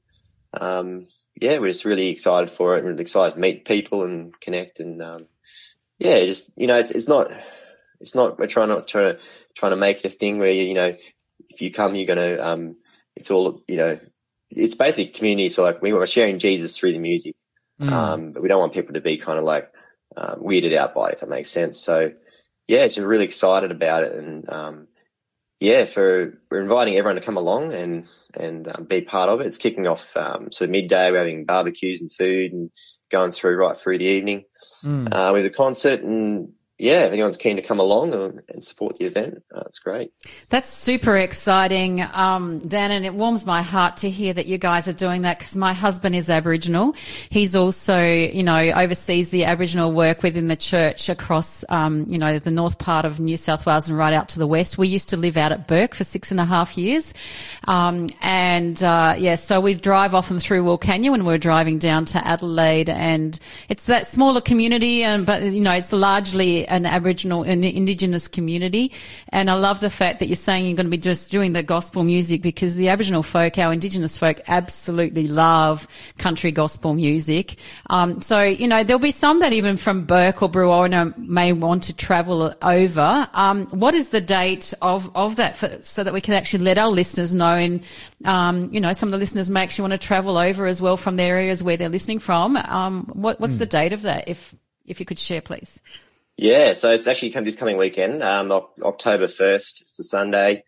um, 0.53 1.07
yeah, 1.41 1.59
we're 1.59 1.67
just 1.67 1.85
really 1.85 2.09
excited 2.09 2.51
for 2.51 2.77
it. 2.77 2.83
We're 2.83 2.93
excited 2.93 3.33
to 3.35 3.41
meet 3.41 3.65
people 3.65 4.03
and 4.03 4.39
connect. 4.39 4.79
And 4.79 5.01
um, 5.01 5.27
yeah, 5.99 6.23
just 6.25 6.51
you 6.55 6.67
know, 6.67 6.77
it's 6.77 6.91
it's 6.91 7.07
not 7.07 7.31
it's 8.01 8.15
not 8.15 8.39
we're 8.39 8.47
trying 8.47 8.69
not 8.69 8.87
to 8.89 9.19
trying 9.55 9.71
to 9.71 9.77
make 9.77 9.97
it 9.97 10.05
a 10.05 10.09
thing 10.09 10.39
where 10.39 10.51
you, 10.51 10.63
you 10.63 10.73
know 10.73 10.95
if 11.49 11.61
you 11.61 11.71
come 11.71 11.95
you're 11.95 12.07
gonna 12.07 12.37
um 12.41 12.77
it's 13.15 13.31
all 13.31 13.61
you 13.67 13.77
know 13.77 13.99
it's 14.49 14.75
basically 14.75 15.07
community 15.07 15.49
so 15.49 15.63
like 15.63 15.81
we 15.81 15.93
we're 15.93 16.07
sharing 16.07 16.39
Jesus 16.39 16.77
through 16.77 16.93
the 16.93 16.99
music 16.99 17.35
Mm. 17.79 17.91
um 17.91 18.31
but 18.31 18.43
we 18.43 18.47
don't 18.47 18.59
want 18.59 18.73
people 18.73 18.93
to 18.93 19.01
be 19.01 19.17
kind 19.17 19.39
of 19.39 19.43
like 19.43 19.63
um, 20.15 20.41
weirded 20.41 20.77
out 20.77 20.93
by 20.93 21.09
it 21.09 21.13
if 21.15 21.21
that 21.21 21.29
makes 21.29 21.49
sense 21.49 21.79
so 21.79 22.11
yeah 22.67 22.85
just 22.85 22.99
really 22.99 23.25
excited 23.25 23.71
about 23.71 24.03
it 24.03 24.11
and 24.11 24.47
um 24.51 24.87
yeah 25.61 25.85
for 25.85 26.37
we're 26.49 26.61
inviting 26.61 26.97
everyone 26.97 27.15
to 27.15 27.25
come 27.25 27.37
along 27.37 27.71
and 27.71 28.05
and 28.35 28.67
um, 28.67 28.85
be 28.85 29.01
part 29.01 29.29
of 29.29 29.39
it. 29.39 29.47
It's 29.47 29.57
kicking 29.57 29.87
off 29.87 30.05
um 30.17 30.51
so 30.51 30.67
midday. 30.67 31.11
We're 31.11 31.19
having 31.19 31.45
barbecues 31.45 32.01
and 32.01 32.11
food 32.11 32.51
and 32.51 32.71
going 33.09 33.31
through 33.31 33.55
right 33.55 33.77
through 33.77 33.99
the 33.99 34.05
evening. 34.05 34.45
Mm. 34.83 35.07
uh, 35.11 35.31
with 35.33 35.45
a 35.45 35.49
concert 35.49 36.01
and 36.01 36.53
yeah, 36.81 37.05
if 37.05 37.13
anyone's 37.13 37.37
keen 37.37 37.57
to 37.57 37.61
come 37.61 37.79
along 37.79 38.11
and, 38.11 38.41
and 38.49 38.63
support 38.63 38.97
the 38.97 39.05
event, 39.05 39.43
uh, 39.55 39.61
it's 39.67 39.77
great. 39.77 40.11
That's 40.49 40.67
super 40.67 41.15
exciting, 41.15 42.01
um, 42.01 42.57
Dan, 42.57 42.89
and 42.89 43.05
it 43.05 43.13
warms 43.13 43.45
my 43.45 43.61
heart 43.61 43.97
to 43.97 44.09
hear 44.09 44.33
that 44.33 44.47
you 44.47 44.57
guys 44.57 44.87
are 44.87 44.93
doing 44.93 45.21
that 45.21 45.37
because 45.37 45.55
my 45.55 45.73
husband 45.73 46.15
is 46.15 46.27
Aboriginal. 46.27 46.95
He's 47.29 47.55
also, 47.55 48.03
you 48.03 48.41
know, 48.41 48.57
oversees 48.57 49.29
the 49.29 49.45
Aboriginal 49.45 49.91
work 49.91 50.23
within 50.23 50.47
the 50.47 50.55
church 50.55 51.07
across, 51.07 51.63
um, 51.69 52.07
you 52.09 52.17
know, 52.17 52.39
the 52.39 52.49
north 52.49 52.79
part 52.79 53.05
of 53.05 53.19
New 53.19 53.37
South 53.37 53.67
Wales 53.67 53.87
and 53.87 53.95
right 53.95 54.13
out 54.13 54.29
to 54.29 54.39
the 54.39 54.47
west. 54.47 54.79
We 54.79 54.87
used 54.87 55.09
to 55.09 55.17
live 55.17 55.37
out 55.37 55.51
at 55.51 55.67
Bourke 55.67 55.93
for 55.93 56.03
six 56.03 56.31
and 56.31 56.39
a 56.39 56.45
half 56.45 56.79
years. 56.79 57.13
Um, 57.67 58.09
and, 58.21 58.81
uh, 58.81 59.13
yeah, 59.19 59.35
so 59.35 59.61
we 59.61 59.75
drive 59.75 60.15
often 60.15 60.39
through 60.39 60.63
Wilcannia 60.63 61.11
when 61.11 61.25
we're 61.25 61.37
driving 61.37 61.77
down 61.77 62.05
to 62.05 62.27
Adelaide 62.27 62.89
and 62.89 63.39
it's 63.69 63.85
that 63.85 64.07
smaller 64.07 64.41
community 64.41 65.03
and, 65.03 65.27
but, 65.27 65.43
you 65.43 65.61
know, 65.61 65.73
it's 65.73 65.93
largely 65.93 66.70
an 66.71 66.85
Aboriginal 66.85 67.43
and 67.43 67.63
Indigenous 67.63 68.27
community. 68.27 68.91
And 69.29 69.49
I 69.49 69.53
love 69.55 69.79
the 69.79 69.89
fact 69.89 70.19
that 70.19 70.27
you're 70.27 70.35
saying 70.35 70.65
you're 70.65 70.75
going 70.75 70.85
to 70.87 70.91
be 70.91 70.97
just 70.97 71.29
doing 71.29 71.53
the 71.53 71.61
gospel 71.61 72.03
music 72.03 72.41
because 72.41 72.75
the 72.75 72.89
Aboriginal 72.89 73.21
folk, 73.21 73.57
our 73.57 73.73
Indigenous 73.73 74.17
folk 74.17 74.39
absolutely 74.47 75.27
love 75.27 75.87
country 76.17 76.51
gospel 76.51 76.93
music. 76.93 77.55
Um, 77.89 78.21
so, 78.21 78.41
you 78.41 78.67
know, 78.67 78.83
there'll 78.83 78.99
be 78.99 79.11
some 79.11 79.39
that 79.41 79.53
even 79.53 79.77
from 79.77 80.05
Bourke 80.05 80.41
or 80.41 80.49
Brewarrina 80.49 81.15
may 81.17 81.53
want 81.53 81.83
to 81.83 81.95
travel 81.95 82.53
over. 82.61 83.27
Um, 83.33 83.67
what 83.67 83.93
is 83.93 84.09
the 84.09 84.21
date 84.21 84.73
of, 84.81 85.15
of 85.15 85.35
that 85.35 85.55
for, 85.55 85.81
so 85.81 86.03
that 86.03 86.13
we 86.13 86.21
can 86.21 86.33
actually 86.33 86.63
let 86.63 86.77
our 86.77 86.89
listeners 86.89 87.35
know 87.35 87.55
and, 87.55 87.83
um, 88.25 88.73
you 88.73 88.79
know, 88.79 88.93
some 88.93 89.09
of 89.09 89.11
the 89.11 89.17
listeners 89.17 89.49
may 89.49 89.61
actually 89.61 89.89
want 89.89 90.01
to 90.01 90.07
travel 90.07 90.37
over 90.37 90.65
as 90.65 90.81
well 90.81 90.97
from 90.97 91.17
the 91.17 91.23
areas 91.23 91.61
where 91.61 91.77
they're 91.77 91.89
listening 91.89 92.19
from. 92.19 92.55
Um, 92.55 93.05
what, 93.13 93.39
what's 93.39 93.57
the 93.57 93.65
date 93.65 93.93
of 93.93 94.03
that? 94.03 94.27
If, 94.27 94.55
if 94.85 94.99
you 94.99 95.05
could 95.05 95.19
share, 95.19 95.41
please. 95.41 95.81
Yeah, 96.41 96.73
so 96.73 96.89
it's 96.89 97.05
actually 97.05 97.33
come 97.33 97.43
this 97.43 97.55
coming 97.55 97.77
weekend, 97.77 98.23
um, 98.23 98.51
October 98.51 99.27
1st. 99.27 99.81
It's 99.81 99.99
a 99.99 100.03
Sunday. 100.03 100.63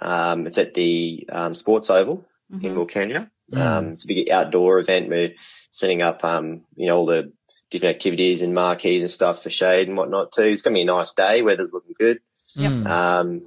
Um, 0.00 0.46
it's 0.46 0.58
at 0.58 0.74
the 0.74 1.28
um, 1.32 1.56
Sports 1.56 1.90
Oval 1.90 2.24
in 2.52 2.76
Wilcannia. 2.76 3.28
Um, 3.52 3.88
it's 3.94 4.04
a 4.04 4.06
big 4.06 4.30
outdoor 4.30 4.78
event. 4.78 5.08
We're 5.08 5.34
setting 5.70 6.02
up, 6.02 6.22
um, 6.22 6.66
you 6.76 6.86
know, 6.86 6.98
all 6.98 7.06
the 7.06 7.32
different 7.68 7.96
activities 7.96 8.42
and 8.42 8.54
marquees 8.54 9.02
and 9.02 9.10
stuff 9.10 9.42
for 9.42 9.50
shade 9.50 9.88
and 9.88 9.96
whatnot 9.96 10.30
too. 10.30 10.42
It's 10.42 10.62
going 10.62 10.74
to 10.74 10.78
be 10.78 10.82
a 10.82 10.84
nice 10.84 11.12
day. 11.14 11.42
Weather's 11.42 11.72
looking 11.72 11.96
good. 11.98 12.20
Yep. 12.54 12.86
Um, 12.86 13.42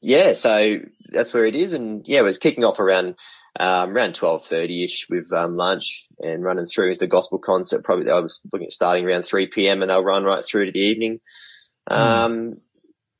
yeah, 0.00 0.32
so 0.34 0.78
that's 1.08 1.34
where 1.34 1.46
it 1.46 1.56
is. 1.56 1.72
And 1.72 2.06
yeah, 2.06 2.20
it 2.20 2.22
was 2.22 2.38
kicking 2.38 2.62
off 2.62 2.78
around, 2.78 3.16
um, 3.58 3.96
around 3.96 4.14
12.30 4.14 4.84
ish 4.84 5.06
with, 5.08 5.32
um, 5.32 5.56
lunch 5.56 6.06
and 6.18 6.42
running 6.42 6.66
through 6.66 6.90
with 6.90 6.98
the 6.98 7.06
gospel 7.06 7.38
concert. 7.38 7.84
Probably 7.84 8.10
I 8.10 8.20
was 8.20 8.42
looking 8.52 8.66
at 8.66 8.72
starting 8.72 9.06
around 9.06 9.24
3 9.24 9.46
p.m. 9.46 9.82
and 9.82 9.90
they'll 9.90 10.04
run 10.04 10.24
right 10.24 10.44
through 10.44 10.66
to 10.66 10.72
the 10.72 10.78
evening. 10.78 11.20
Um, 11.86 12.54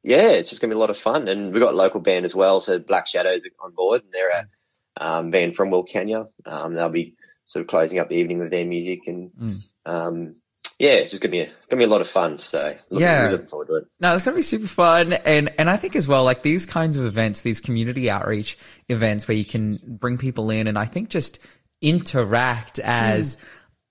yeah, 0.02 0.30
it's 0.30 0.50
just 0.50 0.60
gonna 0.60 0.72
be 0.72 0.76
a 0.76 0.80
lot 0.80 0.90
of 0.90 0.98
fun. 0.98 1.28
And 1.28 1.52
we've 1.52 1.62
got 1.62 1.74
a 1.74 1.76
local 1.76 2.00
band 2.00 2.24
as 2.24 2.34
well. 2.34 2.60
So 2.60 2.78
Black 2.78 3.06
Shadows 3.06 3.42
are 3.44 3.66
on 3.66 3.72
board 3.72 4.02
and 4.02 4.12
they're 4.12 4.30
a, 4.30 4.46
um, 4.98 5.30
band 5.30 5.56
from 5.56 5.70
Wilcannia. 5.70 6.28
Um, 6.44 6.74
they'll 6.74 6.88
be 6.88 7.16
sort 7.46 7.62
of 7.62 7.68
closing 7.68 7.98
up 7.98 8.08
the 8.08 8.16
evening 8.16 8.38
with 8.38 8.50
their 8.50 8.64
music 8.66 9.00
and, 9.06 9.30
um, 9.84 10.36
yeah, 10.78 10.92
it's 10.92 11.10
just 11.10 11.22
gonna 11.22 11.30
be 11.30 11.40
a, 11.40 11.46
gonna 11.70 11.78
be 11.80 11.84
a 11.84 11.88
lot 11.88 12.00
of 12.00 12.08
fun. 12.08 12.38
So 12.38 12.76
looking, 12.90 13.06
Yeah. 13.06 13.30
looking 13.30 13.46
forward 13.46 13.68
to 13.68 13.76
it. 13.76 13.86
No, 14.00 14.14
it's 14.14 14.24
going 14.24 14.34
to 14.34 14.38
be 14.38 14.42
super 14.42 14.66
fun. 14.66 15.14
And, 15.14 15.52
and 15.58 15.70
I 15.70 15.76
think 15.76 15.96
as 15.96 16.06
well, 16.06 16.24
like 16.24 16.42
these 16.42 16.66
kinds 16.66 16.96
of 16.96 17.06
events, 17.06 17.42
these 17.42 17.60
community 17.60 18.10
outreach 18.10 18.58
events 18.88 19.26
where 19.26 19.36
you 19.36 19.44
can 19.44 19.80
bring 19.84 20.18
people 20.18 20.50
in 20.50 20.66
and 20.66 20.78
I 20.78 20.84
think 20.84 21.08
just 21.08 21.38
interact 21.80 22.78
as 22.78 23.38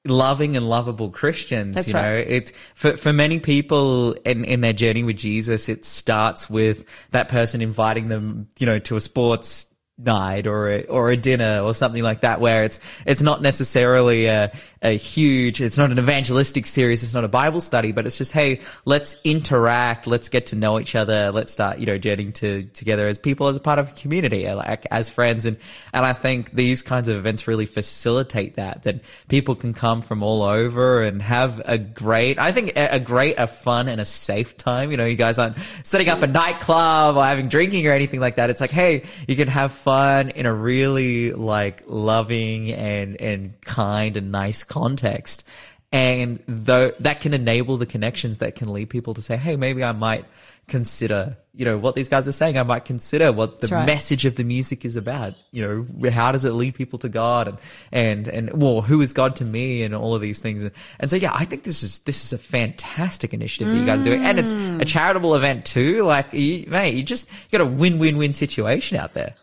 hmm. 0.06 0.12
loving 0.12 0.56
and 0.56 0.70
lovable 0.70 1.10
Christians. 1.10 1.76
That's 1.76 1.88
you 1.88 1.96
know, 1.96 2.02
right. 2.02 2.28
it's 2.28 2.52
for, 2.76 2.98
for 2.98 3.12
many 3.12 3.40
people 3.40 4.14
in, 4.26 4.46
in 4.46 4.62
their 4.62 4.74
journey 4.74 5.04
with 5.04 5.18
Jesus, 5.18 5.70
it 5.70 5.86
starts 5.86 6.50
with 6.50 6.86
that 7.12 7.30
person 7.30 7.62
inviting 7.62 8.10
them, 8.10 8.48
you 8.60 8.68
know, 8.68 8.80
to 8.80 8.96
a 8.96 9.02
sports 9.02 9.68
night 9.98 10.46
or 10.48 10.70
a, 10.70 10.84
or 10.84 11.10
a 11.10 11.18
dinner 11.18 11.62
or 11.62 11.74
something 11.74 12.04
like 12.04 12.22
that 12.22 12.42
where 12.42 12.66
it's 12.66 12.80
it's 13.06 13.22
not 13.22 13.42
necessarily 13.42 14.26
a, 14.26 14.52
a 14.82 14.98
huge 14.98 15.62
it's 15.62 15.78
not 15.78 15.90
an 15.92 15.98
evangelistic 15.98 16.66
series 16.66 17.02
it's 17.02 17.14
not 17.14 17.24
a 17.24 17.30
bible 17.30 17.62
study 17.62 17.94
but 17.94 18.06
it's 18.06 18.18
just 18.18 18.34
hey 18.34 18.60
let's 18.84 19.18
interact 19.24 20.06
let's 20.06 20.28
get 20.28 20.48
to 20.48 20.56
know 20.56 20.80
each 20.80 20.96
other 20.96 21.32
let's 21.32 21.54
start 21.54 21.80
you 21.80 21.86
know 21.86 21.98
getting 21.98 22.34
to 22.34 22.64
together 22.74 23.08
as 23.08 23.18
people 23.18 23.48
as 23.48 23.56
a 23.56 23.62
part 23.62 23.80
of 23.80 23.90
a 23.90 23.94
community 23.94 24.46
uh, 24.48 24.56
like 24.56 24.86
as 24.92 25.10
friends. 25.10 25.46
And 25.46 25.58
and 25.94 26.06
I 26.06 26.14
think 26.14 26.52
these 26.52 26.82
kinds 26.82 27.10
of 27.10 27.18
events 27.18 27.48
really 27.48 27.66
facilitate 27.66 28.56
that 28.56 28.84
that 28.84 29.02
people 29.28 29.56
can 29.56 29.74
come 29.74 30.02
from 30.02 30.24
all 30.24 30.44
over 30.44 31.02
and 31.02 31.22
have 31.22 31.62
a 31.66 31.78
great 31.78 32.40
I 32.40 32.52
think 32.52 32.76
a, 32.76 32.96
a 32.96 33.00
great 33.00 33.36
a 33.38 33.48
fun 33.48 33.88
and 33.88 34.02
a 34.02 34.06
safe 34.06 34.58
time. 34.58 34.92
You 34.92 34.98
know 34.98 35.06
you 35.06 35.16
guys 35.16 35.40
aren't 35.40 35.58
setting 35.84 36.10
up 36.10 36.22
a 36.22 36.28
nightclub 36.28 37.18
or 37.18 37.24
having 37.24 37.48
drinking 37.48 37.88
or 37.88 37.92
anything 37.92 38.20
like 38.20 38.36
that. 38.36 38.50
It's 38.50 38.62
like 38.62 38.72
hey 38.72 39.04
you 39.28 39.36
can 39.36 39.48
have 39.48 39.72
fun 39.86 40.30
in 40.30 40.48
a 40.48 40.54
really 40.54 41.32
like 41.32 41.84
loving 41.86 42.72
and 42.72 43.22
and 43.22 43.62
kind 43.62 44.18
and 44.18 44.32
nice 44.32 44.64
context. 44.64 45.46
And 45.92 46.42
though 46.48 46.90
that 47.00 47.22
can 47.22 47.36
enable 47.36 47.78
the 47.78 47.86
connections 47.86 48.40
that 48.40 48.56
can 48.56 48.74
lead 48.74 48.90
people 48.90 49.14
to 49.14 49.22
say 49.22 49.38
hey 49.38 49.56
maybe 49.56 49.84
i 49.84 49.94
might 49.94 50.26
consider 50.68 51.38
you 51.58 51.64
know 51.64 51.78
what 51.78 51.96
these 51.96 52.10
guys 52.10 52.28
are 52.28 52.34
saying. 52.34 52.58
I 52.58 52.64
might 52.64 52.84
consider 52.84 53.32
what 53.32 53.62
the 53.62 53.68
right. 53.70 53.86
message 53.86 54.26
of 54.26 54.36
the 54.36 54.44
music 54.44 54.84
is 54.84 54.98
about. 54.98 55.36
You 55.52 55.88
know 56.02 56.10
how 56.10 56.34
does 56.34 56.44
it 56.44 56.52
lead 56.52 56.76
people 56.76 57.00
to 57.00 57.08
god? 57.08 57.48
And 57.48 57.58
and 57.94 58.28
and 58.28 58.62
well 58.62 58.82
who 58.82 59.00
is 59.00 59.14
god 59.14 59.38
to 59.38 59.46
me 59.46 59.84
and 59.84 59.96
all 59.96 60.14
of 60.14 60.22
these 60.22 60.42
things. 60.42 60.64
And, 60.64 60.72
and 61.00 61.10
so 61.10 61.16
yeah 61.16 61.32
i 61.34 61.46
think 61.46 61.64
this 61.64 61.82
is 61.82 62.00
this 62.00 62.26
is 62.26 62.34
a 62.34 62.38
fantastic 62.38 63.34
initiative 63.34 63.70
that 63.70 63.80
you 63.80 63.86
guys 63.86 64.02
are 64.02 64.04
doing. 64.04 64.26
And 64.26 64.38
it's 64.38 64.52
a 64.52 64.56
mm. 64.56 64.86
charitable 64.88 65.34
event 65.36 65.66
too. 65.66 66.04
Like 66.04 66.34
you 66.34 66.66
mate 66.68 66.94
you 66.96 67.04
just 67.04 67.32
you 67.32 67.58
got 67.58 67.66
a 67.66 67.70
win-win-win 67.70 68.34
situation 68.34 68.98
out 68.98 69.14
there 69.14 69.34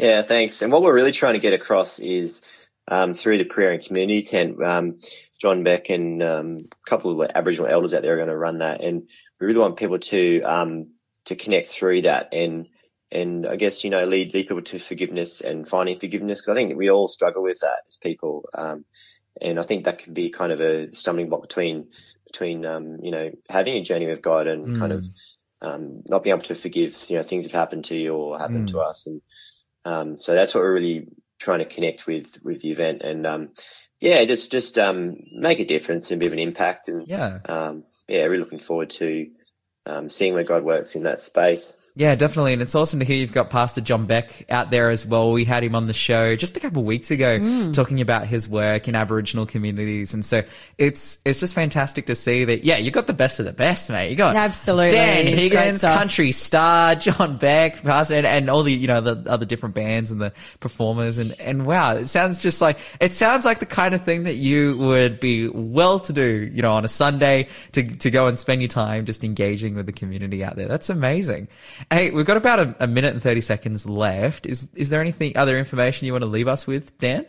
Yeah, 0.00 0.22
thanks. 0.22 0.62
And 0.62 0.72
what 0.72 0.80
we're 0.80 0.94
really 0.94 1.12
trying 1.12 1.34
to 1.34 1.40
get 1.40 1.52
across 1.52 1.98
is 1.98 2.40
um, 2.88 3.12
through 3.12 3.36
the 3.36 3.44
prayer 3.44 3.72
and 3.72 3.84
community 3.84 4.22
tent. 4.22 4.56
Um, 4.62 4.98
John 5.38 5.62
Beck 5.62 5.90
and 5.90 6.22
um, 6.22 6.68
a 6.86 6.88
couple 6.88 7.20
of 7.20 7.30
Aboriginal 7.34 7.70
elders 7.70 7.92
out 7.92 8.00
there 8.00 8.14
are 8.14 8.16
going 8.16 8.30
to 8.30 8.36
run 8.36 8.60
that, 8.60 8.82
and 8.82 9.02
we 9.38 9.46
really 9.46 9.58
want 9.58 9.76
people 9.76 9.98
to 9.98 10.40
um, 10.40 10.94
to 11.26 11.36
connect 11.36 11.68
through 11.68 12.02
that 12.02 12.32
and 12.32 12.68
and 13.12 13.46
I 13.46 13.56
guess 13.56 13.84
you 13.84 13.90
know 13.90 14.02
lead 14.06 14.32
lead 14.32 14.48
people 14.48 14.62
to 14.62 14.78
forgiveness 14.78 15.42
and 15.42 15.68
finding 15.68 16.00
forgiveness 16.00 16.40
because 16.40 16.52
I 16.52 16.54
think 16.54 16.78
we 16.78 16.88
all 16.88 17.06
struggle 17.06 17.42
with 17.42 17.60
that 17.60 17.82
as 17.86 17.98
people, 17.98 18.48
um, 18.54 18.86
and 19.38 19.60
I 19.60 19.64
think 19.64 19.84
that 19.84 19.98
can 19.98 20.14
be 20.14 20.30
kind 20.30 20.50
of 20.50 20.62
a 20.62 20.94
stumbling 20.94 21.28
block 21.28 21.42
between 21.42 21.88
between 22.24 22.64
um, 22.64 23.00
you 23.02 23.10
know 23.10 23.32
having 23.50 23.76
a 23.76 23.84
journey 23.84 24.06
with 24.06 24.22
God 24.22 24.46
and 24.46 24.78
kind 24.78 24.92
of 24.92 25.04
um, 25.60 26.02
not 26.06 26.22
being 26.22 26.34
able 26.34 26.44
to 26.44 26.54
forgive 26.54 26.96
you 27.08 27.18
know 27.18 27.22
things 27.22 27.44
that 27.44 27.52
happened 27.52 27.84
to 27.86 27.94
you 27.94 28.14
or 28.14 28.38
happened 28.38 28.68
to 28.68 28.78
us 28.78 29.06
and 29.06 29.20
um, 29.90 30.16
so 30.16 30.34
that's 30.34 30.54
what 30.54 30.62
we're 30.62 30.74
really 30.74 31.08
trying 31.38 31.58
to 31.60 31.64
connect 31.64 32.06
with 32.06 32.38
with 32.42 32.60
the 32.62 32.70
event, 32.70 33.02
and 33.02 33.26
um, 33.26 33.50
yeah, 34.00 34.24
just 34.24 34.50
just 34.52 34.78
um, 34.78 35.16
make 35.32 35.58
a 35.58 35.64
difference 35.64 36.10
and 36.10 36.20
bit 36.20 36.26
of 36.26 36.32
an 36.32 36.38
impact, 36.38 36.88
and 36.88 37.08
Yeah. 37.08 37.38
um, 37.44 37.84
yeah, 38.08 38.22
really 38.22 38.42
looking 38.44 38.60
forward 38.60 38.90
to 38.90 39.30
um, 39.86 40.08
seeing 40.08 40.34
where 40.34 40.44
God 40.44 40.64
works 40.64 40.94
in 40.94 41.02
that 41.04 41.20
space. 41.20 41.74
Yeah, 41.96 42.14
definitely. 42.14 42.52
And 42.52 42.62
it's 42.62 42.74
awesome 42.74 43.00
to 43.00 43.04
hear 43.04 43.16
you've 43.16 43.32
got 43.32 43.50
Pastor 43.50 43.80
John 43.80 44.06
Beck 44.06 44.46
out 44.48 44.70
there 44.70 44.90
as 44.90 45.04
well. 45.04 45.32
We 45.32 45.44
had 45.44 45.64
him 45.64 45.74
on 45.74 45.88
the 45.88 45.92
show 45.92 46.36
just 46.36 46.56
a 46.56 46.60
couple 46.60 46.80
of 46.80 46.86
weeks 46.86 47.10
ago 47.10 47.38
mm. 47.38 47.74
talking 47.74 48.00
about 48.00 48.26
his 48.26 48.48
work 48.48 48.86
in 48.86 48.94
Aboriginal 48.94 49.44
communities. 49.44 50.14
And 50.14 50.24
so 50.24 50.42
it's, 50.78 51.18
it's 51.24 51.40
just 51.40 51.52
fantastic 51.52 52.06
to 52.06 52.14
see 52.14 52.44
that, 52.44 52.64
yeah, 52.64 52.76
you 52.76 52.92
got 52.92 53.08
the 53.08 53.12
best 53.12 53.40
of 53.40 53.44
the 53.44 53.52
best, 53.52 53.90
mate. 53.90 54.10
You 54.10 54.16
got 54.16 54.36
Absolutely. 54.36 54.90
Dan 54.90 55.26
It's 55.26 55.36
Higgins, 55.36 55.82
country 55.82 56.30
star, 56.30 56.94
John 56.94 57.38
Beck, 57.38 57.82
Pastor, 57.82 58.14
and, 58.14 58.26
and 58.26 58.48
all 58.48 58.62
the, 58.62 58.72
you 58.72 58.86
know, 58.86 59.00
the 59.00 59.28
other 59.28 59.44
different 59.44 59.74
bands 59.74 60.12
and 60.12 60.20
the 60.20 60.32
performers. 60.60 61.18
And, 61.18 61.32
and 61.40 61.66
wow, 61.66 61.96
it 61.96 62.06
sounds 62.06 62.38
just 62.38 62.60
like, 62.62 62.78
it 63.00 63.12
sounds 63.12 63.44
like 63.44 63.58
the 63.58 63.66
kind 63.66 63.94
of 63.94 64.04
thing 64.04 64.22
that 64.24 64.36
you 64.36 64.76
would 64.78 65.18
be 65.18 65.48
well 65.48 65.98
to 66.00 66.12
do, 66.12 66.48
you 66.54 66.62
know, 66.62 66.72
on 66.72 66.84
a 66.84 66.88
Sunday 66.88 67.48
to, 67.72 67.82
to 67.82 68.10
go 68.12 68.28
and 68.28 68.38
spend 68.38 68.62
your 68.62 68.68
time 68.68 69.06
just 69.06 69.24
engaging 69.24 69.74
with 69.74 69.86
the 69.86 69.92
community 69.92 70.44
out 70.44 70.54
there. 70.54 70.68
That's 70.68 70.88
amazing. 70.88 71.48
Hey, 71.90 72.10
we've 72.10 72.26
got 72.26 72.36
about 72.36 72.60
a, 72.60 72.76
a 72.80 72.86
minute 72.86 73.14
and 73.14 73.22
30 73.22 73.40
seconds 73.40 73.88
left. 73.88 74.46
Is, 74.46 74.68
is 74.74 74.90
there 74.90 75.00
anything, 75.00 75.36
other 75.36 75.58
information 75.58 76.06
you 76.06 76.12
want 76.12 76.22
to 76.22 76.28
leave 76.28 76.48
us 76.48 76.66
with, 76.66 76.98
Dan? 76.98 77.26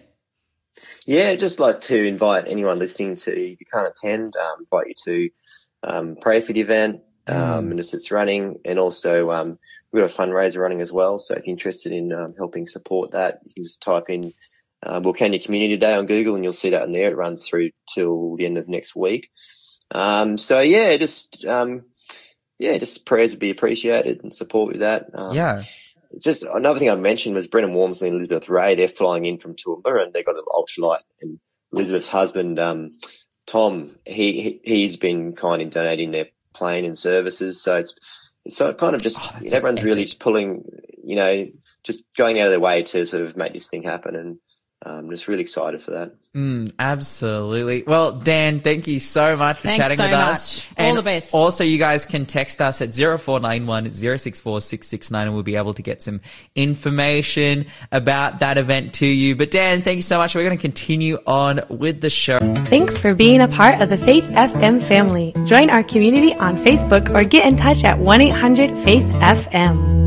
Yeah, 1.05 1.35
just 1.35 1.59
like 1.59 1.81
to 1.81 2.03
invite 2.03 2.47
anyone 2.47 2.79
listening 2.79 3.15
to, 3.17 3.31
if 3.31 3.59
you 3.59 3.65
can't 3.71 3.87
attend, 3.87 4.35
um, 4.35 4.59
invite 4.59 4.87
you 4.87 4.95
to 5.05 5.29
um, 5.83 6.17
pray 6.21 6.41
for 6.41 6.53
the 6.53 6.61
event 6.61 7.01
um, 7.27 7.71
and 7.71 7.79
as 7.79 7.93
it's 7.93 8.11
running, 8.11 8.59
and 8.65 8.79
also 8.79 9.31
um, 9.31 9.59
we've 9.91 10.01
got 10.01 10.11
a 10.11 10.21
fundraiser 10.21 10.59
running 10.59 10.81
as 10.81 10.91
well. 10.91 11.19
So 11.19 11.35
if 11.35 11.45
you're 11.45 11.53
interested 11.53 11.91
in 11.91 12.11
um, 12.11 12.33
helping 12.37 12.67
support 12.67 13.11
that, 13.11 13.39
you 13.45 13.53
can 13.53 13.63
just 13.63 13.81
type 13.81 14.09
in 14.09 14.33
uh, 14.83 14.99
Wilcannia 14.99 15.43
Community 15.43 15.77
Day 15.77 15.93
on 15.93 16.07
Google, 16.07 16.35
and 16.35 16.43
you'll 16.43 16.53
see 16.53 16.71
that 16.71 16.83
in 16.83 16.91
there. 16.91 17.09
It 17.09 17.17
runs 17.17 17.47
through 17.47 17.71
till 17.93 18.35
the 18.35 18.45
end 18.45 18.57
of 18.57 18.67
next 18.67 18.95
week. 18.95 19.29
Um, 19.91 20.37
so 20.37 20.61
yeah, 20.61 20.97
just 20.97 21.45
um, 21.45 21.83
yeah, 22.61 22.77
just 22.77 23.05
prayers 23.05 23.31
would 23.31 23.39
be 23.39 23.49
appreciated 23.49 24.23
and 24.23 24.33
support 24.33 24.67
with 24.71 24.81
that. 24.81 25.07
Um, 25.13 25.35
Yeah. 25.35 25.63
just 26.19 26.43
another 26.43 26.77
thing 26.77 26.89
I 26.89 26.95
mentioned 26.95 27.35
was 27.35 27.47
Brennan 27.47 27.73
Walmsley 27.73 28.09
and 28.09 28.17
Elizabeth 28.17 28.49
Ray. 28.49 28.75
They're 28.75 28.87
flying 28.87 29.25
in 29.25 29.39
from 29.39 29.55
Toowoomba 29.55 30.03
and 30.03 30.13
they've 30.13 30.25
got 30.25 30.35
an 30.35 30.43
ultralight. 30.47 31.01
And 31.21 31.39
Elizabeth's 31.73 32.07
husband, 32.07 32.59
um, 32.59 32.97
Tom, 33.47 33.97
he, 34.05 34.41
he 34.41 34.61
he's 34.63 34.97
been 34.97 35.35
kind 35.35 35.61
in 35.61 35.69
donating 35.69 36.11
their 36.11 36.27
plane 36.53 36.85
and 36.85 36.97
services. 36.97 37.63
So 37.63 37.77
it's 37.77 37.95
it's 38.45 38.57
sort 38.57 38.71
of 38.71 38.77
kind 38.77 38.95
of 38.95 39.01
just 39.01 39.19
Oh, 39.19 39.39
everyone's 39.51 39.83
really 39.83 40.03
just 40.03 40.19
pulling, 40.19 40.65
you 41.03 41.15
know, 41.15 41.47
just 41.83 42.03
going 42.15 42.39
out 42.39 42.47
of 42.47 42.51
their 42.51 42.59
way 42.59 42.83
to 42.83 43.05
sort 43.05 43.23
of 43.23 43.35
make 43.35 43.53
this 43.53 43.69
thing 43.69 43.83
happen. 43.83 44.15
And 44.15 44.37
I'm 44.83 45.09
just 45.11 45.27
really 45.27 45.41
excited 45.41 45.81
for 45.81 45.91
that. 45.91 46.11
Mm, 46.35 46.71
absolutely. 46.79 47.83
Well, 47.83 48.13
Dan, 48.13 48.61
thank 48.61 48.87
you 48.87 48.99
so 48.99 49.35
much 49.35 49.57
for 49.57 49.67
Thanks 49.67 49.77
chatting 49.77 49.97
so 49.97 50.05
with 50.05 50.13
us. 50.13 50.67
All 50.77 50.85
And 50.85 50.97
the 50.97 51.03
best. 51.03 51.35
Also, 51.35 51.63
you 51.63 51.77
guys 51.77 52.05
can 52.05 52.25
text 52.25 52.61
us 52.61 52.81
at 52.81 52.93
0491 52.93 53.91
064 53.91 54.61
669 54.61 55.27
and 55.27 55.35
we'll 55.35 55.43
be 55.43 55.55
able 55.55 55.75
to 55.75 55.83
get 55.83 56.01
some 56.01 56.21
information 56.55 57.65
about 57.91 58.39
that 58.39 58.57
event 58.57 58.95
to 58.95 59.05
you. 59.05 59.35
But 59.35 59.51
Dan, 59.51 59.83
thank 59.83 59.97
you 59.97 60.01
so 60.01 60.17
much. 60.17 60.33
We're 60.33 60.45
going 60.45 60.57
to 60.57 60.61
continue 60.61 61.19
on 61.27 61.61
with 61.69 62.01
the 62.01 62.09
show. 62.09 62.39
Thanks 62.39 62.97
for 62.97 63.13
being 63.13 63.41
a 63.41 63.47
part 63.47 63.81
of 63.81 63.89
the 63.89 63.97
Faith 63.97 64.23
FM 64.23 64.81
family. 64.81 65.33
Join 65.45 65.69
our 65.69 65.83
community 65.83 66.33
on 66.33 66.57
Facebook 66.57 67.13
or 67.13 67.23
get 67.23 67.45
in 67.45 67.55
touch 67.55 67.83
at 67.83 67.99
1 67.99 68.21
800 68.21 68.75
Faith 68.79 69.03
FM. 69.03 70.00